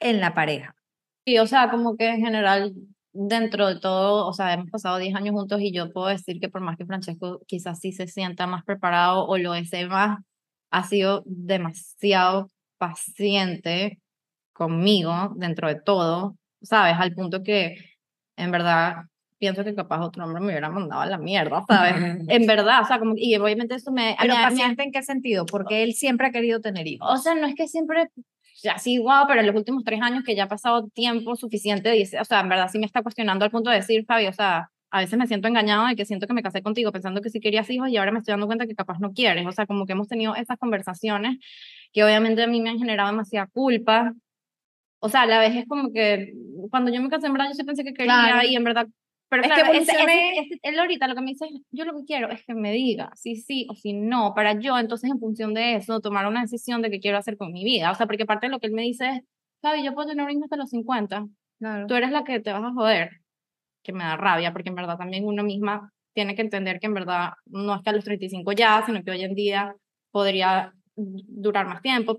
en 0.00 0.20
la 0.20 0.34
pareja? 0.34 0.74
Sí, 1.24 1.38
o 1.38 1.46
sea, 1.46 1.70
como 1.70 1.96
que 1.96 2.08
en 2.08 2.20
general, 2.20 2.74
dentro 3.14 3.68
de 3.68 3.78
todo, 3.80 4.26
o 4.26 4.32
sea, 4.32 4.52
hemos 4.52 4.70
pasado 4.70 4.98
10 4.98 5.14
años 5.14 5.32
juntos 5.34 5.60
y 5.60 5.72
yo 5.72 5.92
puedo 5.92 6.08
decir 6.08 6.40
que 6.40 6.48
por 6.48 6.60
más 6.60 6.76
que 6.76 6.84
Francesco 6.84 7.40
quizás 7.46 7.78
sí 7.80 7.92
se 7.92 8.06
sienta 8.08 8.46
más 8.46 8.64
preparado 8.64 9.24
o 9.26 9.38
lo 9.38 9.52
desee 9.52 9.86
más, 9.86 10.18
ha 10.70 10.82
sido 10.84 11.22
demasiado 11.26 12.50
paciente 12.78 14.00
conmigo 14.52 15.32
dentro 15.36 15.68
de 15.68 15.80
todo, 15.80 16.36
¿sabes? 16.62 16.96
Al 16.98 17.12
punto 17.14 17.42
que 17.42 17.76
en 18.36 18.50
verdad 18.50 19.04
pienso 19.38 19.62
que 19.64 19.74
capaz 19.74 20.00
otro 20.04 20.24
hombre 20.24 20.40
me 20.40 20.46
hubiera 20.48 20.70
mandado 20.70 21.02
a 21.02 21.06
la 21.06 21.18
mierda, 21.18 21.64
¿sabes? 21.68 21.94
En 22.28 22.46
verdad, 22.46 22.82
o 22.82 22.86
sea, 22.86 22.98
como, 22.98 23.14
y 23.16 23.36
obviamente 23.36 23.74
eso 23.74 23.92
me... 23.92 24.16
Pero 24.20 24.34
me- 24.34 24.40
me- 24.40 24.46
paciente 24.48 24.82
en 24.82 24.92
qué 24.92 25.02
sentido? 25.02 25.44
Porque 25.46 25.82
él 25.82 25.92
siempre 25.94 26.28
ha 26.28 26.30
querido 26.32 26.60
tener 26.60 26.86
hijos. 26.86 27.08
o 27.10 27.16
sea, 27.18 27.34
no 27.34 27.46
es 27.46 27.54
que 27.54 27.68
siempre 27.68 28.08
así, 28.70 28.98
guau, 28.98 29.26
pero 29.26 29.40
en 29.40 29.46
los 29.46 29.56
últimos 29.56 29.84
tres 29.84 30.00
años 30.02 30.24
que 30.24 30.34
ya 30.34 30.44
ha 30.44 30.48
pasado 30.48 30.88
tiempo 30.88 31.36
suficiente, 31.36 31.90
dice, 31.90 32.20
o 32.20 32.24
sea, 32.24 32.40
en 32.40 32.48
verdad 32.48 32.68
sí 32.70 32.78
me 32.78 32.86
está 32.86 33.02
cuestionando 33.02 33.44
al 33.44 33.50
punto 33.50 33.70
de 33.70 33.76
decir, 33.76 34.04
Fabi, 34.06 34.26
o 34.26 34.32
sea, 34.32 34.70
a 34.90 35.00
veces 35.00 35.18
me 35.18 35.26
siento 35.26 35.48
engañado 35.48 35.86
de 35.88 35.96
que 35.96 36.04
siento 36.04 36.26
que 36.28 36.34
me 36.34 36.42
casé 36.42 36.62
contigo 36.62 36.92
pensando 36.92 37.20
que 37.20 37.28
sí 37.28 37.40
querías 37.40 37.68
hijos 37.68 37.88
y 37.88 37.96
ahora 37.96 38.12
me 38.12 38.20
estoy 38.20 38.32
dando 38.32 38.46
cuenta 38.46 38.66
que 38.66 38.76
capaz 38.76 39.00
no 39.00 39.12
quieres. 39.12 39.44
O 39.44 39.50
sea, 39.50 39.66
como 39.66 39.86
que 39.86 39.92
hemos 39.92 40.06
tenido 40.06 40.36
esas 40.36 40.56
conversaciones 40.56 41.38
que 41.92 42.04
obviamente 42.04 42.42
a 42.44 42.46
mí 42.46 42.60
me 42.60 42.70
han 42.70 42.78
generado 42.78 43.10
demasiada 43.10 43.48
culpa. 43.48 44.12
O 45.00 45.08
sea, 45.08 45.22
a 45.22 45.26
la 45.26 45.40
vez 45.40 45.56
es 45.56 45.66
como 45.66 45.92
que 45.92 46.32
cuando 46.70 46.92
yo 46.92 47.02
me 47.02 47.08
casé, 47.08 47.26
en 47.26 47.32
verdad, 47.32 47.48
yo 47.48 47.54
sí 47.54 47.64
pensé 47.64 47.82
que 47.82 47.92
quería 47.92 48.14
Claro. 48.14 48.48
y 48.48 48.54
en 48.54 48.64
verdad... 48.64 48.86
Pero 49.42 49.52
Es 49.54 49.54
que 49.54 49.62
claro, 49.62 49.78
ese- 49.78 49.82
ese- 49.92 50.00
evolucioné- 50.02 50.38
ese- 50.40 50.58
él 50.62 50.78
ahorita 50.78 51.08
lo 51.08 51.14
que 51.14 51.20
me 51.20 51.30
dice 51.32 51.44
es, 51.46 51.60
yo 51.70 51.84
lo 51.84 51.94
que 51.96 52.04
quiero 52.04 52.30
es 52.30 52.44
que 52.44 52.54
me 52.54 52.72
diga 52.72 53.10
si 53.14 53.36
sí 53.36 53.66
o 53.70 53.74
si 53.74 53.92
no, 53.92 54.32
para 54.34 54.58
yo 54.58 54.78
entonces 54.78 55.10
en 55.10 55.18
función 55.18 55.54
de 55.54 55.76
eso 55.76 56.00
tomar 56.00 56.26
una 56.26 56.42
decisión 56.42 56.82
de 56.82 56.90
qué 56.90 57.00
quiero 57.00 57.18
hacer 57.18 57.36
con 57.36 57.52
mi 57.52 57.64
vida. 57.64 57.90
O 57.90 57.94
sea, 57.94 58.06
porque 58.06 58.26
parte 58.26 58.46
de 58.46 58.50
lo 58.52 58.60
que 58.60 58.66
él 58.68 58.72
me 58.72 58.82
dice 58.82 59.06
es, 59.08 59.20
Fabi, 59.62 59.82
yo 59.84 59.94
puedo 59.94 60.08
tener 60.08 60.24
un 60.24 60.30
hijo 60.30 60.44
hasta 60.44 60.56
los 60.56 60.70
50, 60.70 61.26
Claro. 61.58 61.86
tú 61.86 61.94
eres 61.94 62.10
la 62.10 62.24
que 62.24 62.40
te 62.40 62.52
vas 62.52 62.62
a 62.64 62.72
joder, 62.72 63.10
que 63.82 63.92
me 63.92 64.04
da 64.04 64.16
rabia, 64.16 64.52
porque 64.52 64.68
en 64.70 64.74
verdad 64.74 64.96
también 64.98 65.24
uno 65.26 65.42
misma 65.42 65.90
tiene 66.14 66.34
que 66.34 66.42
entender 66.42 66.78
que 66.80 66.86
en 66.86 66.94
verdad 66.94 67.30
no 67.46 67.74
es 67.76 67.82
que 67.82 67.90
a 67.90 67.92
los 67.92 68.04
35 68.04 68.52
ya, 68.52 68.82
sino 68.86 69.02
que 69.02 69.10
hoy 69.10 69.22
en 69.24 69.34
día 69.34 69.74
podría 70.12 70.72
durar 70.96 71.66
más 71.66 71.82
tiempo. 71.82 72.18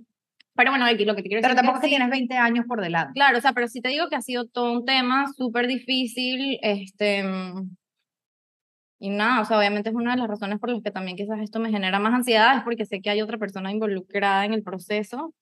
Pero 0.55 0.71
bueno, 0.71 0.85
aquí 0.85 1.05
lo 1.05 1.15
que 1.15 1.21
te 1.21 1.27
quiero 1.29 1.41
Pero 1.41 1.53
decir 1.53 1.65
tampoco 1.65 1.77
es 1.77 1.81
que 1.81 1.87
sí- 1.87 1.95
tienes 1.95 2.09
20 2.09 2.37
años 2.37 2.65
por 2.67 2.81
delante. 2.81 3.13
Claro, 3.13 3.37
o 3.37 3.41
sea, 3.41 3.53
pero 3.53 3.67
sí 3.67 3.81
te 3.81 3.89
digo 3.89 4.07
que 4.09 4.15
ha 4.15 4.21
sido 4.21 4.45
todo 4.47 4.71
un 4.71 4.85
tema 4.85 5.25
súper 5.35 5.67
difícil, 5.67 6.57
este, 6.61 7.23
y 8.99 9.09
nada, 9.09 9.41
o 9.41 9.45
sea, 9.45 9.57
obviamente 9.59 9.89
es 9.89 9.95
una 9.95 10.11
de 10.11 10.17
las 10.21 10.27
razones 10.29 10.59
por 10.59 10.69
las 10.69 10.81
que 10.81 10.91
también 10.91 11.17
quizás 11.17 11.39
esto 11.41 11.59
me 11.59 11.69
genera 11.69 11.99
más 11.99 12.13
ansiedad, 12.13 12.57
es 12.57 12.63
porque 12.63 12.85
sé 12.85 13.01
que 13.01 13.09
hay 13.09 13.21
otra 13.21 13.37
persona 13.37 13.71
involucrada 13.71 14.45
en 14.45 14.53
el 14.53 14.63
proceso, 14.63 15.33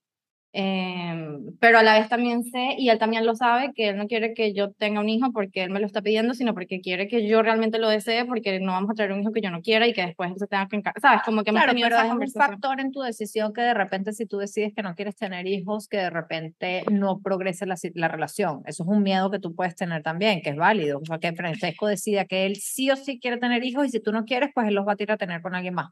em, 0.54 1.56
pero 1.60 1.80
a 1.80 1.84
la 1.84 2.00
vez 2.00 2.08
también 2.08 2.44
sé, 2.44 2.76
y 2.78 2.90
él 2.90 3.00
también 3.00 3.26
lo 3.26 3.36
sabe, 3.36 3.74
que 3.74 3.90
él 3.90 3.98
no 3.98 4.08
quiere 4.08 4.34
que 4.34 4.54
yo 4.54 4.72
tenga 4.72 5.02
un 5.02 5.10
hijo 5.10 5.32
porque 5.34 5.64
él 5.64 5.72
me 5.72 5.80
lo 5.80 5.86
está 5.86 6.02
pidiendo, 6.02 6.34
sino 6.34 6.54
porque 6.54 6.80
quiere 6.80 7.08
que 7.08 7.28
yo 7.28 7.42
realmente 7.42 7.80
lo 7.80 7.90
desee, 7.90 8.26
porque 8.26 8.60
no 8.60 8.72
vamos 8.72 8.92
a 8.92 8.94
traer 8.94 9.12
un 9.12 9.22
hijo 9.22 9.32
que 9.32 9.42
yo 9.42 9.52
no 9.52 9.62
quiera 9.62 9.88
y 9.88 9.94
que 9.94 10.06
después 10.06 10.32
él 10.32 10.38
se 10.38 10.48
tenga 10.48 10.68
que 10.68 10.78
encargar, 10.78 11.02
¿sabes? 11.02 11.22
Como 11.26 11.44
que 11.44 11.50
hemos 11.50 11.64
Claro, 11.64 11.78
pero 11.82 11.98
es 11.98 12.12
un 12.12 12.32
factor 12.32 12.80
en 12.80 12.92
tu 12.92 13.02
decisión 13.02 13.54
que 13.54 13.62
de 13.62 13.74
repente 13.74 14.14
si 14.14 14.26
tú 14.26 14.38
decides 14.38 14.74
que 14.76 14.84
no 14.84 14.96
quieres 14.96 15.16
tener 15.16 15.48
hijos, 15.48 15.88
que 15.88 15.98
de 15.98 16.10
repente 16.10 16.84
no 16.92 17.20
progrese 17.20 17.66
la, 17.66 17.76
la 17.96 18.08
relación. 18.08 18.62
Eso 18.66 18.84
es 18.84 18.90
un 18.90 19.04
miedo 19.04 19.32
que 19.32 19.40
tú 19.40 19.56
puedes 19.56 19.76
tener 19.76 20.04
también, 20.04 20.42
que 20.42 20.52
es 20.52 20.56
válido. 20.56 21.00
O 21.00 21.06
sea, 21.06 21.20
que 21.20 21.34
Francesco 21.34 21.88
decida 21.88 22.26
que 22.26 22.46
él 22.46 22.58
sí 22.58 22.92
o 22.92 22.96
sí 22.96 23.20
quiere 23.20 23.38
tener 23.38 23.64
hijos 23.64 23.88
y 23.88 23.90
si 23.90 24.00
tú 24.00 24.12
no 24.12 24.26
quieres, 24.26 24.50
pues 24.54 24.68
él 24.68 24.76
los 24.76 24.88
va 24.88 24.94
a 24.94 24.96
tirar 24.96 25.16
a 25.16 25.18
tener 25.18 25.42
con 25.42 25.56
alguien 25.56 25.74
más. 25.74 25.92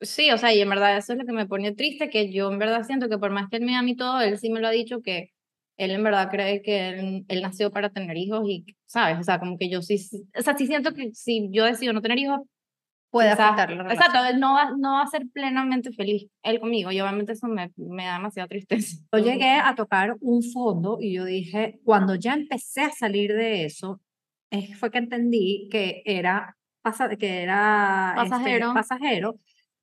Sí, 0.00 0.30
o 0.30 0.38
sea, 0.38 0.54
y 0.54 0.60
en 0.60 0.68
verdad 0.70 0.96
eso 0.96 1.12
es 1.12 1.18
lo 1.18 1.24
que 1.24 1.32
me 1.32 1.46
pone 1.46 1.74
triste, 1.74 2.08
que 2.08 2.32
yo 2.32 2.50
en 2.52 2.58
verdad 2.58 2.84
siento 2.84 3.08
que 3.08 3.18
por 3.18 3.30
más 3.30 3.48
que 3.48 3.56
él 3.56 3.64
me 3.64 3.76
ama 3.76 3.90
y 3.90 3.96
todo, 3.96 4.20
él 4.20 4.38
sí 4.38 4.48
me 4.50 4.60
lo 4.60 4.68
ha 4.68 4.70
dicho 4.70 5.00
que 5.02 5.30
él 5.76 5.90
en 5.90 6.02
verdad 6.04 6.28
cree 6.30 6.62
que 6.62 6.88
él, 6.88 7.24
él 7.28 7.42
nació 7.42 7.70
para 7.70 7.90
tener 7.90 8.16
hijos 8.16 8.42
y, 8.48 8.64
¿sabes? 8.86 9.18
O 9.18 9.22
sea, 9.22 9.38
como 9.38 9.58
que 9.58 9.68
yo 9.68 9.82
sí, 9.82 9.96
o 10.36 10.42
sea, 10.42 10.56
sí 10.56 10.66
siento 10.66 10.92
que 10.92 11.10
si 11.14 11.48
yo 11.52 11.64
decido 11.64 11.92
no 11.92 12.02
tener 12.02 12.18
hijos, 12.18 12.40
Puede 13.10 13.30
quizás- 13.30 13.40
afectar 13.40 13.70
la 13.70 13.82
relación. 13.84 14.02
Exacto, 14.02 14.28
él 14.28 14.38
no 14.38 14.54
va, 14.54 14.70
no 14.76 14.92
va 14.94 15.02
a 15.02 15.06
ser 15.06 15.22
plenamente 15.32 15.92
feliz 15.92 16.26
él 16.42 16.60
conmigo 16.60 16.92
y 16.92 17.00
obviamente 17.00 17.32
eso 17.32 17.46
me, 17.48 17.72
me 17.76 18.04
da 18.04 18.14
demasiada 18.14 18.48
tristeza. 18.48 18.96
Yo 19.12 19.18
llegué 19.24 19.50
a 19.50 19.74
tocar 19.74 20.16
un 20.20 20.42
fondo 20.42 20.98
y 21.00 21.14
yo 21.14 21.24
dije, 21.24 21.80
cuando 21.84 22.14
ya 22.16 22.34
empecé 22.34 22.82
a 22.82 22.90
salir 22.90 23.32
de 23.32 23.64
eso, 23.64 24.00
es, 24.50 24.78
fue 24.78 24.90
que 24.90 24.98
entendí 24.98 25.68
que 25.70 26.02
era, 26.04 26.56
que 27.18 27.42
era 27.42 28.14
este, 28.16 28.30
Pasajero. 28.74 29.38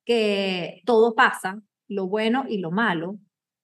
Que 0.06 0.82
todo 0.86 1.14
pasa, 1.14 1.60
lo 1.88 2.08
bueno 2.08 2.46
y 2.48 2.58
lo 2.58 2.70
malo. 2.70 3.18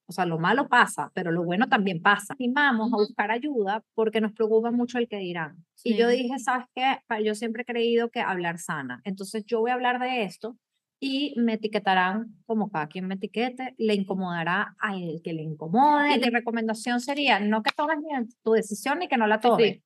O 0.05 0.11
sea, 0.11 0.25
lo 0.25 0.37
malo 0.37 0.67
pasa, 0.67 1.11
pero 1.15 1.31
lo 1.31 1.43
bueno 1.45 1.69
también 1.69 2.01
pasa. 2.01 2.35
Y 2.37 2.51
vamos 2.51 2.93
a 2.93 2.97
buscar 2.97 3.31
ayuda 3.31 3.83
porque 3.95 4.21
nos 4.21 4.33
preocupa 4.33 4.69
mucho 4.71 4.99
el 4.99 5.07
que 5.07 5.17
dirán. 5.17 5.65
Y 5.83 5.95
yo 5.97 6.09
Sí. 6.09 6.17
dije, 6.17 6.39
¿sabes 6.39 6.65
qué? 6.75 6.97
Yo 7.23 7.35
siempre 7.35 7.63
he 7.63 7.65
creído 7.65 8.09
que 8.11 8.19
hablar 8.21 8.59
sana. 8.59 9.01
Entonces 9.05 9.45
yo 9.47 9.61
voy 9.61 9.71
a 9.71 9.75
hablar 9.75 9.99
de 9.99 10.23
esto 10.25 10.57
y 10.99 11.33
me 11.37 11.53
etiquetarán 11.53 12.35
como 12.45 12.69
cada 12.69 12.87
quien 12.87 13.07
me 13.07 13.15
etiquete, 13.15 13.75
le 13.77 13.93
incomodará 13.95 14.75
al 14.79 15.21
que 15.23 15.33
le 15.33 15.41
incomode. 15.43 16.15
Y 16.15 16.19
Mi 16.19 16.29
recomendación 16.29 16.99
sería 16.99 17.39
no 17.39 17.63
que 17.63 17.71
tomes 17.75 17.97
tu 18.43 18.51
decisión 18.51 18.99
ni 18.99 19.07
que 19.07 19.17
no 19.17 19.25
la 19.27 19.37
Sí, 19.37 19.41
tomes. 19.41 19.73
sí. 19.75 19.83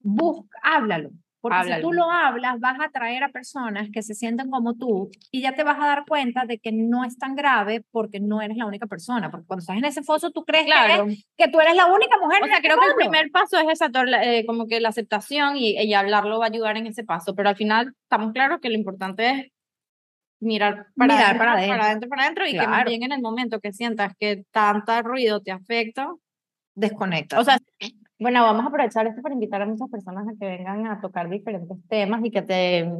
Busca, 0.00 0.58
háblalo. 0.62 1.10
Porque 1.40 1.72
si 1.74 1.80
tú 1.80 1.92
lo 1.92 2.10
hablas, 2.10 2.58
vas 2.58 2.80
a 2.80 2.86
atraer 2.86 3.22
a 3.22 3.28
personas 3.28 3.88
que 3.92 4.02
se 4.02 4.14
sienten 4.14 4.50
como 4.50 4.74
tú 4.74 5.08
y 5.30 5.40
ya 5.40 5.54
te 5.54 5.62
vas 5.62 5.78
a 5.80 5.86
dar 5.86 6.04
cuenta 6.06 6.44
de 6.46 6.58
que 6.58 6.72
no 6.72 7.04
es 7.04 7.16
tan 7.16 7.36
grave 7.36 7.84
porque 7.92 8.18
no 8.18 8.42
eres 8.42 8.56
la 8.56 8.66
única 8.66 8.86
persona. 8.86 9.30
Porque 9.30 9.46
cuando 9.46 9.60
estás 9.60 9.76
en 9.76 9.84
ese 9.84 10.02
foso, 10.02 10.30
tú 10.32 10.44
crees 10.44 10.64
que, 10.64 10.70
Claro. 10.72 11.06
que 11.36 11.48
tú 11.48 11.60
eres 11.60 11.76
la 11.76 11.86
única 11.86 12.18
mujer 12.18 12.42
O 12.42 12.44
en 12.46 12.50
sea, 12.50 12.56
este 12.58 12.68
creo 12.68 12.80
que 12.80 12.86
el 12.88 12.94
primer 12.96 13.30
paso 13.30 13.56
es 13.58 13.66
esa, 13.70 13.88
eh, 14.22 14.44
como 14.46 14.66
que 14.66 14.80
la 14.80 14.88
aceptación 14.88 15.56
y, 15.56 15.80
y 15.80 15.94
hablarlo 15.94 16.38
va 16.40 16.46
a 16.46 16.48
ayudar 16.48 16.76
en 16.76 16.86
ese 16.88 17.04
paso, 17.04 17.34
pero 17.36 17.48
al 17.50 17.56
final 17.56 17.94
estamos 18.02 18.32
claros 18.32 18.58
que 18.60 18.68
lo 18.70 18.74
importante 18.76 19.30
es 19.30 19.46
mirar 20.40 20.86
para 20.96 21.14
Mirar 21.14 21.24
adentro, 21.24 21.38
para 21.38 21.66
para 21.68 21.84
adentro. 21.86 22.08
para 22.08 22.22
adentro 22.22 22.46
y 22.46 22.52
que 22.52 22.66
más 22.66 22.84
bien 22.84 23.02
en 23.02 23.12
el 23.12 23.20
momento 23.20 23.60
que 23.60 23.72
sientas 23.72 24.12
que 24.18 24.44
tanta 24.52 25.02
ruido 25.02 25.40
te 25.40 25.50
afecta, 25.52 26.08
Desconecta. 26.74 27.40
o 27.40 27.44
sea, 27.44 27.58
bueno, 28.18 28.42
vamos 28.42 28.64
a 28.64 28.68
aprovechar 28.68 29.06
esto 29.06 29.22
para 29.22 29.34
invitar 29.34 29.62
a 29.62 29.66
muchas 29.66 29.88
personas 29.88 30.26
a 30.28 30.32
que 30.38 30.46
vengan 30.46 30.86
a 30.86 31.00
tocar 31.00 31.28
diferentes 31.28 31.76
temas 31.88 32.20
y 32.24 32.30
que 32.30 32.42
te 32.42 32.90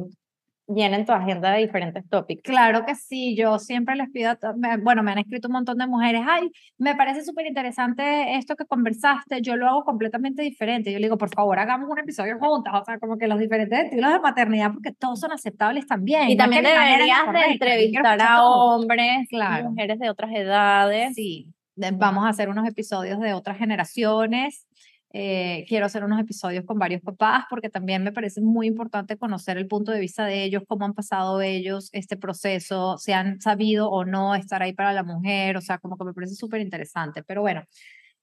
llenen 0.69 1.05
tu 1.05 1.11
agenda 1.11 1.51
de 1.51 1.61
diferentes 1.61 2.07
tópicos. 2.07 2.43
Claro 2.43 2.85
que 2.85 2.93
sí, 2.95 3.35
yo 3.35 3.57
siempre 3.57 3.95
les 3.95 4.09
pido, 4.11 4.37
bueno, 4.83 5.01
me 5.03 5.11
han 5.11 5.17
escrito 5.17 5.47
un 5.47 5.53
montón 5.53 5.77
de 5.79 5.87
mujeres, 5.87 6.21
ay, 6.27 6.51
me 6.77 6.95
parece 6.95 7.23
súper 7.23 7.47
interesante 7.47 8.35
esto 8.35 8.55
que 8.55 8.65
conversaste, 8.65 9.41
yo 9.41 9.55
lo 9.55 9.67
hago 9.67 9.83
completamente 9.83 10.43
diferente. 10.43 10.91
Yo 10.91 10.99
le 10.99 11.05
digo, 11.05 11.17
por 11.17 11.33
favor, 11.33 11.57
hagamos 11.57 11.89
un 11.89 11.97
episodio 11.97 12.37
juntas, 12.39 12.73
o 12.79 12.85
sea, 12.85 12.99
como 12.99 13.17
que 13.17 13.27
los 13.27 13.39
diferentes 13.39 13.85
estilos 13.85 14.13
de 14.13 14.19
maternidad, 14.19 14.71
porque 14.71 14.91
todos 14.91 15.19
son 15.19 15.31
aceptables 15.31 15.87
también. 15.87 16.29
Y 16.29 16.35
no 16.35 16.43
también 16.43 16.63
deberías 16.63 17.19
de 17.19 17.25
correcta, 17.25 17.51
entrevistar 17.51 18.21
a 18.21 18.45
hombres, 18.45 19.27
Claro. 19.29 19.71
mujeres 19.71 19.99
de 19.99 20.09
otras 20.09 20.31
edades. 20.33 21.15
Sí, 21.15 21.51
vamos 21.93 22.25
a 22.25 22.29
hacer 22.29 22.49
unos 22.49 22.67
episodios 22.67 23.19
de 23.19 23.33
otras 23.33 23.57
generaciones. 23.57 24.67
Eh, 25.11 25.65
quiero 25.67 25.85
hacer 25.85 26.03
unos 26.03 26.19
episodios 26.19 26.65
con 26.65 26.77
varios 26.77 27.01
papás 27.01 27.45
porque 27.49 27.69
también 27.69 28.03
me 28.03 28.11
parece 28.11 28.41
muy 28.41 28.67
importante 28.67 29.17
conocer 29.17 29.57
el 29.57 29.67
punto 29.67 29.91
de 29.91 29.99
vista 29.99 30.25
de 30.25 30.43
ellos, 30.43 30.63
cómo 30.67 30.85
han 30.85 30.93
pasado 30.93 31.41
ellos 31.41 31.89
este 31.93 32.17
proceso, 32.17 32.97
si 32.97 33.11
han 33.11 33.41
sabido 33.41 33.89
o 33.89 34.05
no 34.05 34.35
estar 34.35 34.61
ahí 34.61 34.73
para 34.73 34.93
la 34.93 35.03
mujer, 35.03 35.57
o 35.57 35.61
sea, 35.61 35.77
como 35.79 35.97
que 35.97 36.05
me 36.05 36.13
parece 36.13 36.35
súper 36.35 36.61
interesante. 36.61 37.23
Pero 37.23 37.41
bueno, 37.41 37.63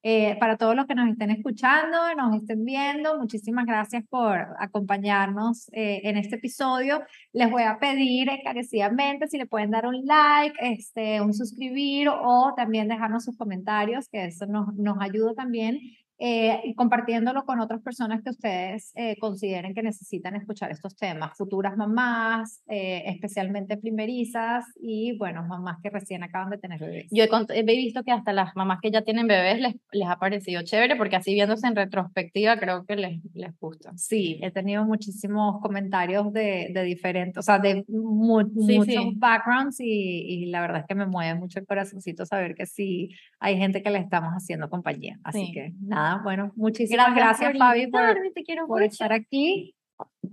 Eh, 0.08 0.36
para 0.38 0.56
todos 0.56 0.76
los 0.76 0.86
que 0.86 0.94
nos 0.94 1.08
estén 1.08 1.30
escuchando, 1.30 1.96
nos 2.16 2.36
estén 2.36 2.64
viendo, 2.64 3.18
muchísimas 3.18 3.66
gracias 3.66 4.04
por 4.08 4.38
acompañarnos 4.60 5.68
eh, 5.72 6.02
en 6.04 6.16
este 6.16 6.36
episodio. 6.36 7.02
Les 7.32 7.50
voy 7.50 7.64
a 7.64 7.78
pedir 7.80 8.28
encarecidamente 8.28 9.26
si 9.26 9.36
le 9.36 9.46
pueden 9.46 9.72
dar 9.72 9.84
un 9.86 10.06
like, 10.06 10.56
este, 10.60 11.20
un 11.20 11.34
suscribir 11.34 12.08
o 12.08 12.52
también 12.56 12.86
dejarnos 12.86 13.24
sus 13.24 13.36
comentarios, 13.36 14.08
que 14.08 14.26
eso 14.26 14.46
nos, 14.46 14.72
nos 14.76 14.96
ayuda 15.00 15.34
también 15.34 15.80
eh, 16.18 16.60
y 16.64 16.74
compartiéndolo 16.74 17.44
con 17.44 17.60
otras 17.60 17.82
personas 17.82 18.22
que 18.22 18.30
ustedes 18.30 18.92
eh, 18.94 19.16
consideren 19.18 19.74
que 19.74 19.82
necesitan 19.82 20.34
escuchar 20.34 20.70
estos 20.70 20.96
temas, 20.96 21.36
futuras 21.36 21.76
mamás, 21.76 22.62
eh, 22.68 23.02
especialmente 23.06 23.76
primerizas 23.76 24.64
y, 24.80 25.16
bueno, 25.18 25.44
mamás 25.44 25.76
que 25.82 25.90
recién 25.90 26.22
acaban 26.22 26.48
de 26.48 26.58
tener 26.58 26.80
bebés. 26.80 27.08
Yo 27.10 27.24
he, 27.24 27.58
he, 27.58 27.62
visto 27.62 28.02
que 28.02 28.12
hasta 28.12 28.32
las 28.32 28.56
mamás 28.56 28.80
que 28.80 28.90
ya 28.90 29.02
tienen 29.02 29.26
bebés 29.26 29.60
les, 29.60 29.76
les 29.92 30.08
ha 30.08 30.18
parecido 30.18 30.62
chévere 30.62 30.96
porque 30.96 31.16
así 31.16 31.34
viéndose 31.34 31.66
en 31.66 31.76
retrospectiva 31.76 32.58
creo 32.58 32.86
que 32.86 32.96
les, 32.96 33.20
les 33.34 33.58
gusta. 33.58 33.92
Sí, 33.96 34.40
he 34.42 34.50
tenido 34.50 34.86
muchísimos 34.86 35.60
comentarios 35.60 36.32
de, 36.32 36.70
de 36.72 36.82
diferentes, 36.82 37.38
o 37.38 37.42
sea, 37.42 37.58
de 37.58 37.84
mu 37.88 38.40
sí, 38.40 38.78
muchos 38.78 38.94
sí. 38.94 39.12
backgrounds 39.16 39.80
y, 39.80 40.44
y, 40.44 40.46
la 40.46 40.62
verdad 40.62 40.80
es 40.80 40.86
que 40.86 40.94
me 40.94 41.06
mueve 41.06 41.38
mucho 41.38 41.58
el 41.58 41.66
corazoncito 41.66 42.24
saber 42.24 42.54
que 42.54 42.64
sí 42.64 43.10
hay 43.38 43.58
gente 43.58 43.82
que 43.82 43.90
le 43.90 43.98
estamos 43.98 44.32
haciendo 44.32 44.70
compañía. 44.70 45.18
Así 45.22 45.46
sí. 45.46 45.52
que 45.52 45.74
nada 45.80 46.05
bueno, 46.22 46.52
muchísimas 46.56 47.14
gracias, 47.14 47.52
gracias 47.52 47.58
Fabi, 47.58 47.86
por, 47.88 48.66
por 48.66 48.82
estar 48.82 49.12
aquí. 49.12 49.74